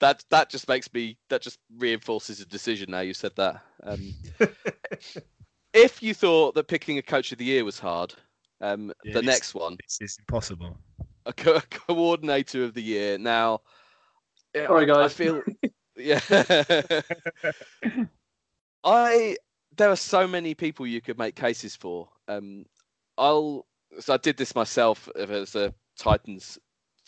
that 0.00 0.24
that 0.30 0.50
just 0.50 0.68
makes 0.68 0.92
me 0.92 1.18
that 1.28 1.42
just 1.42 1.58
reinforces 1.78 2.38
the 2.38 2.44
decision 2.46 2.90
now 2.90 3.00
you 3.00 3.14
said 3.14 3.32
that. 3.36 3.62
Um, 3.82 4.14
if 5.72 6.02
you 6.02 6.14
thought 6.14 6.54
that 6.54 6.68
picking 6.68 6.98
a 6.98 7.02
coach 7.02 7.32
of 7.32 7.38
the 7.38 7.44
year 7.44 7.64
was 7.64 7.78
hard, 7.78 8.14
um, 8.60 8.92
Yeah, 9.04 9.14
the 9.14 9.20
this- 9.22 9.26
next 9.26 9.54
one, 9.54 9.76
is 10.00 10.18
impossible. 10.18 10.76
a, 11.26 11.32
co- 11.32 11.56
a 11.56 11.62
coordinator 11.62 12.64
of 12.64 12.74
the 12.74 12.82
year. 12.82 13.18
Now, 13.18 13.60
yeah, 14.54 14.66
Sorry, 14.66 14.90
I 14.90 15.08
feel, 15.08 15.42
yeah. 15.96 16.20
I 18.84 19.36
there 19.76 19.90
are 19.90 19.96
so 19.96 20.26
many 20.26 20.54
people 20.54 20.86
you 20.86 21.00
could 21.00 21.18
make 21.18 21.34
cases 21.36 21.76
for. 21.76 22.08
Um, 22.26 22.64
I'll 23.16 23.66
so 24.00 24.14
I 24.14 24.16
did 24.18 24.36
this 24.36 24.54
myself 24.54 25.08
as 25.16 25.54
a 25.54 25.72
Titans 25.98 26.58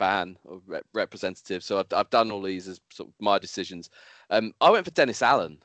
fan 0.01 0.39
or 0.45 0.63
rep- 0.67 0.87
representative. 0.95 1.63
So 1.63 1.79
I've 1.79 1.93
I've 1.93 2.11
done 2.11 2.31
all 2.31 2.43
these 2.43 2.67
as 2.67 2.81
sort 2.91 3.11
of 3.11 3.15
my 3.21 3.39
decisions. 3.39 3.91
Um, 4.31 4.55
I 4.61 4.71
went 4.71 4.87
for 4.87 4.93
Dennis 4.93 5.23
Allen, 5.23 5.59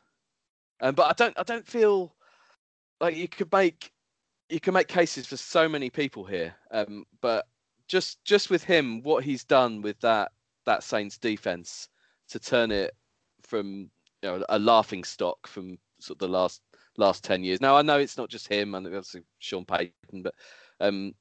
um, 0.81 0.93
but 0.93 1.05
I 1.05 1.13
don't 1.13 1.39
I 1.39 1.43
don't 1.43 1.65
feel 1.65 2.13
like 2.99 3.15
you 3.15 3.29
could 3.29 3.51
make 3.51 3.91
you 4.49 4.59
can 4.59 4.73
make 4.73 4.89
cases 4.89 5.25
for 5.25 5.37
so 5.37 5.69
many 5.69 5.89
people 5.89 6.25
here. 6.25 6.53
Um, 6.71 7.05
but 7.21 7.47
just 7.87 8.23
just 8.25 8.49
with 8.49 8.63
him, 8.63 9.01
what 9.03 9.23
he's 9.23 9.45
done 9.45 9.81
with 9.81 9.99
that 10.01 10.31
that 10.65 10.83
Saints 10.83 11.17
defense 11.17 11.87
to 12.29 12.39
turn 12.39 12.71
it 12.71 12.93
from 13.43 13.89
you 14.21 14.29
know 14.29 14.43
a 14.49 14.59
laughing 14.59 15.05
stock 15.05 15.47
from 15.47 15.77
sort 15.99 16.15
of 16.15 16.27
the 16.27 16.37
last 16.37 16.61
last 16.97 17.23
ten 17.23 17.41
years. 17.41 17.61
Now 17.61 17.77
I 17.77 17.83
know 17.83 17.99
it's 17.99 18.17
not 18.17 18.29
just 18.29 18.49
him, 18.49 18.75
and 18.75 18.85
obviously 18.85 19.21
Sean 19.39 19.63
Payton, 19.63 20.23
but 20.23 20.35
um, 20.81 21.13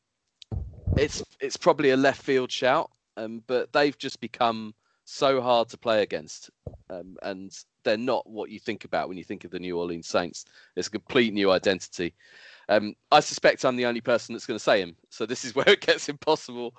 it's 0.96 1.22
it's 1.40 1.56
probably 1.56 1.90
a 1.90 1.96
left 1.96 2.22
field 2.22 2.50
shout. 2.50 2.90
Um, 3.16 3.42
but 3.46 3.72
they've 3.72 3.96
just 3.96 4.20
become 4.20 4.74
so 5.04 5.40
hard 5.40 5.68
to 5.68 5.78
play 5.78 6.02
against, 6.02 6.50
um, 6.90 7.16
and 7.22 7.56
they're 7.84 7.96
not 7.96 8.28
what 8.28 8.50
you 8.50 8.58
think 8.58 8.84
about 8.84 9.08
when 9.08 9.18
you 9.18 9.24
think 9.24 9.44
of 9.44 9.50
the 9.50 9.58
New 9.58 9.78
Orleans 9.78 10.08
Saints. 10.08 10.46
It's 10.76 10.88
a 10.88 10.90
complete 10.90 11.32
new 11.32 11.50
identity. 11.50 12.14
Um, 12.68 12.94
I 13.12 13.20
suspect 13.20 13.64
I'm 13.64 13.76
the 13.76 13.86
only 13.86 14.00
person 14.00 14.34
that's 14.34 14.46
going 14.46 14.58
to 14.58 14.62
say 14.64 14.80
him, 14.80 14.96
so 15.10 15.26
this 15.26 15.44
is 15.44 15.54
where 15.54 15.68
it 15.68 15.80
gets 15.80 16.08
impossible. 16.08 16.74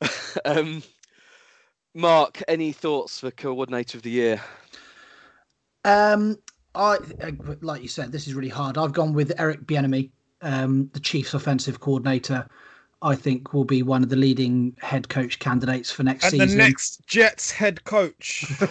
um, 0.44 0.82
Mark, 1.94 2.42
any 2.48 2.72
thoughts 2.72 3.20
for 3.20 3.30
coordinator 3.30 3.98
of 3.98 4.02
the 4.02 4.10
year? 4.10 4.40
Um, 5.84 6.38
I 6.74 6.98
like 7.60 7.82
you 7.82 7.88
said, 7.88 8.12
this 8.12 8.26
is 8.26 8.34
really 8.34 8.48
hard. 8.48 8.78
I've 8.78 8.92
gone 8.92 9.12
with 9.12 9.32
Eric 9.38 9.66
Bieniemy, 9.66 10.10
um, 10.42 10.90
the 10.92 11.00
Chiefs' 11.00 11.34
offensive 11.34 11.80
coordinator. 11.80 12.46
I 13.02 13.14
think 13.14 13.54
will 13.54 13.64
be 13.64 13.82
one 13.82 14.02
of 14.02 14.10
the 14.10 14.16
leading 14.16 14.76
head 14.80 15.08
coach 15.08 15.38
candidates 15.38 15.90
for 15.90 16.02
next 16.02 16.24
And 16.24 16.32
season. 16.32 16.48
the 16.48 16.56
next 16.56 17.06
Jets 17.06 17.50
head 17.50 17.82
coach. 17.84 18.44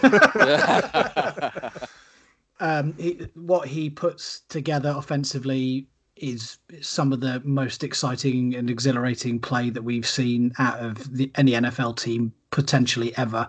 um, 2.60 2.94
he, 2.96 3.26
what 3.34 3.66
he 3.66 3.90
puts 3.90 4.42
together 4.48 4.94
offensively 4.96 5.86
is 6.16 6.58
some 6.80 7.12
of 7.12 7.20
the 7.20 7.40
most 7.44 7.82
exciting 7.82 8.54
and 8.54 8.70
exhilarating 8.70 9.40
play 9.40 9.70
that 9.70 9.82
we've 9.82 10.06
seen 10.06 10.52
out 10.58 10.78
of 10.78 11.16
the, 11.16 11.30
any 11.36 11.52
NFL 11.52 11.98
team 11.98 12.32
potentially 12.50 13.16
ever. 13.16 13.48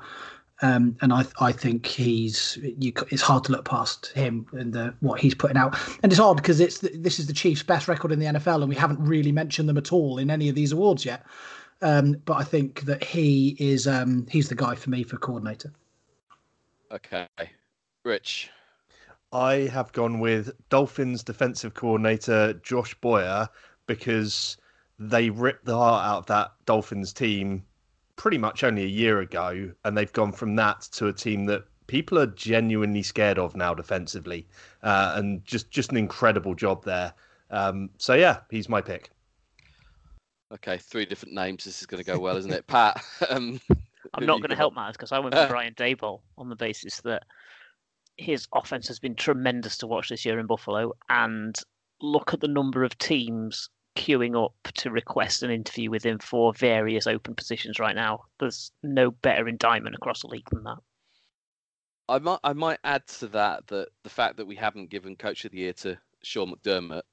Um, 0.64 0.96
and 1.02 1.12
I, 1.12 1.26
I 1.40 1.52
think 1.52 1.88
he's 1.88 2.58
you, 2.62 2.94
it's 3.10 3.22
hard 3.22 3.44
to 3.46 3.52
look 3.52 3.66
past 3.66 4.08
him 4.08 4.46
and 4.52 4.72
the, 4.74 4.94
what 5.00 5.20
he's 5.20 5.34
putting 5.34 5.58
out. 5.58 5.76
And 6.04 6.12
it's 6.12 6.20
odd 6.20 6.38
because 6.38 6.60
it's 6.60 6.80
this 6.80 7.20
is 7.20 7.28
the 7.28 7.34
Chiefs' 7.34 7.64
best 7.64 7.88
record 7.88 8.12
in 8.12 8.20
the 8.20 8.28
NFL, 8.28 8.62
and 8.62 8.70
we 8.70 8.76
haven't 8.76 9.00
really 9.00 9.32
mentioned 9.32 9.68
them 9.68 9.78
at 9.78 9.92
all 9.92 10.20
in 10.20 10.30
any 10.30 10.50
of 10.50 10.56
these 10.56 10.72
awards 10.72 11.04
yet. 11.04 11.26
Um, 11.82 12.22
but 12.26 12.36
I 12.36 12.44
think 12.44 12.82
that 12.82 13.04
he 13.04 13.56
is 13.60 13.88
um, 13.88 14.28
he's 14.30 14.50
the 14.50 14.56
guy 14.56 14.76
for 14.76 14.92
me 14.92 15.04
for 15.04 15.18
coordinator. 15.18 15.74
okay, 16.92 17.28
Rich. 18.04 18.52
I 19.34 19.70
have 19.72 19.94
gone 19.94 20.20
with 20.20 20.52
Dolphins 20.70 21.24
defensive 21.24 21.74
coordinator 21.74 22.54
Josh 22.54 22.94
Boyer 22.96 23.48
because 23.88 24.58
they 25.00 25.30
ripped 25.30 25.66
the 25.66 25.78
heart 25.78 26.06
out 26.06 26.18
of 26.20 26.26
that 26.28 26.52
Dolphins 26.66 27.14
team 27.14 27.64
pretty 28.22 28.38
much 28.38 28.64
only 28.64 28.84
a 28.84 28.88
year 28.88 29.20
ago, 29.22 29.72
and 29.84 29.98
they've 29.98 30.14
gone 30.14 30.32
from 30.32 30.56
that 30.56 30.82
to 30.92 31.08
a 31.08 31.14
team 31.14 31.46
that 31.46 31.64
people 31.88 32.20
are 32.20 32.28
genuinely 32.28 33.02
scared 33.02 33.40
of 33.40 33.56
now 33.56 33.74
defensively, 33.74 34.48
uh, 34.84 35.14
and 35.16 35.44
just 35.44 35.72
just 35.72 35.90
an 35.90 35.98
incredible 35.98 36.54
job 36.54 36.86
there. 36.86 37.12
Um, 37.50 37.90
so 37.98 38.14
yeah, 38.14 38.42
he's 38.52 38.70
my 38.70 38.80
pick. 38.80 39.10
Okay, 40.54 40.78
three 40.78 41.08
different 41.08 41.34
names. 41.34 41.64
This 41.64 41.82
is 41.82 41.88
going 41.88 42.04
to 42.04 42.06
go 42.06 42.20
well, 42.20 42.38
isn't 42.38 42.54
it, 42.54 42.68
Pat? 42.68 43.04
Um, 43.30 43.60
I'm 44.14 44.26
not 44.26 44.40
going 44.40 44.50
to 44.50 44.56
help 44.56 44.76
matters 44.76 44.98
because 44.98 45.12
I 45.12 45.18
went 45.18 45.34
for 45.34 45.48
Brian 45.50 45.74
Daboll 45.74 46.20
on 46.38 46.50
the 46.50 46.56
basis 46.56 47.02
that 47.02 47.24
his 48.18 48.48
offense 48.54 48.88
has 48.88 49.00
been 49.00 49.16
tremendous 49.16 49.78
to 49.78 49.88
watch 49.88 50.10
this 50.10 50.26
year 50.26 50.38
in 50.38 50.46
Buffalo, 50.46 50.94
and 51.10 51.56
look 52.02 52.36
at 52.36 52.40
the 52.40 52.48
number 52.48 52.84
of 52.84 52.96
teams 53.00 53.70
queuing 53.96 54.42
up 54.42 54.54
to 54.74 54.92
request 54.92 55.44
an 55.44 55.52
interview 55.52 55.90
with 55.90 56.06
him 56.06 56.20
for 56.20 56.54
various 56.54 57.08
open 57.08 57.36
positions 57.36 57.80
right 57.80 57.96
now. 57.96 58.24
There's 58.40 58.72
no 58.84 59.12
better 59.12 59.48
indictment 59.48 59.96
across 59.96 60.22
the 60.22 60.28
league 60.28 60.50
than 60.52 60.64
that. 60.64 60.78
I 62.10 62.20
might 62.20 62.40
I 62.44 62.54
might 62.54 62.80
add 62.84 63.08
to 63.20 63.28
that 63.28 63.68
that 63.68 63.90
the 64.04 64.10
fact 64.10 64.38
that 64.38 64.48
we 64.48 64.56
haven't 64.56 64.90
given 64.90 65.16
Coach 65.16 65.46
of 65.46 65.52
the 65.52 65.60
Year 65.60 65.74
to 65.74 65.98
Sean 66.24 66.54
McDermott, 66.54 67.04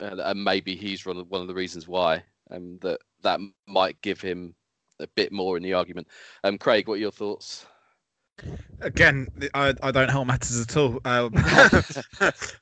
uh, 0.00 0.16
and 0.18 0.44
maybe 0.44 0.76
he's 0.76 1.04
one 1.04 1.16
of, 1.16 1.28
one 1.28 1.40
of 1.40 1.48
the 1.48 1.54
reasons 1.54 1.88
why, 1.88 2.22
um, 2.50 2.78
that 2.82 3.00
that 3.22 3.40
might 3.66 4.00
give 4.00 4.20
him 4.20 4.54
a 5.00 5.06
bit 5.08 5.32
more 5.32 5.56
in 5.56 5.62
the 5.62 5.74
argument. 5.74 6.08
Um, 6.44 6.58
Craig, 6.58 6.88
what 6.88 6.94
are 6.94 6.98
your 6.98 7.10
thoughts? 7.10 7.66
Again, 8.80 9.26
I, 9.54 9.74
I 9.82 9.90
don't 9.90 10.08
help 10.10 10.26
matters 10.28 10.60
at 10.60 10.76
all. 10.76 11.00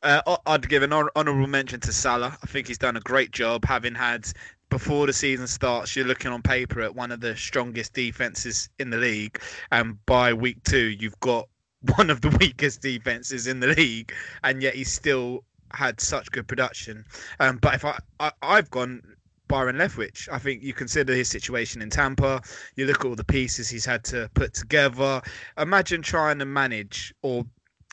Uh, 0.03 0.23
I- 0.27 0.39
I'd 0.47 0.69
give 0.69 0.83
an 0.83 0.91
hon- 0.93 1.09
honourable 1.17 1.47
mention 1.47 1.81
to 1.81 1.93
Saleh. 1.93 2.33
I 2.43 2.47
think 2.47 2.69
he's 2.69 2.79
done 2.79 2.97
a 2.97 3.01
great 3.01 3.33
job, 3.33 3.65
having 3.65 3.95
had 3.95 4.27
before 4.71 5.07
the 5.07 5.13
season 5.13 5.47
starts. 5.47 5.95
You're 5.97 6.07
looking 6.07 6.31
on 6.31 6.43
paper 6.43 6.81
at 6.81 6.95
one 6.95 7.11
of 7.13 7.21
the 7.21 7.37
strongest 7.37 7.93
defenses 7.93 8.69
in 8.79 8.91
the 8.91 8.97
league, 8.97 9.41
and 9.73 10.05
by 10.07 10.33
week 10.33 10.63
two, 10.65 10.87
you've 10.87 11.19
got 11.21 11.49
one 11.97 12.11
of 12.11 12.21
the 12.21 12.31
weakest 12.41 12.83
defenses 12.83 13.47
in 13.47 13.61
the 13.61 13.69
league, 13.69 14.13
and 14.45 14.63
yet 14.63 14.75
he's 14.75 14.93
still 14.93 15.45
had 15.73 16.01
such 16.01 16.31
good 16.31 16.47
production. 16.47 17.05
Um, 17.41 17.59
but 17.59 17.75
if 17.75 17.85
I, 17.85 17.99
I 18.21 18.31
I've 18.43 18.71
gone 18.71 19.03
Byron 19.49 19.77
Leftwich. 19.77 20.29
I 20.31 20.39
think 20.39 20.63
you 20.63 20.73
consider 20.73 21.15
his 21.15 21.29
situation 21.29 21.83
in 21.83 21.91
Tampa. 21.91 22.43
You 22.75 22.87
look 22.87 23.01
at 23.01 23.07
all 23.07 23.15
the 23.15 23.25
pieces 23.25 23.69
he's 23.69 23.85
had 23.85 24.05
to 24.05 24.31
put 24.35 24.55
together. 24.55 25.23
Imagine 25.59 26.03
trying 26.03 26.39
to 26.39 26.45
manage 26.45 27.15
or 27.23 27.45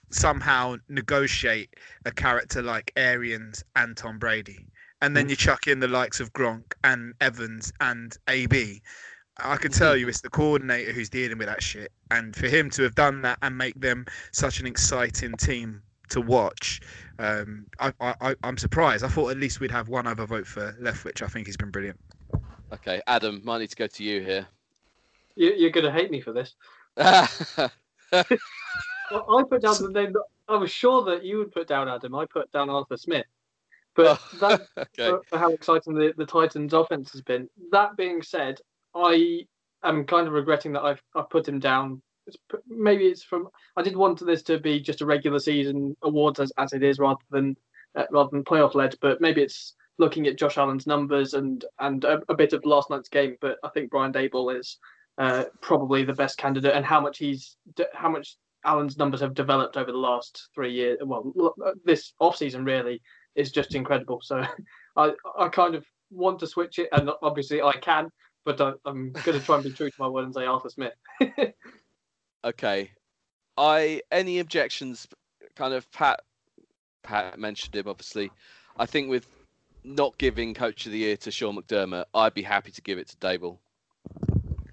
somehow 0.09 0.77
negotiate 0.89 1.75
a 2.05 2.11
character 2.11 2.61
like 2.61 2.91
Arians 2.95 3.63
and 3.75 3.97
Tom 3.97 4.19
Brady. 4.19 4.67
And 5.01 5.15
then 5.17 5.25
hmm. 5.25 5.31
you 5.31 5.35
chuck 5.35 5.67
in 5.67 5.79
the 5.79 5.87
likes 5.87 6.19
of 6.19 6.33
Gronk 6.33 6.73
and 6.83 7.13
Evans 7.19 7.73
and 7.81 8.15
AB. 8.27 8.81
I 9.37 9.57
can 9.57 9.71
tell 9.71 9.97
you 9.97 10.07
it's 10.07 10.21
the 10.21 10.29
coordinator 10.29 10.91
who's 10.91 11.09
dealing 11.09 11.39
with 11.39 11.47
that 11.47 11.63
shit. 11.63 11.91
And 12.11 12.35
for 12.35 12.47
him 12.47 12.69
to 12.71 12.83
have 12.83 12.95
done 12.95 13.21
that 13.23 13.39
and 13.41 13.57
make 13.57 13.79
them 13.79 14.05
such 14.31 14.59
an 14.59 14.67
exciting 14.67 15.33
team 15.33 15.81
to 16.13 16.21
watch, 16.21 16.81
um, 17.19 17.67
I, 17.79 17.93
I, 17.99 18.15
I- 18.21 18.35
I'm 18.43 18.57
surprised. 18.57 19.03
I 19.03 19.07
thought 19.07 19.29
at 19.29 19.37
least 19.37 19.59
we'd 19.59 19.71
have 19.71 19.89
one 19.89 20.07
other 20.07 20.25
vote 20.25 20.47
for 20.47 20.73
Leftwich. 20.81 21.21
I 21.21 21.27
think 21.27 21.45
he's 21.47 21.57
been 21.57 21.71
brilliant. 21.71 21.99
Okay, 22.73 23.01
Adam, 23.05 23.41
might 23.43 23.59
need 23.59 23.69
to 23.69 23.75
go 23.75 23.87
to 23.87 24.03
you 24.03 24.21
here. 24.21 24.47
You, 25.35 25.53
you're 25.53 25.71
going 25.71 25.85
to 25.85 25.91
hate 25.91 26.09
me 26.11 26.21
for 26.21 26.33
this. 26.33 26.55
Well, 29.11 29.39
I 29.39 29.43
put 29.43 29.61
down 29.61 29.75
the 29.79 29.91
name 29.91 30.13
that 30.13 30.23
I 30.47 30.55
was 30.55 30.71
sure 30.71 31.03
that 31.05 31.23
you 31.23 31.37
would 31.37 31.51
put 31.51 31.67
down, 31.67 31.87
Adam. 31.87 32.15
I 32.15 32.25
put 32.25 32.51
down 32.51 32.69
Arthur 32.69 32.97
Smith. 32.97 33.25
But 33.95 34.19
that, 34.39 34.61
okay. 34.77 35.09
for, 35.09 35.21
for 35.29 35.37
how 35.37 35.51
exciting 35.51 35.93
the, 35.93 36.13
the 36.17 36.25
Titans' 36.25 36.73
offense 36.73 37.11
has 37.11 37.21
been. 37.21 37.47
That 37.71 37.95
being 37.95 38.21
said, 38.23 38.59
I 38.95 39.45
am 39.83 40.05
kind 40.05 40.27
of 40.27 40.33
regretting 40.33 40.73
that 40.73 40.81
I've, 40.81 41.01
I've 41.15 41.29
put 41.29 41.47
him 41.47 41.59
down. 41.59 42.01
Maybe 42.67 43.05
it's 43.05 43.23
from 43.23 43.47
I 43.77 43.81
did 43.81 43.95
want 43.95 44.25
this 44.25 44.43
to 44.43 44.59
be 44.59 44.79
just 44.79 45.01
a 45.01 45.05
regular 45.05 45.39
season 45.39 45.95
awards 46.01 46.39
as, 46.39 46.51
as 46.57 46.73
it 46.73 46.83
is 46.83 46.99
rather 46.99 47.19
than 47.31 47.55
uh, 47.95 48.05
rather 48.11 48.29
than 48.31 48.43
playoff 48.43 48.75
led. 48.75 48.95
But 49.01 49.21
maybe 49.21 49.41
it's 49.41 49.75
looking 49.99 50.27
at 50.27 50.37
Josh 50.37 50.57
Allen's 50.57 50.87
numbers 50.87 51.33
and 51.33 51.63
and 51.79 52.03
a, 52.03 52.21
a 52.29 52.35
bit 52.35 52.53
of 52.53 52.65
last 52.65 52.89
night's 52.89 53.09
game. 53.09 53.35
But 53.41 53.57
I 53.63 53.69
think 53.69 53.91
Brian 53.91 54.13
Daboll 54.13 54.57
is 54.57 54.77
uh, 55.17 55.45
probably 55.61 56.03
the 56.03 56.13
best 56.13 56.37
candidate, 56.37 56.75
and 56.75 56.85
how 56.85 57.01
much 57.01 57.17
he's 57.17 57.57
how 57.93 58.09
much 58.09 58.37
Allen's 58.65 58.97
numbers 58.97 59.21
have 59.21 59.33
developed 59.33 59.77
over 59.77 59.91
the 59.91 59.97
last 59.97 60.49
three 60.55 60.73
years. 60.73 60.99
Well, 61.03 61.33
uh, 61.65 61.71
this 61.85 62.13
off 62.19 62.37
season 62.37 62.65
really 62.65 63.01
is 63.35 63.51
just 63.51 63.75
incredible. 63.75 64.21
So 64.21 64.43
I 64.95 65.11
I 65.37 65.49
kind 65.49 65.75
of 65.75 65.85
want 66.09 66.39
to 66.39 66.47
switch 66.47 66.79
it, 66.79 66.89
and 66.91 67.09
obviously 67.21 67.61
I 67.61 67.73
can, 67.73 68.09
but 68.45 68.61
I, 68.61 68.73
I'm 68.85 69.11
going 69.11 69.39
to 69.39 69.45
try 69.45 69.55
and 69.55 69.63
be 69.63 69.71
true 69.71 69.89
to 69.89 69.95
my 69.99 70.07
word 70.07 70.25
and 70.25 70.33
say 70.33 70.45
Arthur 70.45 70.69
Smith. 70.69 70.93
Okay. 72.43 72.91
I 73.57 74.01
any 74.11 74.39
objections? 74.39 75.07
Kind 75.55 75.73
of 75.73 75.89
Pat. 75.91 76.21
Pat 77.03 77.37
mentioned 77.37 77.75
him 77.75 77.87
obviously. 77.87 78.31
I 78.77 78.85
think 78.85 79.09
with 79.09 79.27
not 79.83 80.17
giving 80.17 80.53
Coach 80.53 80.85
of 80.85 80.91
the 80.91 80.97
Year 80.99 81.17
to 81.17 81.31
Sean 81.31 81.57
McDermott, 81.57 82.05
I'd 82.13 82.33
be 82.33 82.41
happy 82.41 82.71
to 82.71 82.81
give 82.81 82.97
it 82.97 83.09
to 83.09 83.17
Daboll. 83.17 83.57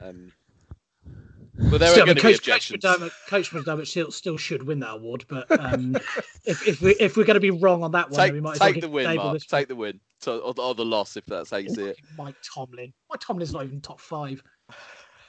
Um, 0.01 0.33
Well, 1.59 1.79
there 1.79 1.91
Still, 1.91 2.05
are 2.05 2.07
going 2.07 2.17
to 2.17 2.23
be 2.23 2.23
Coach, 2.23 2.33
Coach 2.33 2.39
objections. 2.39 2.85
McDermott, 2.85 3.11
Coach 3.29 3.51
McDermott 3.51 3.87
still, 3.87 4.11
still 4.11 4.37
should 4.39 4.63
win 4.63 4.81
that 4.81 4.95
award, 4.95 5.25
but 5.29 5.51
um, 5.61 5.97
if, 6.45 6.67
if 6.67 6.81
we 6.81 6.93
if 6.93 7.17
we're 7.17 7.25
going 7.25 7.35
to 7.35 7.41
be 7.41 7.51
wrong 7.51 7.83
on 7.83 7.93
that 7.93 8.11
one, 8.11 8.19
Take, 8.21 8.33
we 8.33 8.41
might 8.41 8.57
take 8.57 8.81
the 8.81 8.89
win, 8.89 9.17
Mark. 9.17 9.39
Take 9.43 9.69
the 9.69 9.77
win. 9.77 10.01
So, 10.21 10.39
or, 10.39 10.55
the- 10.55 10.63
or 10.63 10.75
the 10.75 10.85
loss, 10.85 11.17
if 11.17 11.27
that's 11.27 11.51
how 11.51 11.59
you 11.59 11.69
see 11.71 11.85
it. 11.85 11.99
Mike 12.17 12.37
Tomlin. 12.43 12.93
Mike 13.11 13.21
Tomlin's 13.21 13.53
not 13.53 13.65
even 13.65 13.81
top 13.81 14.01
five. 14.01 14.43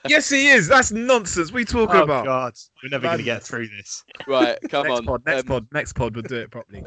Yes, 0.07 0.29
he 0.29 0.49
is. 0.49 0.67
That's 0.67 0.91
nonsense. 0.91 1.51
We 1.51 1.65
talking 1.65 2.01
Oh 2.01 2.03
about 2.03 2.25
God, 2.25 2.53
we're 2.83 2.89
never 2.89 3.07
going 3.07 3.17
to 3.17 3.23
get 3.23 3.43
through 3.43 3.67
this. 3.67 4.03
Right, 4.27 4.57
come 4.69 4.87
next 4.87 4.99
on. 4.99 5.05
pod. 5.05 5.23
Next 5.25 5.41
um, 5.41 5.45
pod. 5.47 5.67
Next 5.71 5.93
pod. 5.93 6.15
We'll 6.15 6.23
do 6.23 6.37
it 6.37 6.51
properly. 6.51 6.83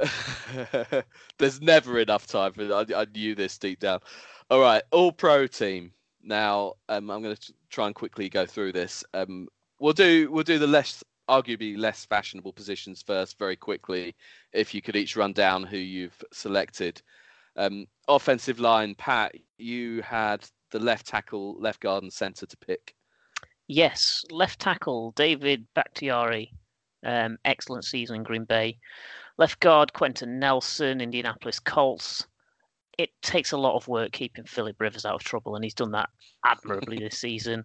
There's 1.38 1.60
never 1.60 1.98
enough 1.98 2.26
time 2.26 2.52
for 2.52 2.62
I, 2.72 2.84
I 2.94 3.06
knew 3.14 3.34
this 3.34 3.58
deep 3.58 3.80
down. 3.80 4.00
All 4.50 4.60
right, 4.60 4.82
all 4.92 5.12
pro 5.12 5.46
team. 5.46 5.92
Now, 6.22 6.74
um, 6.88 7.10
I'm 7.10 7.22
going 7.22 7.36
to 7.36 7.52
try 7.70 7.86
and 7.86 7.94
quickly 7.94 8.28
go 8.28 8.46
through 8.46 8.72
this. 8.72 9.04
Um, 9.12 9.48
we'll 9.78 9.92
do 9.92 10.30
we'll 10.30 10.44
do 10.44 10.58
the 10.58 10.66
less 10.66 11.04
arguably 11.28 11.76
less 11.78 12.04
fashionable 12.04 12.52
positions 12.52 13.02
first, 13.02 13.38
very 13.38 13.56
quickly. 13.56 14.14
If 14.52 14.74
you 14.74 14.82
could 14.82 14.96
each 14.96 15.16
run 15.16 15.32
down 15.32 15.64
who 15.64 15.78
you've 15.78 16.22
selected. 16.32 17.00
Um, 17.56 17.86
offensive 18.08 18.58
line, 18.58 18.94
Pat, 18.96 19.32
you 19.58 20.02
had 20.02 20.44
the 20.70 20.78
left 20.78 21.06
tackle, 21.06 21.56
left 21.60 21.80
guard, 21.80 22.02
and 22.02 22.12
centre 22.12 22.46
to 22.46 22.56
pick. 22.56 22.94
Yes, 23.66 24.24
left 24.30 24.60
tackle 24.60 25.12
David 25.12 25.66
Bakhtiari, 25.74 26.52
um, 27.04 27.38
excellent 27.44 27.84
season 27.84 28.16
in 28.16 28.22
Green 28.22 28.44
Bay. 28.44 28.78
Left 29.38 29.58
guard 29.60 29.92
Quenton 29.92 30.38
Nelson, 30.38 31.00
Indianapolis 31.00 31.58
Colts. 31.58 32.26
It 32.98 33.10
takes 33.22 33.52
a 33.52 33.56
lot 33.56 33.74
of 33.74 33.88
work 33.88 34.12
keeping 34.12 34.44
Philip 34.44 34.76
Rivers 34.78 35.04
out 35.04 35.16
of 35.16 35.24
trouble, 35.24 35.56
and 35.56 35.64
he's 35.64 35.74
done 35.74 35.92
that 35.92 36.10
admirably 36.44 36.98
this 36.98 37.18
season. 37.20 37.64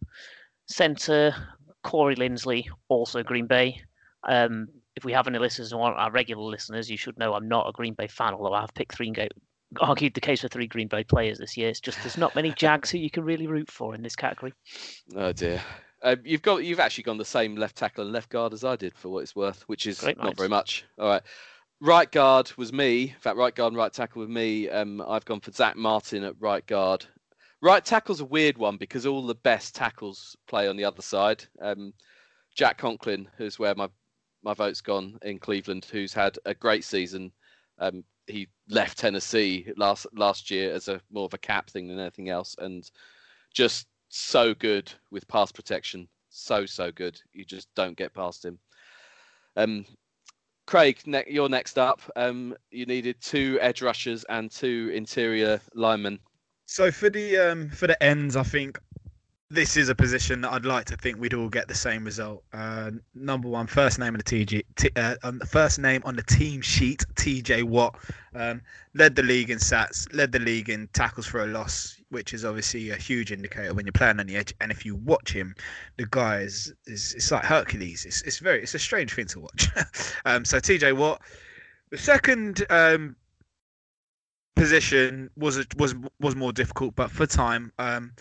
Centre 0.68 1.36
Corey 1.84 2.16
Linsley, 2.16 2.66
also 2.88 3.22
Green 3.22 3.45
Bay. 3.45 3.82
Um, 4.28 4.68
if 4.95 5.06
we 5.06 5.14
have 5.14 5.28
any 5.28 5.39
listeners 5.39 5.72
aren't 5.72 5.97
our 5.97 6.12
regular 6.12 6.43
listeners, 6.43 6.89
you 6.89 6.97
should 6.97 7.18
know 7.18 7.34
I'm 7.34 7.47
not 7.47 7.70
a 7.70 7.72
Green 7.72 7.93
Bay 7.93 8.08
fan, 8.08 8.34
although 8.34 8.54
I 8.54 8.62
have 8.62 8.74
picked 8.74 8.95
three 8.95 9.08
and 9.08 9.16
go, 9.16 9.28
argued 9.80 10.14
the 10.14 10.22
case 10.22 10.41
for 10.41 10.47
three 10.47 10.68
Green 10.68 10.88
Bay 10.88 11.04
players 11.04 11.38
this 11.38 11.56
year. 11.56 11.70
It's 11.70 11.80
just 11.80 12.02
there's 12.04 12.18
not 12.18 12.36
many 12.36 12.52
Jags 12.58 12.89
who 12.89 12.97
you 12.97 13.10
can 13.10 13.24
really 13.24 13.47
root 13.47 13.70
for 13.70 13.93
in 13.95 14.02
this 14.02 14.16
category. 14.16 14.54
Oh 15.16 15.32
dear. 15.32 15.62
Um, 16.02 16.18
you've 16.24 16.41
got 16.41 16.64
you've 16.64 16.80
actually 16.80 17.04
gone 17.04 17.18
the 17.18 17.26
same 17.26 17.56
left 17.56 17.76
tackle 17.76 18.04
and 18.04 18.14
left 18.14 18.30
guard 18.30 18.54
as 18.54 18.64
I 18.64 18.76
did 18.76 18.97
for 18.97 19.10
what 19.10 19.20
it's 19.24 19.36
worth, 19.36 19.64
which 19.68 19.86
is 19.86 20.00
Great 20.00 20.18
not 20.18 20.26
minds. 20.26 20.38
very 20.38 20.50
much. 20.50 20.86
All 20.97 21.08
right. 21.08 21.24
Right 21.82 22.12
guard 22.12 22.52
was 22.58 22.74
me. 22.74 23.04
In 23.04 23.20
fact, 23.20 23.38
right 23.38 23.56
guard 23.56 23.72
and 23.72 23.78
right 23.78 23.91
tackle 23.91 24.22
with 24.22 24.30
me. 24.30 24.70
Um, 24.70 25.02
I've 25.08 25.26
gone 25.26 25.39
for 25.39 25.52
Zack 25.52 25.76
Martin 25.78 26.24
at 26.24 26.36
right 26.39 26.66
guard. 26.66 27.06
Right 27.62 27.84
tackle's 27.84 28.22
a 28.22 28.26
weird 28.26 28.58
one 28.58 28.78
because 28.78 29.06
all 29.06 29.26
the 29.26 29.36
best 29.36 29.76
tackles 29.76 30.36
play 30.47 30.68
on 30.68 30.78
the 30.78 30.86
other 30.86 31.02
side. 31.02 31.43
Um, 31.62 31.93
Jack 32.56 32.78
Conklin, 32.78 33.28
who's 33.38 33.60
where 33.60 33.76
my 33.76 33.89
my 34.43 34.54
vote's 34.54 34.82
gone 34.82 35.20
in 35.24 35.38
Cleveland, 35.38 35.86
who's 35.91 36.14
had 36.14 36.38
a 36.45 36.54
great 36.54 36.86
season. 36.86 37.32
Um, 37.78 38.04
he 38.28 38.47
left 38.70 38.97
Tennessee 38.97 39.68
last 39.76 40.06
last 40.14 40.50
year 40.50 40.74
as 40.74 40.88
a 40.88 41.02
more 41.12 41.26
of 41.26 41.34
a 41.34 41.38
cap 41.38 41.70
thing 41.70 41.88
than 41.88 42.00
anything 42.00 42.30
else, 42.30 42.56
and 42.60 42.89
just 43.54 43.88
so 44.10 44.53
good 44.53 44.91
with 45.12 45.28
pass 45.28 45.51
protection. 45.51 46.07
So 46.30 46.66
so 46.66 46.91
good. 46.91 47.20
You 47.32 47.45
just 47.45 47.74
don't 47.76 47.97
get 47.97 48.14
past 48.14 48.43
him. 48.43 48.60
Um, 49.55 49.86
Craig, 50.68 50.99
ne- 51.05 51.26
you're 51.28 51.49
next 51.49 51.78
up. 51.80 52.01
Um, 52.16 52.55
you 52.70 52.86
needed 52.86 53.22
two 53.22 53.57
edge 53.62 53.82
rushers 53.82 54.24
and 54.26 54.51
two 54.51 54.91
interior 54.93 55.60
linemen. 55.74 56.20
So 56.66 56.91
for 56.91 57.10
the 57.10 57.38
um 57.38 57.70
for 57.70 57.88
the 57.88 58.01
ends, 58.03 58.36
I 58.36 58.43
think 58.43 58.80
this 59.49 59.78
is 59.78 59.89
a 59.89 59.95
position 59.95 60.41
that 60.41 60.53
I'd 60.53 60.66
like 60.66 60.86
to 60.86 60.95
think 60.95 61.20
we'd 61.20 61.34
all 61.34 61.49
get 61.49 61.68
the 61.68 61.74
same 61.74 62.03
result. 62.03 62.43
Uh, 62.53 62.91
number 63.16 63.49
one, 63.49 63.66
first 63.66 63.97
name 63.97 64.14
on 64.14 64.20
the 64.20 64.24
TG, 64.24 64.64
t- 64.76 64.91
uh, 64.95 65.16
on 65.24 65.39
the 65.39 65.45
first 65.45 65.80
name 65.80 66.03
on 66.05 66.16
the 66.16 66.22
team 66.24 66.62
sheet, 66.62 67.03
TJ 67.16 67.64
Watt, 67.64 67.97
um, 68.36 68.62
led 68.93 69.16
the 69.16 69.24
league 69.24 69.49
in 69.49 69.57
sats, 69.57 70.07
led 70.14 70.32
the 70.32 70.39
league 70.39 70.70
in 70.70 70.88
tackles 70.93 71.26
for 71.26 71.43
a 71.43 71.47
loss, 71.47 71.99
which 72.10 72.34
is 72.34 72.43
obviously 72.45 72.89
a 72.89 72.95
huge 72.95 73.32
indicator 73.32 73.74
when 73.74 73.86
you're 73.86 73.93
playing 73.93 74.20
on 74.20 74.28
the 74.28 74.36
edge. 74.36 74.53
And 74.62 74.72
if 74.72 74.86
you 74.86 74.95
watch 74.95 75.32
him, 75.32 75.55
the 75.97 76.07
guy 76.10 76.41
is, 76.41 76.74
is 76.86 77.14
it's 77.14 77.32
like 77.32 77.43
Hercules. 77.43 78.05
It's 78.05 78.22
it's 78.24 78.39
very 78.39 78.62
it's 78.62 78.76
a 78.76 78.80
strange 78.80 79.14
thing 79.14 79.28
to 79.28 79.39
watch. 79.39 79.68
um, 80.26 80.45
so 80.45 80.60
TJ 80.60 80.95
Watt, 80.95 81.22
the 81.91 81.97
second 81.97 82.66
um 82.70 83.16
position 84.55 85.30
was 85.38 85.66
was 85.78 85.95
was 86.20 86.36
more 86.36 86.51
difficult, 86.51 86.95
but 86.95 87.10
for 87.10 87.26
time, 87.26 87.72
um, 87.80 88.12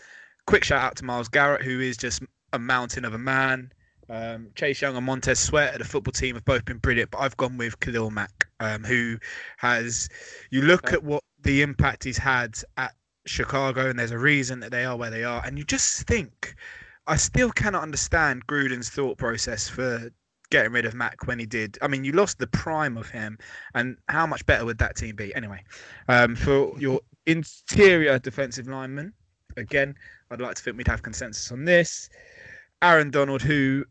quick 0.46 0.64
shout 0.64 0.82
out 0.82 0.96
to 0.96 1.04
Myles 1.04 1.28
Garrett, 1.28 1.62
who 1.62 1.80
is 1.80 1.96
just 1.96 2.22
a 2.52 2.58
mountain 2.58 3.04
of 3.04 3.14
a 3.14 3.18
man. 3.18 3.72
Um, 4.10 4.48
Chase 4.54 4.80
Young 4.80 4.96
and 4.96 5.04
Montez 5.04 5.38
Sweat 5.38 5.74
at 5.74 5.80
the 5.80 5.84
football 5.84 6.12
team 6.12 6.34
have 6.34 6.44
both 6.44 6.64
been 6.64 6.78
brilliant, 6.78 7.10
but 7.10 7.18
I've 7.18 7.36
gone 7.36 7.58
with 7.58 7.78
Khalil 7.80 8.10
Mack, 8.10 8.48
um, 8.60 8.84
who 8.84 9.18
has. 9.58 10.08
You 10.50 10.62
look 10.62 10.92
at 10.92 11.02
what 11.02 11.24
the 11.42 11.60
impact 11.62 12.04
he's 12.04 12.16
had 12.16 12.56
at 12.76 12.94
Chicago, 13.28 13.88
and 13.88 13.98
there's 13.98 14.10
a 14.10 14.18
reason 14.18 14.60
that 14.60 14.70
they 14.70 14.84
are 14.84 14.96
where 14.96 15.10
they 15.10 15.24
are, 15.24 15.42
and 15.44 15.58
you 15.58 15.64
just 15.64 16.06
think. 16.06 16.54
I 17.06 17.16
still 17.16 17.50
cannot 17.50 17.82
understand 17.82 18.46
Gruden's 18.46 18.90
thought 18.90 19.16
process 19.16 19.66
for 19.66 20.10
getting 20.50 20.72
rid 20.72 20.84
of 20.84 20.94
Mack 20.94 21.26
when 21.26 21.38
he 21.38 21.46
did. 21.46 21.78
I 21.80 21.88
mean, 21.88 22.04
you 22.04 22.12
lost 22.12 22.38
the 22.38 22.46
prime 22.46 22.96
of 22.98 23.08
him, 23.08 23.38
and 23.74 23.96
how 24.08 24.26
much 24.26 24.44
better 24.46 24.64
would 24.64 24.78
that 24.78 24.96
team 24.96 25.16
be? 25.16 25.34
Anyway, 25.34 25.62
um, 26.08 26.36
for 26.36 26.78
your 26.78 27.00
interior 27.26 28.18
defensive 28.18 28.68
lineman, 28.68 29.12
again, 29.56 29.94
I'd 30.30 30.40
like 30.40 30.56
to 30.56 30.62
think 30.62 30.76
we'd 30.76 30.88
have 30.88 31.02
consensus 31.02 31.50
on 31.50 31.64
this. 31.64 32.10
Aaron 32.82 33.10
Donald, 33.10 33.42
who 33.42 33.84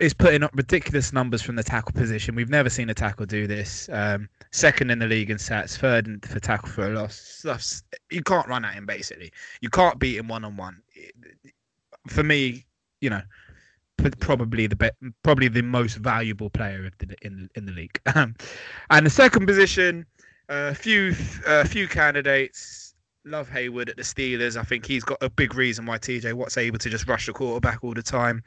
is 0.00 0.14
putting 0.14 0.42
up 0.42 0.50
ridiculous 0.54 1.12
numbers 1.12 1.42
from 1.42 1.56
the 1.56 1.62
tackle 1.62 1.92
position. 1.92 2.34
We've 2.34 2.48
never 2.48 2.70
seen 2.70 2.88
a 2.88 2.94
tackle 2.94 3.26
do 3.26 3.46
this. 3.46 3.88
Um, 3.92 4.28
second 4.50 4.90
in 4.90 4.98
the 4.98 5.06
league 5.06 5.30
in 5.30 5.36
sats, 5.36 5.76
third 5.76 6.06
in, 6.06 6.20
for 6.20 6.40
tackle 6.40 6.70
for 6.70 6.90
a 6.90 6.94
loss. 6.94 7.16
Stuff's, 7.16 7.82
you 8.10 8.22
can't 8.22 8.48
run 8.48 8.64
at 8.64 8.74
him 8.74 8.86
basically. 8.86 9.30
You 9.60 9.68
can't 9.68 9.98
beat 9.98 10.16
him 10.16 10.26
one 10.26 10.44
on 10.44 10.56
one. 10.56 10.82
For 12.08 12.22
me, 12.22 12.64
you 13.02 13.10
know, 13.10 13.20
probably 14.20 14.66
the 14.66 14.76
be- 14.76 15.12
probably 15.22 15.48
the 15.48 15.62
most 15.62 15.96
valuable 15.96 16.48
player 16.48 16.86
of 16.86 16.96
the, 16.98 17.14
in 17.22 17.50
in 17.54 17.66
the 17.66 17.72
league. 17.72 18.00
Um, 18.14 18.34
and 18.88 19.06
the 19.06 19.10
second 19.10 19.46
position, 19.46 20.06
a 20.48 20.74
few 20.74 21.14
a 21.46 21.66
few 21.66 21.86
candidates. 21.86 22.94
Love 23.26 23.50
Heyward 23.50 23.90
at 23.90 23.98
the 23.98 24.02
Steelers. 24.02 24.56
I 24.56 24.62
think 24.62 24.86
he's 24.86 25.04
got 25.04 25.18
a 25.20 25.28
big 25.28 25.54
reason 25.54 25.84
why 25.84 25.98
TJ 25.98 26.32
Watt's 26.32 26.56
able 26.56 26.78
to 26.78 26.88
just 26.88 27.06
rush 27.06 27.26
the 27.26 27.34
quarterback 27.34 27.84
all 27.84 27.92
the 27.92 28.02
time. 28.02 28.42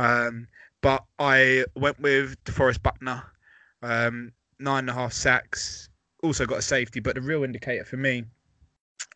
Um, 0.00 0.48
but 0.86 1.04
I 1.18 1.64
went 1.74 1.98
with 1.98 2.36
DeForest 2.44 2.80
Buckner, 2.80 3.20
um, 3.82 4.30
nine 4.60 4.84
and 4.84 4.90
a 4.90 4.92
half 4.92 5.12
sacks. 5.12 5.88
Also 6.22 6.46
got 6.46 6.58
a 6.58 6.62
safety, 6.62 7.00
but 7.00 7.16
the 7.16 7.20
real 7.20 7.42
indicator 7.42 7.84
for 7.84 7.96
me 7.96 8.22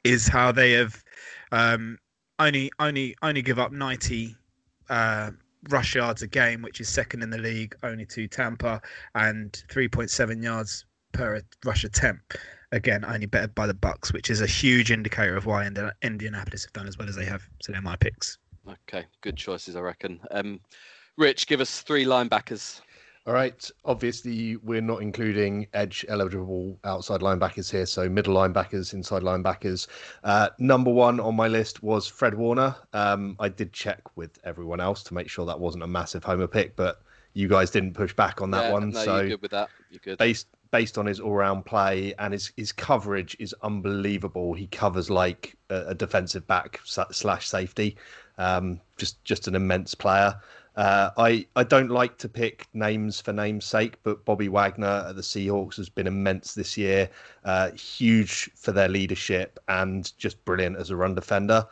is 0.02 0.26
how 0.26 0.50
they 0.50 0.72
have 0.72 1.04
um, 1.52 1.96
only 2.40 2.72
only 2.80 3.14
only 3.22 3.40
give 3.40 3.60
up 3.60 3.70
ninety 3.70 4.34
uh, 4.88 5.30
rush 5.68 5.94
yards 5.94 6.22
a 6.22 6.26
game, 6.26 6.60
which 6.60 6.80
is 6.80 6.88
second 6.88 7.22
in 7.22 7.30
the 7.30 7.38
league, 7.38 7.76
only 7.84 8.04
to 8.06 8.26
Tampa, 8.26 8.82
and 9.14 9.62
three 9.70 9.86
point 9.86 10.10
seven 10.10 10.42
yards 10.42 10.86
per 11.12 11.40
rush 11.64 11.84
attempt. 11.84 12.36
Again, 12.72 13.04
only 13.04 13.26
bettered 13.26 13.54
by 13.54 13.68
the 13.68 13.74
Bucks, 13.74 14.12
which 14.12 14.28
is 14.28 14.40
a 14.40 14.46
huge 14.48 14.90
indicator 14.90 15.36
of 15.36 15.46
why 15.46 15.70
Indianapolis 16.02 16.64
have 16.64 16.72
done 16.72 16.88
as 16.88 16.98
well 16.98 17.08
as 17.08 17.14
they 17.14 17.26
have. 17.26 17.48
So 17.62 17.70
they're 17.70 17.80
my 17.80 17.94
picks. 17.94 18.38
Okay, 18.68 19.06
good 19.20 19.36
choices, 19.36 19.76
I 19.76 19.80
reckon. 19.80 20.18
Um, 20.32 20.58
Rich, 21.20 21.48
give 21.48 21.60
us 21.60 21.82
three 21.82 22.06
linebackers. 22.06 22.80
All 23.26 23.34
right. 23.34 23.70
Obviously, 23.84 24.56
we're 24.56 24.80
not 24.80 25.02
including 25.02 25.66
edge 25.74 26.06
eligible 26.08 26.78
outside 26.84 27.20
linebackers 27.20 27.70
here, 27.70 27.84
so 27.84 28.08
middle 28.08 28.34
linebackers, 28.34 28.94
inside 28.94 29.22
linebackers. 29.22 29.86
Uh, 30.24 30.48
number 30.58 30.90
one 30.90 31.20
on 31.20 31.36
my 31.36 31.46
list 31.46 31.82
was 31.82 32.06
Fred 32.06 32.34
Warner. 32.34 32.74
Um, 32.94 33.36
I 33.38 33.50
did 33.50 33.74
check 33.74 34.00
with 34.16 34.38
everyone 34.44 34.80
else 34.80 35.02
to 35.04 35.14
make 35.14 35.28
sure 35.28 35.44
that 35.44 35.60
wasn't 35.60 35.84
a 35.84 35.86
massive 35.86 36.24
homer 36.24 36.46
pick, 36.46 36.74
but 36.74 37.02
you 37.34 37.48
guys 37.48 37.70
didn't 37.70 37.92
push 37.92 38.14
back 38.14 38.40
on 38.40 38.50
that 38.52 38.68
Yeah, 38.68 38.72
one. 38.72 38.88
No, 38.88 39.04
so 39.04 39.16
you're 39.18 39.28
good 39.28 39.42
with 39.42 39.50
that. 39.50 39.68
You're 39.90 40.00
good. 40.02 40.16
based 40.16 40.46
based 40.70 40.96
on 40.96 41.04
his 41.04 41.20
all 41.20 41.34
round 41.34 41.66
play 41.66 42.14
and 42.18 42.32
his 42.32 42.50
his 42.56 42.72
coverage 42.72 43.36
is 43.38 43.54
unbelievable. 43.62 44.54
He 44.54 44.68
covers 44.68 45.10
like 45.10 45.54
a, 45.68 45.88
a 45.88 45.94
defensive 45.94 46.46
back 46.46 46.80
slash 46.84 47.46
safety. 47.46 47.98
Um, 48.38 48.80
just 48.96 49.22
just 49.24 49.48
an 49.48 49.54
immense 49.54 49.94
player. 49.94 50.34
Uh, 50.76 51.10
I 51.16 51.46
I 51.56 51.64
don't 51.64 51.90
like 51.90 52.16
to 52.18 52.28
pick 52.28 52.68
names 52.72 53.20
for 53.20 53.32
name's 53.32 53.64
sake, 53.64 53.96
but 54.02 54.24
Bobby 54.24 54.48
Wagner 54.48 55.04
at 55.08 55.16
the 55.16 55.22
Seahawks 55.22 55.76
has 55.76 55.88
been 55.88 56.06
immense 56.06 56.54
this 56.54 56.76
year. 56.76 57.10
Uh, 57.44 57.72
huge 57.72 58.50
for 58.54 58.72
their 58.72 58.88
leadership 58.88 59.58
and 59.68 60.16
just 60.18 60.44
brilliant 60.44 60.76
as 60.76 60.90
a 60.90 60.96
run 60.96 61.14
defender. 61.14 61.66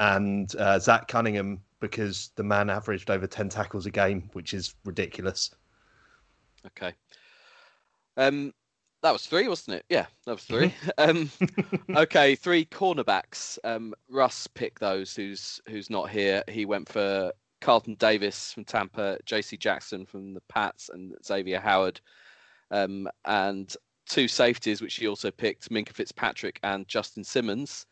And 0.00 0.54
uh, 0.56 0.78
Zach 0.78 1.08
Cunningham 1.08 1.60
because 1.80 2.30
the 2.36 2.42
man 2.42 2.70
averaged 2.70 3.10
over 3.10 3.26
ten 3.26 3.48
tackles 3.48 3.86
a 3.86 3.90
game, 3.90 4.30
which 4.32 4.54
is 4.54 4.74
ridiculous. 4.84 5.50
Okay. 6.66 6.94
Um, 8.16 8.54
that 9.02 9.12
was 9.12 9.26
three, 9.26 9.48
wasn't 9.48 9.76
it? 9.76 9.84
Yeah, 9.90 10.06
that 10.24 10.32
was 10.32 10.44
3 10.44 10.74
um, 10.98 11.30
okay, 11.96 12.34
three 12.34 12.64
cornerbacks. 12.64 13.58
Um, 13.62 13.94
Russ 14.08 14.46
picked 14.46 14.80
those. 14.80 15.14
Who's 15.14 15.60
who's 15.68 15.90
not 15.90 16.08
here? 16.08 16.42
He 16.48 16.64
went 16.64 16.88
for 16.88 17.32
Carlton 17.64 17.94
Davis 17.94 18.52
from 18.52 18.64
Tampa, 18.64 19.18
JC 19.24 19.58
Jackson 19.58 20.04
from 20.04 20.34
the 20.34 20.42
Pats, 20.50 20.90
and 20.92 21.14
Xavier 21.24 21.58
Howard. 21.58 21.98
Um, 22.70 23.08
and 23.24 23.74
two 24.06 24.28
safeties, 24.28 24.82
which 24.82 24.96
he 24.96 25.08
also 25.08 25.30
picked, 25.30 25.70
Minkah 25.70 25.94
Fitzpatrick 25.94 26.60
and 26.62 26.86
Justin 26.86 27.24
Simmons. 27.24 27.86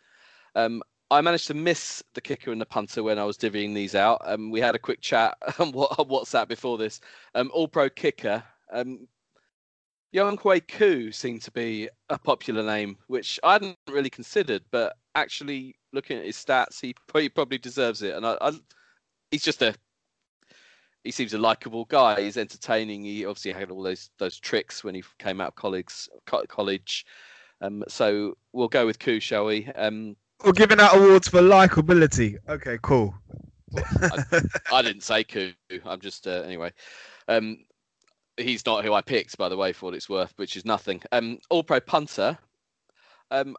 Um, 0.54 0.82
I 1.10 1.22
managed 1.22 1.46
to 1.46 1.54
miss 1.54 2.04
the 2.12 2.20
kicker 2.20 2.52
and 2.52 2.60
the 2.60 2.66
punter 2.66 3.02
when 3.02 3.18
I 3.18 3.24
was 3.24 3.38
divvying 3.38 3.74
these 3.74 3.94
out. 3.94 4.20
Um, 4.26 4.50
we 4.50 4.60
had 4.60 4.74
a 4.74 4.78
quick 4.78 5.00
chat 5.00 5.38
on 5.58 5.72
WhatsApp 5.72 6.48
before 6.48 6.76
this. 6.76 7.00
Um, 7.34 7.50
All 7.54 7.66
Pro 7.66 7.88
kicker. 7.88 8.42
Um, 8.70 9.08
Younghoe 10.14 10.68
Koo 10.68 11.10
seemed 11.12 11.40
to 11.42 11.50
be 11.50 11.88
a 12.10 12.18
popular 12.18 12.62
name, 12.62 12.98
which 13.06 13.40
I 13.42 13.54
hadn't 13.54 13.78
really 13.90 14.10
considered, 14.10 14.62
but 14.70 14.96
actually 15.14 15.76
looking 15.94 16.18
at 16.18 16.26
his 16.26 16.36
stats, 16.36 16.78
he 16.78 16.94
probably, 17.06 17.28
probably 17.30 17.58
deserves 17.58 18.02
it. 18.02 18.14
And 18.14 18.26
I, 18.26 18.36
I, 18.42 18.52
he's 19.32 19.42
just 19.42 19.62
a 19.62 19.74
he 21.02 21.10
seems 21.10 21.34
a 21.34 21.38
likable 21.38 21.84
guy. 21.86 22.20
He's 22.20 22.36
entertaining. 22.36 23.02
He 23.02 23.24
obviously 23.24 23.50
had 23.50 23.72
all 23.72 23.82
those 23.82 24.10
those 24.18 24.38
tricks 24.38 24.84
when 24.84 24.94
he 24.94 25.02
came 25.18 25.40
out 25.40 25.48
of 25.48 25.54
college. 25.56 26.08
College, 26.26 27.04
um, 27.60 27.82
so 27.88 28.36
we'll 28.52 28.68
go 28.68 28.86
with 28.86 29.00
Koo, 29.00 29.18
shall 29.18 29.46
we? 29.46 29.66
Um, 29.74 30.14
We're 30.44 30.52
giving 30.52 30.78
out 30.78 30.96
awards 30.96 31.28
for 31.28 31.40
likability. 31.40 32.36
Okay, 32.48 32.78
cool. 32.82 33.14
I, 33.76 34.42
I, 34.72 34.82
didn't 34.82 35.02
say 35.02 35.24
Koo. 35.24 35.52
I'm 35.84 36.00
just 36.00 36.28
uh, 36.28 36.42
anyway. 36.44 36.72
Um, 37.26 37.64
he's 38.36 38.64
not 38.64 38.84
who 38.84 38.92
I 38.92 39.00
picked, 39.00 39.36
by 39.38 39.48
the 39.48 39.56
way, 39.56 39.72
for 39.72 39.86
what 39.86 39.94
it's 39.94 40.08
worth, 40.08 40.32
which 40.36 40.56
is 40.56 40.64
nothing. 40.64 41.02
Um, 41.10 41.38
All 41.50 41.64
Pro 41.64 41.80
punter. 41.80 42.38
Um, 43.30 43.56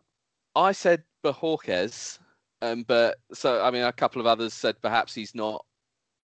I 0.55 0.71
said 0.71 1.03
Bojorquez, 1.25 2.19
um, 2.63 2.83
but 2.87 3.17
so 3.33 3.61
I 3.61 3.71
mean, 3.71 3.83
a 3.83 3.91
couple 3.91 4.21
of 4.21 4.25
others 4.27 4.53
said 4.53 4.81
perhaps 4.81 5.13
he's 5.13 5.35
not 5.35 5.65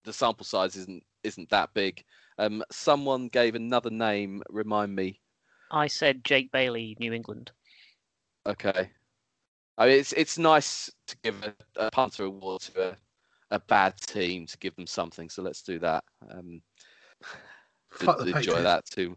the 0.05 0.13
sample 0.13 0.47
size 0.47 0.75
isn't 0.75 1.05
isn't 1.23 1.51
that 1.51 1.75
big. 1.75 2.03
Um, 2.39 2.65
someone 2.73 3.29
gave 3.29 3.55
another 3.55 3.91
name. 3.91 4.43
Remind 4.49 4.97
me. 4.97 5.21
I 5.71 5.87
said 5.87 6.25
Jake 6.25 6.51
Bailey, 6.51 6.97
New 6.99 7.13
England. 7.13 7.51
Okay. 8.47 8.91
I 9.77 9.87
mean, 9.87 9.99
it's 9.99 10.15
it's 10.15 10.39
nice 10.39 10.91
to 11.09 11.17
give 11.23 11.43
a, 11.45 11.87
a 11.87 11.91
punter 11.91 12.25
award 12.25 12.63
to 12.63 12.93
a, 12.93 12.97
a 13.51 13.61
bad 13.61 13.95
team 13.99 14.47
to 14.47 14.57
give 14.59 14.75
them 14.77 14.87
something. 14.87 15.29
So 15.29 15.43
let's 15.43 15.61
do 15.61 15.79
that. 15.81 16.05
Um, 16.31 16.63
enjoy 18.27 18.63
that 18.63 18.87
too. 18.87 19.15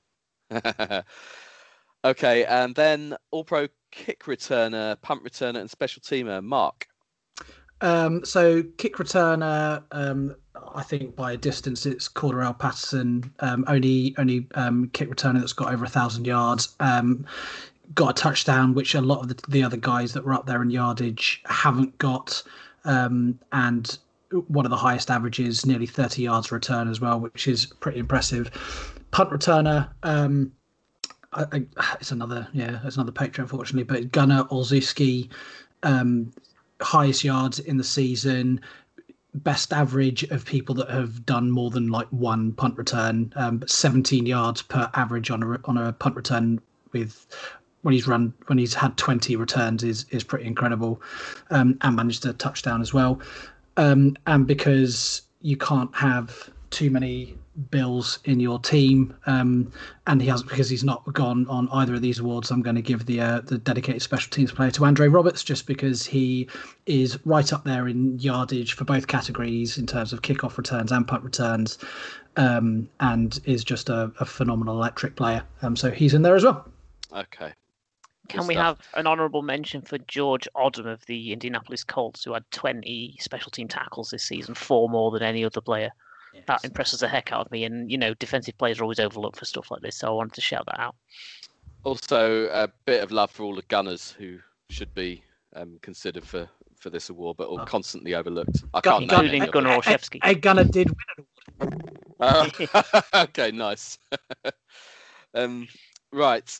okay, 2.05 2.43
and 2.43 2.76
then 2.76 3.16
All 3.32 3.45
Pro 3.45 3.70
kick 3.93 4.24
returner, 4.24 5.01
punt 5.01 5.24
returner, 5.24 5.60
and 5.60 5.72
special 5.72 6.01
teamer. 6.01 6.43
Mark. 6.43 6.86
Um, 7.82 8.25
so 8.25 8.63
kick 8.78 8.97
returner, 8.97 9.84
um, 9.91 10.36
I 10.75 10.84
think 10.84 11.15
by 11.15 11.34
a 11.34 11.38
distance 11.38 11.86
it's 11.86 12.07
Cordarrelle 12.07 12.57
Patterson. 12.57 13.32
Um, 13.39 13.65
only 13.67 14.15
only 14.17 14.47
um, 14.55 14.89
kick 14.93 15.09
returner 15.09 15.39
that's 15.39 15.53
got 15.53 15.73
over 15.73 15.86
a 15.86 15.89
thousand 15.89 16.25
yards. 16.25 16.75
Um, 16.80 17.25
got 17.93 18.09
a 18.11 18.21
touchdown, 18.21 18.73
which 18.73 18.95
a 18.95 19.01
lot 19.01 19.21
of 19.21 19.30
the, 19.30 19.41
the 19.47 19.63
other 19.63 19.78
guys 19.78 20.13
that 20.13 20.25
were 20.25 20.34
up 20.34 20.45
there 20.45 20.61
in 20.61 20.69
yardage 20.69 21.41
haven't 21.45 21.97
got, 21.99 22.41
um, 22.86 23.39
and 23.51 23.97
one 24.47 24.65
of 24.65 24.71
the 24.71 24.78
highest 24.78 25.09
averages, 25.09 25.65
nearly 25.65 25.86
30 25.86 26.21
yards 26.21 26.51
return 26.51 26.89
as 26.89 26.99
well, 26.99 27.19
which 27.19 27.47
is 27.47 27.65
pretty 27.65 27.99
impressive. 27.99 28.51
Punt 29.11 29.30
returner, 29.30 29.89
um, 30.03 30.51
I, 31.34 31.45
I, 31.51 31.95
it's 31.99 32.11
another 32.11 32.47
yeah, 32.53 32.80
it's 32.84 32.95
another 32.95 33.11
picture 33.11 33.41
unfortunately, 33.41 33.84
but 33.84 34.11
Gunnar 34.11 34.45
Olszewski, 34.45 35.30
um, 35.84 36.34
highest 36.82 37.23
yards 37.23 37.59
in 37.59 37.78
the 37.78 37.84
season, 37.84 38.61
best 39.34 39.73
average 39.73 40.23
of 40.23 40.45
people 40.45 40.75
that 40.75 40.89
have 40.89 41.25
done 41.25 41.51
more 41.51 41.69
than 41.69 41.88
like 41.89 42.07
one 42.07 42.53
punt 42.53 42.78
return, 42.78 43.32
um, 43.36 43.63
17 43.67 44.25
yards 44.25 44.61
per 44.61 44.89
average 44.93 45.30
on 45.30 45.43
a 45.43 45.59
on 45.65 45.78
a 45.78 45.93
punt 45.93 46.15
return 46.15 46.59
with 46.91 47.28
when 47.82 47.93
he's 47.93 48.07
run 48.07 48.34
when 48.47 48.57
he's 48.57 48.73
had 48.73 48.97
20 48.97 49.36
returns 49.36 49.84
is 49.84 50.05
is 50.09 50.23
pretty 50.23 50.45
incredible, 50.45 51.01
um, 51.51 51.78
and 51.82 51.95
managed 51.95 52.25
a 52.25 52.34
touchdown 52.34 52.82
as 52.82 52.93
well, 52.93 53.19
um, 53.78 54.15
and 54.25 54.47
because 54.47 55.21
you 55.41 55.57
can't 55.57 55.95
have 55.95 56.49
too 56.69 56.89
many 56.89 57.36
Bills 57.72 58.20
in 58.26 58.39
your 58.39 58.60
team, 58.60 59.16
um, 59.26 59.72
and 60.05 60.22
he 60.22 60.28
hasn't 60.28 60.49
because 60.49 60.70
he's 60.70 60.84
not 60.84 61.12
gone 61.14 61.47
on 61.47 61.68
either 61.72 61.95
of 61.95 62.01
these 62.01 62.20
awards. 62.20 62.51
I'm 62.51 62.62
going 62.62 62.76
to 62.76 62.82
give 62.82 63.05
the 63.05 63.20
uh, 63.20 63.41
the 63.41 63.58
dedicated 63.58 64.01
special 64.01 64.30
teams 64.30 64.51
player 64.51 64.70
to 64.72 64.86
Andre 64.86 65.08
Roberts 65.08 65.43
just 65.43 65.66
because 65.66 66.05
he 66.05 66.47
is 66.86 67.18
right 67.26 67.51
up 67.51 67.64
there 67.64 67.88
in 67.88 68.20
yardage 68.20 68.74
for 68.74 68.84
both 68.84 69.08
categories 69.08 69.78
in 69.78 69.88
terms 69.88 70.14
of 70.14 70.22
kickoff 70.22 70.58
returns 70.58 70.91
and 70.91 71.08
punt 71.08 71.24
returns, 71.24 71.80
um, 72.36 72.88
and 72.99 73.39
is 73.45 73.64
just 73.64 73.89
a, 73.89 74.12
a, 74.20 74.26
phenomenal 74.26 74.76
electric 74.76 75.16
player. 75.16 75.41
Um, 75.64 75.76
so 75.76 75.89
he's 75.89 76.14
in 76.14 76.22
there 76.22 76.36
as 76.36 76.43
well. 76.43 76.68
Okay. 77.12 77.53
Can 78.30 78.45
we 78.45 78.55
have 78.55 78.78
an 78.93 79.08
honourable 79.08 79.41
mention 79.41 79.82
for 79.82 79.97
George 79.99 80.47
Odum 80.55 80.86
of 80.86 81.05
the 81.05 81.32
Indianapolis 81.32 81.84
Colts, 81.84 82.24
who 82.24 82.34
had 82.34 82.43
20 82.51 83.16
special 83.20 83.49
team 83.49 83.68
tackles 83.68 84.10
this 84.10 84.24
season, 84.24 84.53
four 84.53 84.89
more 84.89 85.12
than 85.12 85.24
any 85.24 85.45
other 85.45 85.62
player? 85.62 85.91
Yes. 86.34 86.43
That 86.47 86.65
impresses 86.65 86.99
the 86.99 87.07
heck 87.07 87.32
out 87.32 87.45
of 87.45 87.51
me. 87.51 87.63
And, 87.63 87.91
you 87.91 87.97
know, 87.97 88.13
defensive 88.15 88.57
players 88.57 88.80
are 88.80 88.84
always 88.84 88.99
overlooked 88.99 89.38
for 89.38 89.45
stuff 89.45 89.71
like 89.71 89.82
this. 89.82 89.97
So 89.97 90.07
I 90.07 90.11
wanted 90.11 90.34
to 90.34 90.41
shout 90.41 90.65
that 90.65 90.80
out. 90.80 90.95
Also, 91.84 92.49
a 92.49 92.69
bit 92.86 93.03
of 93.03 93.11
love 93.11 93.32
for 93.32 93.43
all 93.43 93.55
the 93.55 93.61
gunners 93.63 94.11
who 94.17 94.39
should 94.69 94.93
be 94.93 95.23
um, 95.55 95.80
considered 95.82 96.23
for, 96.23 96.49
for 96.78 96.89
this 96.89 97.09
award, 97.09 97.38
but 97.38 97.49
are 97.49 97.61
oh. 97.61 97.65
constantly 97.65 98.13
overlooked. 98.13 98.63
I 98.73 98.82
can't 98.82 99.03
including 99.03 99.45
Gunnar 99.45 99.80
Olszewski. 99.80 100.19
A, 100.23 100.32
a, 100.32 100.36
Gunner 100.36 100.63
did 100.63 100.89
win 100.89 101.17
an 101.59 101.73
award. 101.73 101.97
Uh, 102.19 102.91
okay, 103.15 103.51
nice. 103.51 103.97
um, 105.34 105.67
right. 106.11 106.59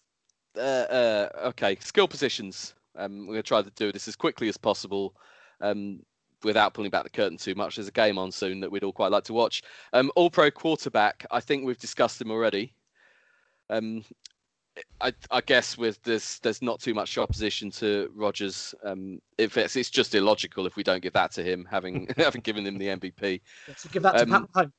Uh, 0.56 0.60
uh, 0.60 1.30
okay, 1.46 1.78
skill 1.80 2.08
positions. 2.08 2.74
Um, 2.96 3.22
we're 3.22 3.34
going 3.34 3.44
to 3.44 3.44
try 3.44 3.62
to 3.62 3.72
do 3.72 3.92
this 3.92 4.08
as 4.08 4.16
quickly 4.16 4.50
as 4.50 4.58
possible. 4.58 5.14
Um, 5.62 6.02
without 6.44 6.74
pulling 6.74 6.92
back 6.92 7.04
the 7.04 7.10
curtain 7.10 7.38
too 7.38 7.56
much, 7.56 7.76
there's 7.76 7.88
a 7.88 7.92
game 7.92 8.18
on 8.18 8.32
soon 8.32 8.60
that 8.60 8.72
we'd 8.72 8.84
all 8.84 8.94
quite 8.94 9.12
like 9.12 9.24
to 9.26 9.34
watch. 9.34 9.64
Um, 9.94 10.12
all 10.16 10.30
pro 10.30 10.52
quarterback, 10.52 11.26
I 11.32 11.40
think 11.40 11.66
we've 11.66 11.78
discussed 11.78 12.22
him 12.22 12.32
already. 12.32 12.74
Um, 13.70 14.04
I, 15.02 15.12
I, 15.32 15.42
guess 15.42 15.78
with 15.78 16.02
this, 16.04 16.40
there's 16.40 16.62
not 16.62 16.80
too 16.80 16.94
much 16.94 17.18
opposition 17.18 17.72
to 17.72 18.12
Rodgers. 18.14 18.76
Um, 18.84 19.20
if 19.38 19.58
it's, 19.58 19.76
it's 19.76 19.90
just 19.90 20.14
illogical 20.14 20.68
if 20.68 20.76
we 20.76 20.84
don't 20.84 21.02
give 21.02 21.14
that 21.14 21.32
to 21.34 21.44
him, 21.44 21.68
having 21.70 22.08
having 22.18 22.42
given 22.42 22.66
him 22.66 22.78
the 22.78 22.88
MVP. 22.88 23.42
So 23.76 23.90
give 23.92 24.04
that 24.04 24.18
to 24.18 24.36
um, 24.36 24.48
Pat 24.54 24.70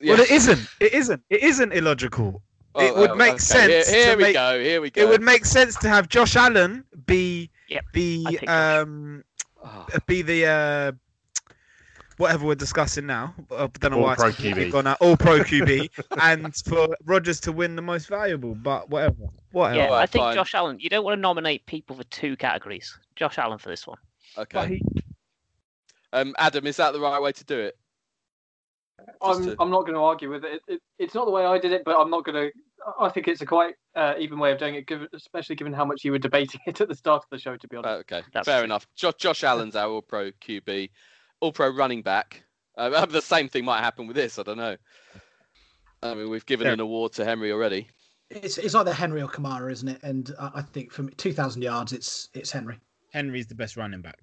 yeah. 0.00 0.14
Well, 0.14 0.22
it 0.22 0.30
isn't. 0.30 0.68
It 0.80 0.92
isn't. 0.92 1.22
It 1.30 1.42
isn't 1.42 1.72
illogical. 1.72 2.42
Oh, 2.74 2.84
it 2.84 2.96
would 2.96 3.10
oh, 3.10 3.14
make 3.14 3.34
okay. 3.34 3.38
sense. 3.38 3.88
Here, 3.88 4.06
here 4.06 4.16
we 4.16 4.22
make, 4.24 4.34
go. 4.34 4.60
Here 4.60 4.80
we 4.80 4.90
go. 4.90 5.02
It 5.02 5.08
would 5.08 5.22
make 5.22 5.44
sense 5.44 5.76
to 5.76 5.88
have 5.88 6.08
Josh 6.08 6.34
Allen 6.34 6.84
be 7.06 7.50
yep, 7.68 7.84
the 7.92 8.40
um 8.48 9.22
oh. 9.64 9.86
be 10.06 10.22
the 10.22 10.46
uh, 10.46 10.92
whatever 12.16 12.46
we're 12.46 12.54
discussing 12.54 13.06
now. 13.06 13.34
I 13.50 13.66
don't 13.66 13.92
know 13.92 13.98
all 13.98 14.04
why 14.04 14.14
pro 14.14 14.30
QB. 14.30 14.70
gone 14.70 14.86
out. 14.86 14.98
All 15.00 15.16
pro 15.16 15.40
QB, 15.40 15.90
and 16.20 16.54
for 16.56 16.88
Rodgers 17.04 17.40
to 17.40 17.52
win 17.52 17.76
the 17.76 17.82
most 17.82 18.08
valuable. 18.08 18.54
But 18.54 18.90
whatever, 18.90 19.16
whatever. 19.52 19.76
Yeah, 19.76 19.92
I 19.92 20.06
think 20.06 20.22
fine. 20.22 20.34
Josh 20.34 20.54
Allen. 20.54 20.78
You 20.80 20.88
don't 20.88 21.04
want 21.04 21.16
to 21.16 21.20
nominate 21.20 21.66
people 21.66 21.96
for 21.96 22.04
two 22.04 22.36
categories. 22.36 22.96
Josh 23.16 23.38
Allen 23.38 23.58
for 23.58 23.68
this 23.68 23.86
one. 23.86 23.98
Okay. 24.36 24.66
He... 24.68 25.02
Um, 26.12 26.34
Adam, 26.38 26.66
is 26.66 26.76
that 26.76 26.92
the 26.92 27.00
right 27.00 27.20
way 27.20 27.32
to 27.32 27.44
do 27.44 27.58
it? 27.58 27.76
I'm 29.20 29.44
to... 29.44 29.56
I'm 29.58 29.70
not 29.70 29.82
going 29.82 29.94
to 29.94 30.00
argue 30.00 30.30
with 30.30 30.44
it. 30.44 30.54
It, 30.54 30.74
it. 30.74 30.82
It's 30.98 31.14
not 31.14 31.24
the 31.24 31.30
way 31.30 31.44
I 31.44 31.58
did 31.58 31.72
it, 31.72 31.84
but 31.84 32.00
I'm 32.00 32.10
not 32.10 32.24
going 32.24 32.50
to. 32.50 32.58
I 33.00 33.08
think 33.08 33.28
it's 33.28 33.40
a 33.40 33.46
quite 33.46 33.74
uh, 33.94 34.14
even 34.18 34.38
way 34.38 34.52
of 34.52 34.58
doing 34.58 34.74
it, 34.74 34.90
especially 35.12 35.56
given 35.56 35.72
how 35.72 35.84
much 35.84 36.04
you 36.04 36.12
were 36.12 36.18
debating 36.18 36.60
it 36.66 36.80
at 36.80 36.88
the 36.88 36.94
start 36.94 37.22
of 37.22 37.30
the 37.30 37.38
show. 37.38 37.56
To 37.56 37.68
be 37.68 37.76
honest. 37.76 37.88
Uh, 37.90 37.98
okay, 37.98 38.22
That's 38.32 38.46
fair 38.46 38.58
true. 38.58 38.64
enough. 38.64 38.86
Josh, 38.94 39.14
Josh 39.18 39.44
Allen's 39.44 39.76
our 39.76 39.90
All-Pro 39.90 40.30
QB, 40.32 40.90
All-Pro 41.40 41.70
running 41.70 42.02
back. 42.02 42.42
Uh, 42.76 43.06
the 43.06 43.22
same 43.22 43.48
thing 43.48 43.64
might 43.64 43.80
happen 43.80 44.06
with 44.06 44.16
this. 44.16 44.38
I 44.38 44.42
don't 44.42 44.58
know. 44.58 44.76
I 46.02 46.14
mean, 46.14 46.28
we've 46.28 46.46
given 46.46 46.66
yeah. 46.66 46.74
an 46.74 46.80
award 46.80 47.12
to 47.14 47.24
Henry 47.24 47.50
already. 47.50 47.88
It's 48.30 48.58
it's 48.58 48.74
either 48.74 48.92
Henry 48.92 49.22
or 49.22 49.28
Kamara, 49.28 49.70
isn't 49.70 49.88
it? 49.88 50.02
And 50.02 50.34
I 50.38 50.62
think 50.62 50.92
for 50.92 51.04
2,000 51.08 51.62
yards, 51.62 51.92
it's 51.92 52.28
it's 52.34 52.50
Henry. 52.50 52.78
Henry's 53.12 53.46
the 53.46 53.54
best 53.54 53.76
running 53.76 54.02
back. 54.02 54.18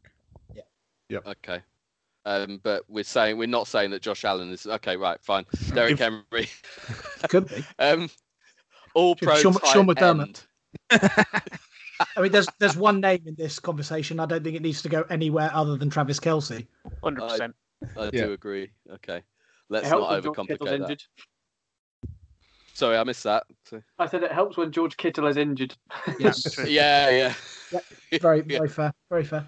Yeah. 0.53 0.63
Yep. 1.09 1.27
Okay. 1.27 1.61
Um, 2.25 2.59
but 2.61 2.83
we're 2.87 3.03
saying 3.03 3.37
we're 3.37 3.47
not 3.47 3.67
saying 3.67 3.91
that 3.91 4.01
Josh 4.01 4.25
Allen 4.25 4.51
is 4.51 4.67
okay. 4.67 4.97
Right, 4.97 5.19
fine. 5.21 5.45
Derrick 5.73 5.97
Henry 5.97 6.49
could 7.29 7.47
be. 7.47 7.63
um, 7.79 8.09
all 8.93 9.15
pro 9.15 9.35
Sean, 9.35 9.53
Sean 9.71 9.87
McDermott. 9.87 10.45
I 10.91 12.21
mean, 12.21 12.31
there's 12.31 12.47
there's 12.59 12.75
one 12.75 12.99
name 12.99 13.23
in 13.25 13.35
this 13.35 13.59
conversation. 13.59 14.19
I 14.19 14.25
don't 14.25 14.43
think 14.43 14.55
it 14.55 14.61
needs 14.61 14.81
to 14.83 14.89
go 14.89 15.03
anywhere 15.09 15.51
other 15.53 15.77
than 15.77 15.89
Travis 15.89 16.19
Kelce. 16.19 16.65
Hundred 17.03 17.27
percent. 17.27 17.55
I, 17.97 18.05
yeah. 18.05 18.25
do 18.25 18.33
agree. 18.33 18.71
Okay, 18.91 19.21
let's 19.69 19.89
not 19.89 20.23
overcomplicate 20.23 20.87
that. 20.87 21.01
Sorry, 22.73 22.97
I 22.97 23.03
missed 23.03 23.23
that. 23.25 23.43
So... 23.65 23.81
I 23.99 24.07
said 24.07 24.23
it 24.23 24.31
helps 24.31 24.57
when 24.57 24.71
George 24.71 24.97
Kittle 24.97 25.27
is 25.27 25.37
injured. 25.37 25.75
Yes. 26.19 26.57
yeah, 26.65 27.09
yeah, 27.09 27.33
yeah. 27.71 27.79
Very, 28.19 28.41
very 28.41 28.67
yeah. 28.67 28.73
fair. 28.73 28.93
Very 29.09 29.25
fair. 29.25 29.45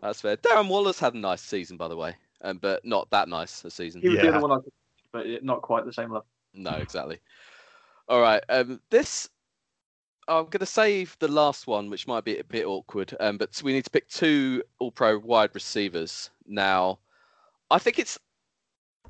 That's 0.00 0.20
fair. 0.20 0.36
Darren 0.36 0.68
Waller 0.68 0.92
had 0.98 1.14
a 1.14 1.18
nice 1.18 1.42
season, 1.42 1.76
by 1.76 1.88
the 1.88 1.96
way. 1.96 2.14
um, 2.42 2.58
but 2.58 2.84
not 2.84 3.10
that 3.10 3.28
nice 3.28 3.64
a 3.64 3.70
season. 3.70 4.00
He 4.00 4.08
was 4.08 4.20
the 4.20 4.28
other 4.28 4.40
one 4.40 4.52
I 4.52 4.56
could, 4.62 4.72
but 5.12 5.44
not 5.44 5.62
quite 5.62 5.84
the 5.84 5.92
same 5.92 6.10
level. 6.10 6.26
No, 6.54 6.72
exactly. 6.72 7.18
All 8.12 8.20
right. 8.20 8.44
Um, 8.50 8.78
this 8.90 9.30
I'm 10.28 10.44
going 10.44 10.60
to 10.60 10.66
save 10.66 11.16
the 11.18 11.28
last 11.28 11.66
one, 11.66 11.88
which 11.88 12.06
might 12.06 12.24
be 12.24 12.36
a 12.36 12.44
bit 12.44 12.66
awkward. 12.66 13.16
Um, 13.18 13.38
but 13.38 13.58
we 13.64 13.72
need 13.72 13.86
to 13.86 13.90
pick 13.90 14.06
two 14.06 14.62
All-Pro 14.80 15.18
wide 15.20 15.48
receivers 15.54 16.28
now. 16.46 16.98
I 17.70 17.78
think 17.78 17.98
it's 17.98 18.18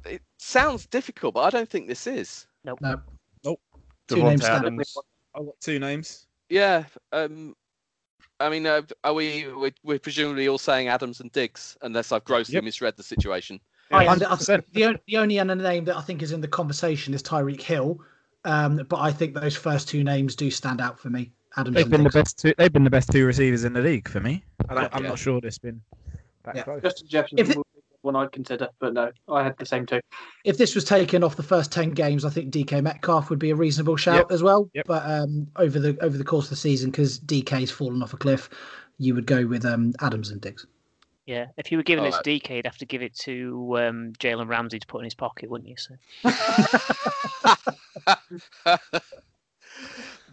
it 0.07 0.23
sounds 0.39 0.87
difficult, 0.87 1.35
but 1.35 1.41
I 1.41 1.51
don't 1.51 1.69
think 1.69 1.89
this 1.89 2.07
is. 2.07 2.47
Nope. 2.65 2.79
Nope. 2.81 3.01
nope. 3.45 3.61
Two 4.07 4.15
Davante 4.15 4.29
names. 4.29 4.45
Adams. 4.45 4.97
I've 5.35 5.47
got 5.47 5.61
two 5.61 5.81
names. 5.81 6.29
Yeah. 6.49 6.85
Um, 7.11 7.57
I 8.39 8.51
mean, 8.51 8.69
uh, 8.69 8.83
are 9.03 9.15
we 9.15 9.49
we're, 9.53 9.73
we're 9.83 9.99
presumably 9.99 10.47
all 10.47 10.59
saying 10.59 10.87
Adams 10.87 11.19
and 11.19 11.33
Diggs, 11.33 11.77
unless 11.83 12.13
I've 12.13 12.25
grossly 12.25 12.55
Yep. 12.55 12.65
misread 12.65 12.97
the 12.97 13.03
situation. 13.03 13.59
I, 13.91 14.05
Yeah. 14.05 14.13
and 14.13 14.23
I 14.23 14.37
the, 14.37 15.01
the 15.09 15.17
only 15.17 15.41
other 15.41 15.57
name 15.57 15.87
that 15.87 15.97
I 15.97 16.03
think 16.03 16.23
is 16.23 16.31
in 16.31 16.41
the 16.41 16.47
conversation 16.47 17.15
is 17.15 17.23
Tyreek 17.25 17.63
Hill. 17.63 18.01
Um, 18.45 18.85
but 18.89 18.99
I 19.01 19.13
think 19.13 19.35
those 19.35 19.57
first 19.57 19.89
two 19.89 20.03
names 20.05 20.35
do 20.37 20.51
stand 20.51 20.81
out 20.81 20.99
for 20.99 21.11
me. 21.11 21.31
Adams 21.57 21.75
They've 21.77 21.85
and 21.85 21.91
been 21.93 22.03
the 22.05 22.11
Diggs. 22.11 22.15
best 22.15 22.39
two. 22.39 22.55
They've 22.59 22.73
been 22.73 22.85
the 22.85 22.91
best 22.91 23.11
two 23.11 23.27
receivers 23.27 23.65
in 23.65 23.73
the 23.73 23.81
league 23.83 24.09
for 24.09 24.21
me. 24.21 24.43
I, 24.69 24.89
I'm 24.93 25.03
Yeah. 25.05 25.11
not 25.11 25.19
sure 25.19 25.41
there's 25.41 25.59
been 25.59 25.81
that 26.45 26.57
Yeah. 26.57 26.63
close. 26.63 26.83
Justin 26.83 27.09
Jefferson 27.09 27.39
If 27.39 27.51
it- 27.51 27.57
would 27.57 27.67
be 27.75 27.81
one 28.01 28.17
I'd 28.17 28.33
consider, 28.33 28.69
but 28.81 28.95
no, 28.95 29.13
I 29.29 29.45
had 29.45 29.57
the 29.59 29.67
same 29.67 29.87
two. 29.87 30.01
If 30.45 30.59
this 30.59 30.75
was 30.75 30.85
taken 30.85 31.23
off 31.23 31.37
the 31.37 31.43
first 31.45 31.71
ten 31.71 31.91
games, 31.91 32.25
I 32.25 32.31
think 32.31 32.51
DK 32.51 32.81
Metcalf 32.83 33.31
would 33.31 33.39
be 33.39 33.51
a 33.51 33.55
reasonable 33.55 33.97
shout 33.97 34.17
Yep. 34.17 34.33
as 34.33 34.43
well. 34.43 34.69
Yep. 34.75 34.87
But 34.89 35.09
um, 35.09 35.47
over 35.57 35.79
the 35.79 35.97
over 36.03 36.17
the 36.19 36.25
course 36.25 36.47
of 36.47 36.51
the 36.51 36.57
season, 36.57 36.91
because 36.91 37.21
DK's 37.21 37.71
fallen 37.71 38.03
off 38.03 38.13
a 38.13 38.17
cliff, 38.17 38.49
you 38.99 39.15
would 39.15 39.27
go 39.27 39.47
with 39.47 39.65
um, 39.65 39.93
Adams 40.01 40.31
and 40.31 40.41
Diggs. 40.41 40.67
Yeah, 41.27 41.47
if 41.57 41.71
you 41.71 41.79
were 41.79 41.85
giving 41.85 42.05
it 42.05 42.09
Alright. 42.09 42.25
to 42.25 42.31
DK, 42.41 42.57
you'd 42.57 42.67
have 42.67 42.79
to 42.79 42.87
give 42.87 43.01
it 43.03 43.15
to 43.21 43.77
um, 43.79 44.13
Jalen 44.19 44.49
Ramsey 44.49 44.81
to 44.81 44.87
put 44.89 44.99
in 44.99 45.05
his 45.05 45.15
pocket, 45.15 45.49
wouldn't 45.49 45.69
you? 45.69 45.77
So 45.77 45.95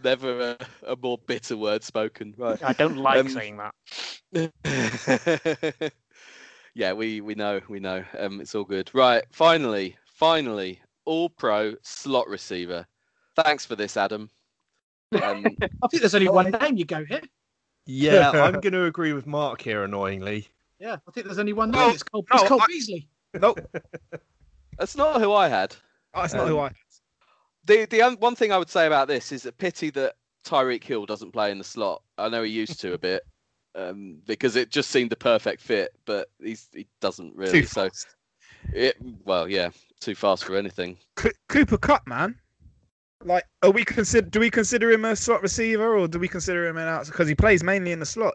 Never 0.04 0.56
a, 0.84 0.92
a 0.92 0.96
more 0.96 1.18
bitter 1.26 1.56
word 1.56 1.82
spoken. 1.84 2.34
Right. 2.36 2.62
I 2.62 2.72
don't 2.72 2.96
like 2.96 3.18
Um, 3.18 3.28
saying 3.28 3.58
that. 3.58 3.74
yeah, 6.74 6.92
we 6.92 7.20
we 7.20 7.34
know, 7.34 7.60
we 7.68 7.80
know. 7.80 8.04
Um, 8.18 8.40
it's 8.40 8.54
all 8.54 8.64
good. 8.64 8.90
Right, 8.94 9.24
finally, 9.30 9.96
finally, 10.06 10.80
all 11.04 11.28
pro 11.28 11.74
slot 11.82 12.28
receiver. 12.28 12.86
Thanks 13.36 13.64
for 13.66 13.76
this, 13.76 13.96
Adam. 13.96 14.30
Um, 15.12 15.44
I 15.82 15.88
think 15.88 16.00
there's 16.00 16.14
only 16.14 16.28
one 16.28 16.50
name 16.50 16.76
you 16.76 16.84
go 16.84 17.04
here. 17.04 17.22
Yeah, 17.86 18.30
I'm 18.30 18.60
going 18.60 18.72
to 18.74 18.84
agree 18.84 19.12
with 19.12 19.26
Mark 19.26 19.60
here. 19.62 19.82
Annoyingly, 19.84 20.46
Yeah, 20.78 20.96
I 21.06 21.10
think 21.12 21.26
there's 21.26 21.38
only 21.38 21.52
one 21.54 21.70
name. 21.72 21.80
No, 21.88 21.90
it's 21.90 22.02
Cole, 22.04 22.24
no, 22.32 22.38
it's 22.40 22.48
Cole 22.48 22.60
I- 22.62 22.66
Beasley. 22.68 23.08
Nope, 23.34 23.60
that's 24.78 24.96
not 24.96 25.20
who 25.20 25.32
I 25.32 25.48
had. 25.48 25.74
oh, 26.14 26.22
that's 26.22 26.34
not 26.34 26.48
who 26.48 26.58
I. 26.58 26.70
The 27.64 27.86
the 27.86 28.02
un- 28.02 28.16
one 28.16 28.34
thing 28.36 28.52
I 28.52 28.58
would 28.58 28.70
say 28.70 28.86
about 28.86 29.08
this 29.08 29.32
is 29.32 29.46
a 29.46 29.52
pity 29.52 29.90
that 29.90 30.16
Tyreek 30.44 30.84
Hill 30.84 31.06
doesn't 31.06 31.32
play 31.32 31.50
in 31.50 31.58
the 31.58 31.64
slot. 31.64 32.02
I 32.18 32.28
know 32.28 32.42
he 32.42 32.50
used 32.50 32.80
to 32.80 32.94
a 32.94 32.98
bit, 32.98 33.24
um, 33.74 34.18
because 34.26 34.56
it 34.56 34.70
just 34.70 34.90
seemed 34.90 35.10
the 35.10 35.16
perfect 35.16 35.60
fit, 35.60 35.92
but 36.04 36.28
he's 36.40 36.68
he 36.72 36.86
doesn't 37.00 37.34
really. 37.36 37.62
Too 37.62 37.66
So 37.66 37.84
fast. 37.84 38.06
it 38.72 38.96
well, 39.24 39.48
yeah, 39.48 39.70
too 40.00 40.14
fast 40.14 40.44
for 40.44 40.56
anything. 40.56 40.96
Co- 41.16 41.30
Cooper 41.48 41.78
Kupp, 41.78 42.06
man. 42.06 42.38
Like, 43.22 43.44
are 43.62 43.70
we 43.70 43.84
consider? 43.84 44.26
Do 44.26 44.40
we 44.40 44.50
consider 44.50 44.90
him 44.90 45.04
a 45.04 45.14
slot 45.14 45.42
receiver, 45.42 45.94
or 45.98 46.08
do 46.08 46.18
we 46.18 46.28
consider 46.28 46.66
him 46.66 46.78
an 46.78 46.88
out? 46.88 47.04
Because 47.04 47.28
he 47.28 47.34
plays 47.34 47.62
mainly 47.62 47.92
in 47.92 48.00
the 48.00 48.06
slot, 48.06 48.34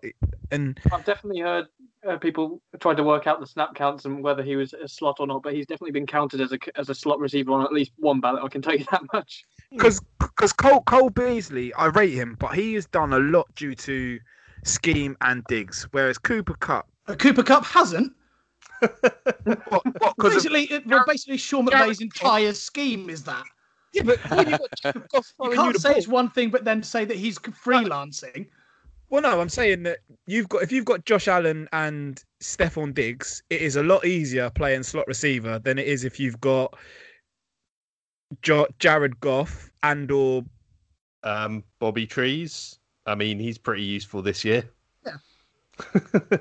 and 0.52 0.80
I've 0.92 1.04
definitely 1.04 1.42
heard 1.42 1.66
uh, 2.08 2.18
people 2.18 2.62
tried 2.80 2.98
to 2.98 3.04
work 3.04 3.28
out 3.28 3.40
the 3.40 3.48
snap 3.48 3.74
counts 3.76 4.06
and 4.06 4.24
whether 4.24 4.44
he 4.44 4.56
was 4.56 4.74
a 4.74 4.88
slot 4.88 5.18
or 5.20 5.28
not, 5.28 5.42
but 5.44 5.54
he's 5.54 5.66
definitely 5.66 5.92
been 5.92 6.06
counted 6.06 6.42
as 6.42 6.52
a 6.52 6.60
as 6.78 6.90
a 6.90 6.96
slot 6.96 7.20
receiver 7.20 7.52
on 7.52 7.64
at 7.66 7.74
least 7.74 7.92
one 7.98 8.20
ballot. 8.20 8.44
I 8.44 8.48
can 8.48 8.62
tell 8.62 8.76
you 8.76 8.86
that 8.92 9.02
much. 9.14 9.46
because 9.72 10.00
because 10.20 10.54
Cole 10.54 10.82
Cole 10.84 11.10
Beasley, 11.10 11.74
I 11.74 11.88
rate 11.88 12.14
him, 12.14 12.36
but 12.40 12.54
he 12.56 12.74
has 12.76 12.86
done 12.88 13.14
a 13.14 13.20
lot 13.20 13.48
due 13.56 13.76
to 13.76 14.20
scheme 14.64 15.16
and 15.22 15.44
Diggs, 15.48 15.88
whereas 15.92 16.18
Cooper 16.18 16.56
Kupp, 16.56 16.88
Uh, 17.08 17.16
Cooper 17.16 17.44
Kupp 17.44 17.66
hasn't. 17.66 18.14
what, 18.82 19.64
what, 19.70 19.84
because 20.18 20.34
Basically, 20.34 20.64
it, 20.66 20.86
well, 20.88 21.04
basically, 21.08 21.38
Sean 21.38 21.66
McVay's 21.68 22.02
entire 22.02 22.54
scheme 22.54 23.10
is 23.10 23.24
that. 23.24 23.44
yeah, 23.94 24.04
but 24.04 24.20
when 24.32 24.50
you 24.50 24.58
got 24.58 25.10
Goff 25.10 25.34
You 25.42 25.52
can't 25.52 25.80
say 25.80 25.90
ball- 25.90 25.98
it's 25.98 26.08
one 26.08 26.30
thing, 26.30 26.50
but 26.50 26.66
then 26.66 26.84
say 26.84 27.06
that 27.06 27.18
he's 27.18 27.38
freelancing. 27.40 28.48
Well, 29.10 29.22
no, 29.22 29.40
I'm 29.40 29.50
saying 29.50 29.84
that 29.84 30.00
you've 30.26 30.50
got 30.50 30.64
if 30.64 30.72
you've 30.72 30.86
got 30.86 31.06
Josh 31.06 31.28
Allen 31.28 31.68
and 31.74 32.22
Stefon 32.42 32.94
Diggs, 32.94 33.44
it 33.50 33.62
is 33.62 33.76
a 33.76 33.84
lot 33.84 34.06
easier 34.06 34.50
playing 34.50 34.84
slot 34.84 35.08
receiver 35.08 35.60
than 35.60 35.78
it 35.78 35.88
is 35.88 36.04
if 36.04 36.20
you've 36.20 36.40
got 36.42 36.76
jo- 38.42 38.68
Jared 38.80 39.20
Goff 39.20 39.70
and 39.84 40.10
or 40.12 40.44
um, 41.24 41.64
Bobby 41.80 42.08
Trees. 42.08 42.80
I 43.06 43.14
mean, 43.16 43.38
he's 43.40 43.58
pretty 43.60 43.84
useful 43.84 44.22
this 44.24 44.44
year. 44.44 44.64
Yeah. 45.06 45.18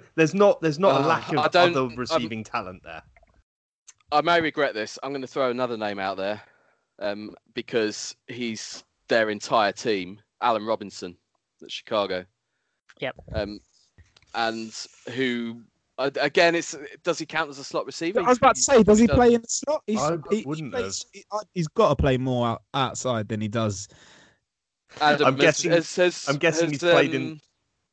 there's 0.14 0.34
not 0.34 0.60
there's 0.62 0.78
not 0.78 1.00
Uh, 1.00 1.04
a 1.04 1.06
lack 1.06 1.28
of 1.34 1.50
don't- 1.52 1.70
other 1.76 1.80
I'm- 1.88 1.96
receiving 1.96 2.44
talent 2.44 2.82
there. 2.82 3.02
I 4.12 4.20
may 4.20 4.40
regret 4.40 4.74
this. 4.74 4.98
I'm 5.02 5.10
going 5.10 5.22
to 5.22 5.26
throw 5.28 5.50
another 5.50 5.76
name 5.76 5.98
out 5.98 6.16
there 6.16 6.40
um, 7.00 7.34
because 7.54 8.14
he's 8.28 8.84
their 9.08 9.28
entire 9.28 9.72
team, 9.72 10.20
Allen 10.40 10.64
Robinson 10.64 11.16
at 11.62 11.70
Chicago. 11.70 12.24
Yep. 13.00 13.16
Um, 13.32 13.60
and 14.34 14.72
who, 15.14 15.62
uh, 15.98 16.10
again, 16.20 16.54
it's 16.54 16.76
does 17.02 17.18
he 17.18 17.26
count 17.26 17.50
as 17.50 17.58
a 17.58 17.64
slot 17.64 17.86
receiver? 17.86 18.20
I 18.20 18.28
was 18.28 18.38
about 18.38 18.56
to 18.56 18.62
say, 18.62 18.82
does 18.82 18.98
he 18.98 19.06
does. 19.06 19.16
play 19.16 19.34
in 19.34 19.40
the 19.42 19.48
slot? 19.48 19.82
He's, 19.86 20.00
I 20.00 20.16
he, 20.30 20.38
he 20.40 20.44
wouldn't 20.46 20.72
plays, 20.72 21.04
he, 21.12 21.24
has 21.56 21.68
got 21.68 21.90
to 21.90 21.96
play 21.96 22.16
more 22.16 22.58
outside 22.74 23.28
than 23.28 23.40
he 23.40 23.48
does. 23.48 23.88
Adam, 25.00 25.26
I'm 25.26 25.34
has- 25.34 25.40
guessing- 25.42 25.70
has- 25.72 25.96
has- 25.96 26.28
I'm 26.28 26.36
guessing 26.36 26.70
has, 26.70 26.80
he's 26.80 26.90
played 26.90 27.14
in- 27.14 27.32
um, 27.32 27.40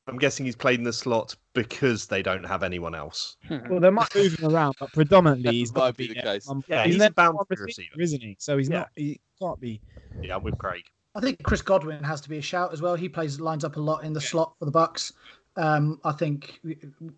I'm 0.08 0.18
guessing 0.18 0.46
he's 0.46 0.56
played 0.56 0.80
in 0.80 0.84
the 0.84 0.92
slot 0.94 1.36
because 1.54 2.08
they 2.08 2.24
don't 2.24 2.44
have 2.44 2.64
anyone 2.64 2.96
else. 2.96 3.38
Well, 3.70 3.80
they 3.80 3.92
might 3.92 4.14
move 4.16 4.34
him 4.40 4.52
around, 4.54 4.76
but 4.80 4.92
predominantly 4.94 5.52
he's 5.52 5.72
Might 5.74 5.80
got 5.80 5.88
to 5.90 5.94
be 5.94 6.08
be, 6.08 6.14
the 6.16 6.22
case. 6.22 6.50
Um, 6.50 6.64
Yeah, 6.68 6.84
he's, 6.84 6.96
he's 6.96 7.00
never 7.00 7.12
a 7.12 7.14
boundary 7.14 7.36
one 7.38 7.46
receiver, 7.50 7.66
receiver. 7.96 8.02
isn't 8.02 8.22
he? 8.22 8.36
So 8.40 8.58
he's 8.58 8.68
Yeah. 8.68 8.80
not. 8.80 8.90
He 8.96 9.22
can't 9.40 9.60
be. 9.60 9.80
Yeah, 10.22 10.38
with 10.38 10.58
Craig. 10.58 10.84
I 11.14 11.20
think 11.22 11.44
Chris 11.44 11.62
Godwin 11.62 12.04
has 12.04 12.22
to 12.22 12.30
be 12.30 12.38
a 12.38 12.42
shout 12.42 12.72
as 12.72 12.82
well. 12.82 12.96
He 12.96 13.10
plays 13.10 13.40
lines 13.40 13.64
up 13.66 13.76
a 13.76 13.80
lot 13.80 14.04
in 14.04 14.14
the 14.14 14.22
slot 14.22 14.54
for 14.60 14.66
the 14.66 14.72
Bucks. 14.72 15.12
Um, 15.58 16.00
I 16.06 16.14
think 16.14 16.62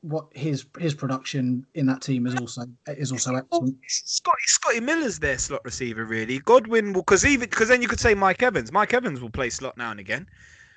what 0.02 0.26
his 0.32 0.66
his 0.80 0.96
production 0.96 1.68
in 1.76 1.86
that 1.86 2.02
team 2.02 2.26
is 2.26 2.34
also 2.36 2.64
is 2.88 3.12
also 3.12 3.36
excellent. 3.36 3.76
Scotty 3.88 4.42
Scotty 4.48 4.80
Miller's 4.80 5.20
their 5.20 5.38
slot 5.38 5.62
receiver, 5.64 6.06
really. 6.06 6.40
Godwin 6.40 6.94
will 6.94 7.02
because 7.02 7.24
even 7.26 7.48
because 7.48 7.68
then 7.68 7.84
you 7.84 7.88
could 7.88 8.00
say 8.00 8.16
Mike 8.16 8.42
Evans. 8.42 8.72
Mike 8.72 8.94
Evans 8.96 9.22
will 9.22 9.30
play 9.30 9.52
slot 9.52 9.78
now 9.78 9.92
and 9.92 10.00
again. 10.00 10.28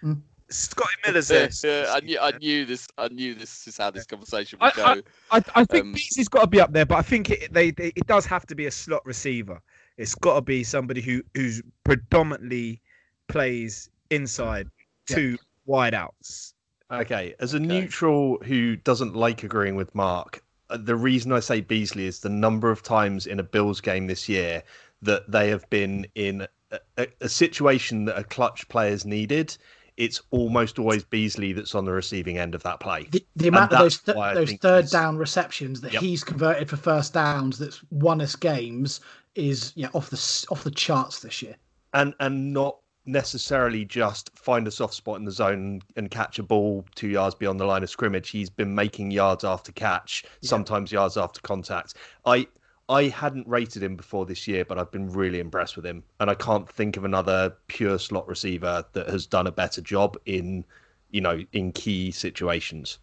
Mm. 0.04 0.20
Scotty 0.50 0.94
Miller's 1.06 1.28
there. 1.28 1.48
yeah, 1.64 1.92
I 1.92 2.00
knew, 2.00 2.18
I 2.20 2.30
knew 2.38 2.66
this. 2.66 2.86
I 2.98 3.08
knew 3.08 3.34
this 3.34 3.66
is 3.66 3.78
how 3.78 3.90
this 3.90 4.04
conversation 4.04 4.58
would 4.60 4.78
I- 4.78 4.94
go. 4.96 5.02
I, 5.32 5.42
I 5.54 5.64
think 5.64 5.86
Um, 5.86 5.92
Beasley's 5.92 6.28
got 6.28 6.42
to 6.42 6.46
be 6.46 6.60
up 6.60 6.72
there, 6.74 6.84
but 6.86 6.96
I 6.98 7.02
think 7.02 7.30
it 7.30 7.52
they, 7.54 7.70
they 7.70 7.88
it 7.96 8.06
does 8.06 8.26
have 8.26 8.46
to 8.48 8.54
be 8.54 8.66
a 8.66 8.70
slot 8.70 9.04
receiver. 9.06 9.62
It's 9.96 10.14
got 10.14 10.34
to 10.34 10.42
be 10.42 10.62
somebody 10.62 11.00
who 11.00 11.22
who's 11.34 11.62
predominantly 11.84 12.82
plays 13.28 13.90
inside 14.10 14.68
two 15.08 15.38
wide 15.66 15.94
outs. 15.94 16.54
Okay, 16.90 17.34
as 17.40 17.54
a 17.54 17.56
Okay. 17.56 17.66
neutral 17.66 18.38
who 18.44 18.76
doesn't 18.76 19.16
like 19.16 19.42
agreeing 19.42 19.74
with 19.74 19.92
Mark, 19.94 20.42
uh, 20.70 20.76
the 20.76 20.94
reason 20.96 21.32
I 21.32 21.40
say 21.40 21.60
Beasley 21.60 22.06
is 22.06 22.20
the 22.20 22.28
number 22.28 22.70
of 22.70 22.82
times 22.82 23.26
in 23.26 23.40
a 23.40 23.42
Bills 23.42 23.80
game 23.80 24.06
this 24.06 24.28
year 24.28 24.62
that 25.02 25.30
they 25.30 25.48
have 25.50 25.68
been 25.70 26.06
in 26.14 26.46
a, 26.70 26.78
a, 26.98 27.06
a 27.22 27.28
situation 27.28 28.04
that 28.06 28.16
a 28.18 28.24
clutch 28.24 28.68
player's 28.68 29.04
needed. 29.04 29.56
It's 29.96 30.20
almost 30.30 30.78
always 30.78 31.04
Beasley 31.04 31.52
that's 31.52 31.74
on 31.74 31.86
the 31.86 31.92
receiving 31.92 32.38
end 32.38 32.54
of 32.54 32.62
that 32.64 32.80
play. 32.80 33.08
The, 33.10 33.24
the 33.34 33.48
amount 33.48 33.72
of 33.72 33.78
those 33.78 33.98
th- 33.98 34.16
those 34.34 34.52
third 34.54 34.80
he's- 34.82 34.90
down 34.90 35.16
receptions 35.16 35.80
that 35.80 35.92
Yep. 35.92 36.02
he's 36.02 36.22
converted 36.22 36.68
for 36.70 36.76
first 36.76 37.14
downs 37.14 37.58
that's 37.58 37.82
won 37.90 38.20
us 38.20 38.36
games 38.36 39.00
is 39.34 39.72
yeah 39.74 39.88
off 39.92 40.10
the 40.10 40.46
off 40.50 40.62
the 40.64 40.70
charts 40.70 41.20
this 41.20 41.42
year. 41.42 41.56
and 41.94 42.14
and 42.20 42.52
not 42.52 42.78
necessarily 43.06 43.84
just 43.84 44.30
find 44.36 44.66
a 44.66 44.70
soft 44.70 44.94
spot 44.94 45.18
in 45.18 45.24
the 45.24 45.30
zone 45.30 45.80
and 45.96 46.10
catch 46.10 46.38
a 46.38 46.42
ball 46.42 46.84
two 46.94 47.08
yards 47.08 47.34
beyond 47.34 47.60
the 47.60 47.64
line 47.64 47.82
of 47.82 47.90
scrimmage. 47.90 48.28
He's 48.30 48.50
been 48.50 48.74
making 48.74 49.10
yards 49.12 49.44
after 49.44 49.72
catch, 49.72 50.24
Yeah. 50.40 50.48
sometimes 50.48 50.92
yards 50.92 51.16
after 51.16 51.40
contact. 51.40 51.94
I 52.24 52.46
I 52.88 53.04
hadn't 53.04 53.48
rated 53.48 53.82
him 53.82 53.96
before 53.96 54.26
this 54.26 54.46
year, 54.46 54.64
but 54.64 54.78
I've 54.78 54.92
been 54.92 55.10
really 55.10 55.40
impressed 55.40 55.74
with 55.74 55.84
him, 55.84 56.04
and 56.20 56.30
I 56.30 56.34
can't 56.34 56.68
think 56.70 56.96
of 56.96 57.04
another 57.04 57.52
pure 57.66 57.98
slot 57.98 58.28
receiver 58.28 58.84
that 58.92 59.08
has 59.08 59.26
done 59.26 59.48
a 59.48 59.52
better 59.52 59.80
job 59.80 60.16
in 60.26 60.64
you 61.10 61.20
know 61.20 61.44
in 61.52 61.72
key 61.72 62.10
situations. 62.12 62.98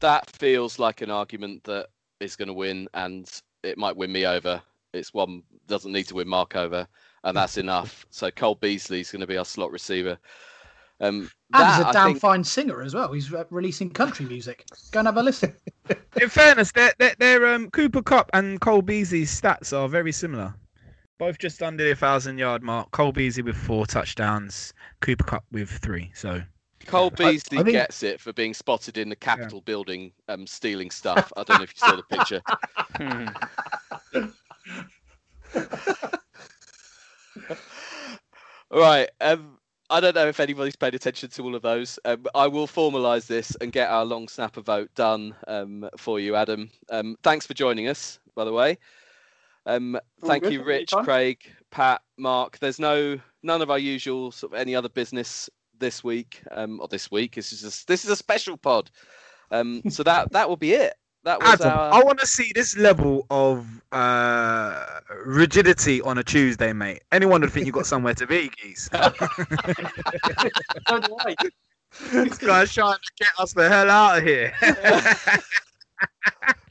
that 0.00 0.28
feels 0.30 0.78
like 0.78 1.00
an 1.00 1.10
argument 1.10 1.62
that 1.64 1.88
is 2.20 2.34
going 2.36 2.48
to 2.48 2.52
win, 2.54 2.88
and 2.94 3.30
it 3.62 3.78
might 3.78 3.96
win 3.96 4.10
me 4.12 4.26
over. 4.26 4.60
It's 4.92 5.14
one 5.14 5.42
doesn't 5.68 5.92
need 5.92 6.08
to 6.08 6.14
win 6.16 6.28
Mark 6.28 6.56
over, 6.56 6.86
and 7.24 7.36
that's 7.36 7.56
enough. 7.58 8.06
So 8.10 8.30
Cole 8.30 8.54
Beasley's 8.56 9.10
going 9.12 9.20
to 9.20 9.26
be 9.26 9.36
our 9.36 9.44
slot 9.44 9.70
receiver. 9.72 10.18
Um, 11.00 11.30
And 11.52 11.62
that, 11.62 11.76
he's 11.76 11.84
a 11.84 11.88
I 11.88 11.92
damn 11.92 12.06
think- 12.10 12.20
fine 12.20 12.44
singer 12.44 12.82
as 12.82 12.94
well. 12.94 13.12
He's 13.12 13.32
uh, 13.32 13.44
releasing 13.50 13.90
country 13.90 14.24
music. 14.26 14.64
Go 14.92 15.00
and 15.00 15.08
have 15.08 15.16
a 15.16 15.22
listen. 15.22 15.54
In 16.20 16.28
fairness, 16.28 16.70
their 16.72 16.92
their, 16.98 17.14
their 17.18 17.54
um, 17.54 17.70
Cooper 17.70 18.02
Kupp 18.02 18.30
and 18.34 18.60
Cole 18.60 18.82
Beasley's 18.82 19.30
stats 19.40 19.76
are 19.76 19.88
very 19.88 20.12
similar. 20.12 20.54
Both 21.18 21.38
just 21.38 21.62
under 21.62 21.88
the 21.88 21.94
thousand 21.96 22.38
yard 22.38 22.62
mark. 22.62 22.90
Cole 22.92 23.12
Beasley 23.12 23.42
with 23.42 23.56
four 23.56 23.86
touchdowns, 23.86 24.72
Cooper 25.00 25.24
Kupp 25.24 25.44
with 25.52 25.70
three. 25.70 26.10
So 26.14 26.42
Cole 26.86 27.10
Beasley 27.10 27.58
I 27.58 27.62
think- 27.62 27.72
gets 27.74 28.02
it 28.02 28.20
for 28.20 28.32
being 28.32 28.54
spotted 28.54 28.96
in 28.98 29.08
the 29.08 29.16
Capitol 29.16 29.60
building 29.62 30.12
um, 30.28 30.46
stealing 30.46 30.90
stuff. 30.90 31.32
I 31.36 31.42
don't 31.44 31.58
know 31.58 31.64
if 31.64 31.74
you 31.74 31.80
saw 31.80 31.96
the 31.96 32.02
picture. 32.04 32.42
Right. 38.72 39.10
Um, 39.20 39.58
I 39.90 40.00
don't 40.00 40.14
know 40.14 40.26
if 40.26 40.40
anybody's 40.40 40.76
paid 40.76 40.94
attention 40.94 41.28
to 41.28 41.42
all 41.42 41.54
of 41.54 41.60
those. 41.60 41.98
Um, 42.06 42.24
I 42.34 42.46
will 42.46 42.66
formalise 42.66 43.26
this 43.26 43.54
and 43.60 43.70
get 43.70 43.90
our 43.90 44.04
long 44.04 44.26
snapper 44.26 44.62
vote 44.62 44.90
done 44.94 45.34
um, 45.46 45.88
for 45.98 46.18
you, 46.18 46.34
Adam. 46.34 46.70
Um, 46.90 47.16
thanks 47.22 47.46
for 47.46 47.52
joining 47.52 47.88
us, 47.88 48.18
by 48.34 48.46
the 48.46 48.52
way. 48.52 48.78
Um, 49.66 50.00
thank 50.24 50.44
good, 50.44 50.54
you, 50.54 50.64
Rich. 50.64 50.92
Craig, 51.04 51.38
Pat, 51.70 52.00
Mark. 52.16 52.58
There's 52.58 52.78
no 52.78 53.20
none 53.42 53.60
of 53.60 53.70
our 53.70 53.78
usual 53.78 54.32
sort 54.32 54.54
of 54.54 54.58
any 54.58 54.74
other 54.74 54.88
business 54.88 55.50
this 55.78 56.02
week 56.02 56.42
um, 56.52 56.80
or 56.80 56.88
this 56.88 57.10
week. 57.10 57.34
This 57.34 57.52
is 57.52 57.62
a, 57.62 57.86
this 57.86 58.04
is 58.04 58.10
a 58.10 58.16
special 58.16 58.56
pod. 58.56 58.90
Um, 59.50 59.82
so 59.90 60.02
that 60.04 60.32
that 60.32 60.48
will 60.48 60.56
be 60.56 60.72
it. 60.72 60.94
That 61.24 61.40
was 61.40 61.60
Adam, 61.60 61.78
our. 61.78 61.94
I 61.94 62.02
want 62.02 62.18
to 62.18 62.26
see 62.26 62.50
this 62.54 62.76
level 62.76 63.26
of 63.30 63.64
uh, 63.92 64.84
rigidity 65.24 66.02
on 66.02 66.18
a 66.18 66.24
Tuesday, 66.24 66.72
mate. 66.72 67.02
Anyone 67.12 67.42
would 67.42 67.52
think 67.52 67.66
you've 67.66 67.74
got 67.74 67.86
somewhere 67.86 68.14
to 68.14 68.26
be, 68.26 68.50
geese. 68.60 68.90
So 68.92 69.12
do 70.98 71.16
I. 71.20 71.36
this 72.10 72.38
guy's 72.38 72.72
trying 72.72 72.96
to 72.96 73.12
get 73.18 73.28
us 73.38 73.52
the 73.52 73.68
hell 73.68 73.90
out 73.90 74.18
of 74.18 74.24
here. 74.24 74.52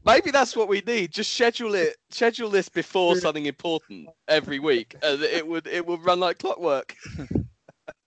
Maybe 0.05 0.31
that's 0.31 0.55
what 0.55 0.67
we 0.67 0.81
need. 0.85 1.11
Just 1.11 1.33
schedule 1.33 1.75
it. 1.75 1.95
Schedule 2.09 2.49
this 2.49 2.69
before 2.69 3.15
something 3.15 3.45
important 3.45 4.09
every 4.27 4.59
week, 4.59 4.95
and 5.03 5.21
it 5.21 5.47
would 5.47 5.67
it 5.67 5.85
would 5.85 6.03
run 6.03 6.19
like 6.19 6.39
clockwork. 6.39 6.95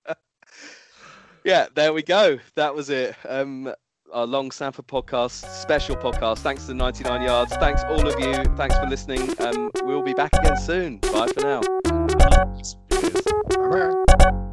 yeah, 1.45 1.69
there 1.75 1.93
we 1.93 2.03
go. 2.03 2.39
That 2.57 2.75
was 2.75 2.91
it. 2.91 3.15
Um, 3.29 3.73
our 4.15 4.27
long 4.27 4.51
snapper 4.51 4.83
podcast, 4.83 5.45
special 5.61 5.97
podcast. 5.97 6.39
Thanks 6.39 6.67
to 6.67 6.75
99 6.75 7.23
yards. 7.23 7.55
Thanks 7.57 7.83
all 7.85 8.07
of 8.07 8.19
you. 8.21 8.45
Thanks 8.57 8.79
for 8.79 8.87
listening. 8.87 9.29
Um, 9.41 9.71
we'll 9.83 10.03
be 10.03 10.15
back 10.15 10.31
again 10.35 10.57
soon. 10.57 10.99
Bye 10.99 11.29
for 11.29 11.41
now. 14.31 14.44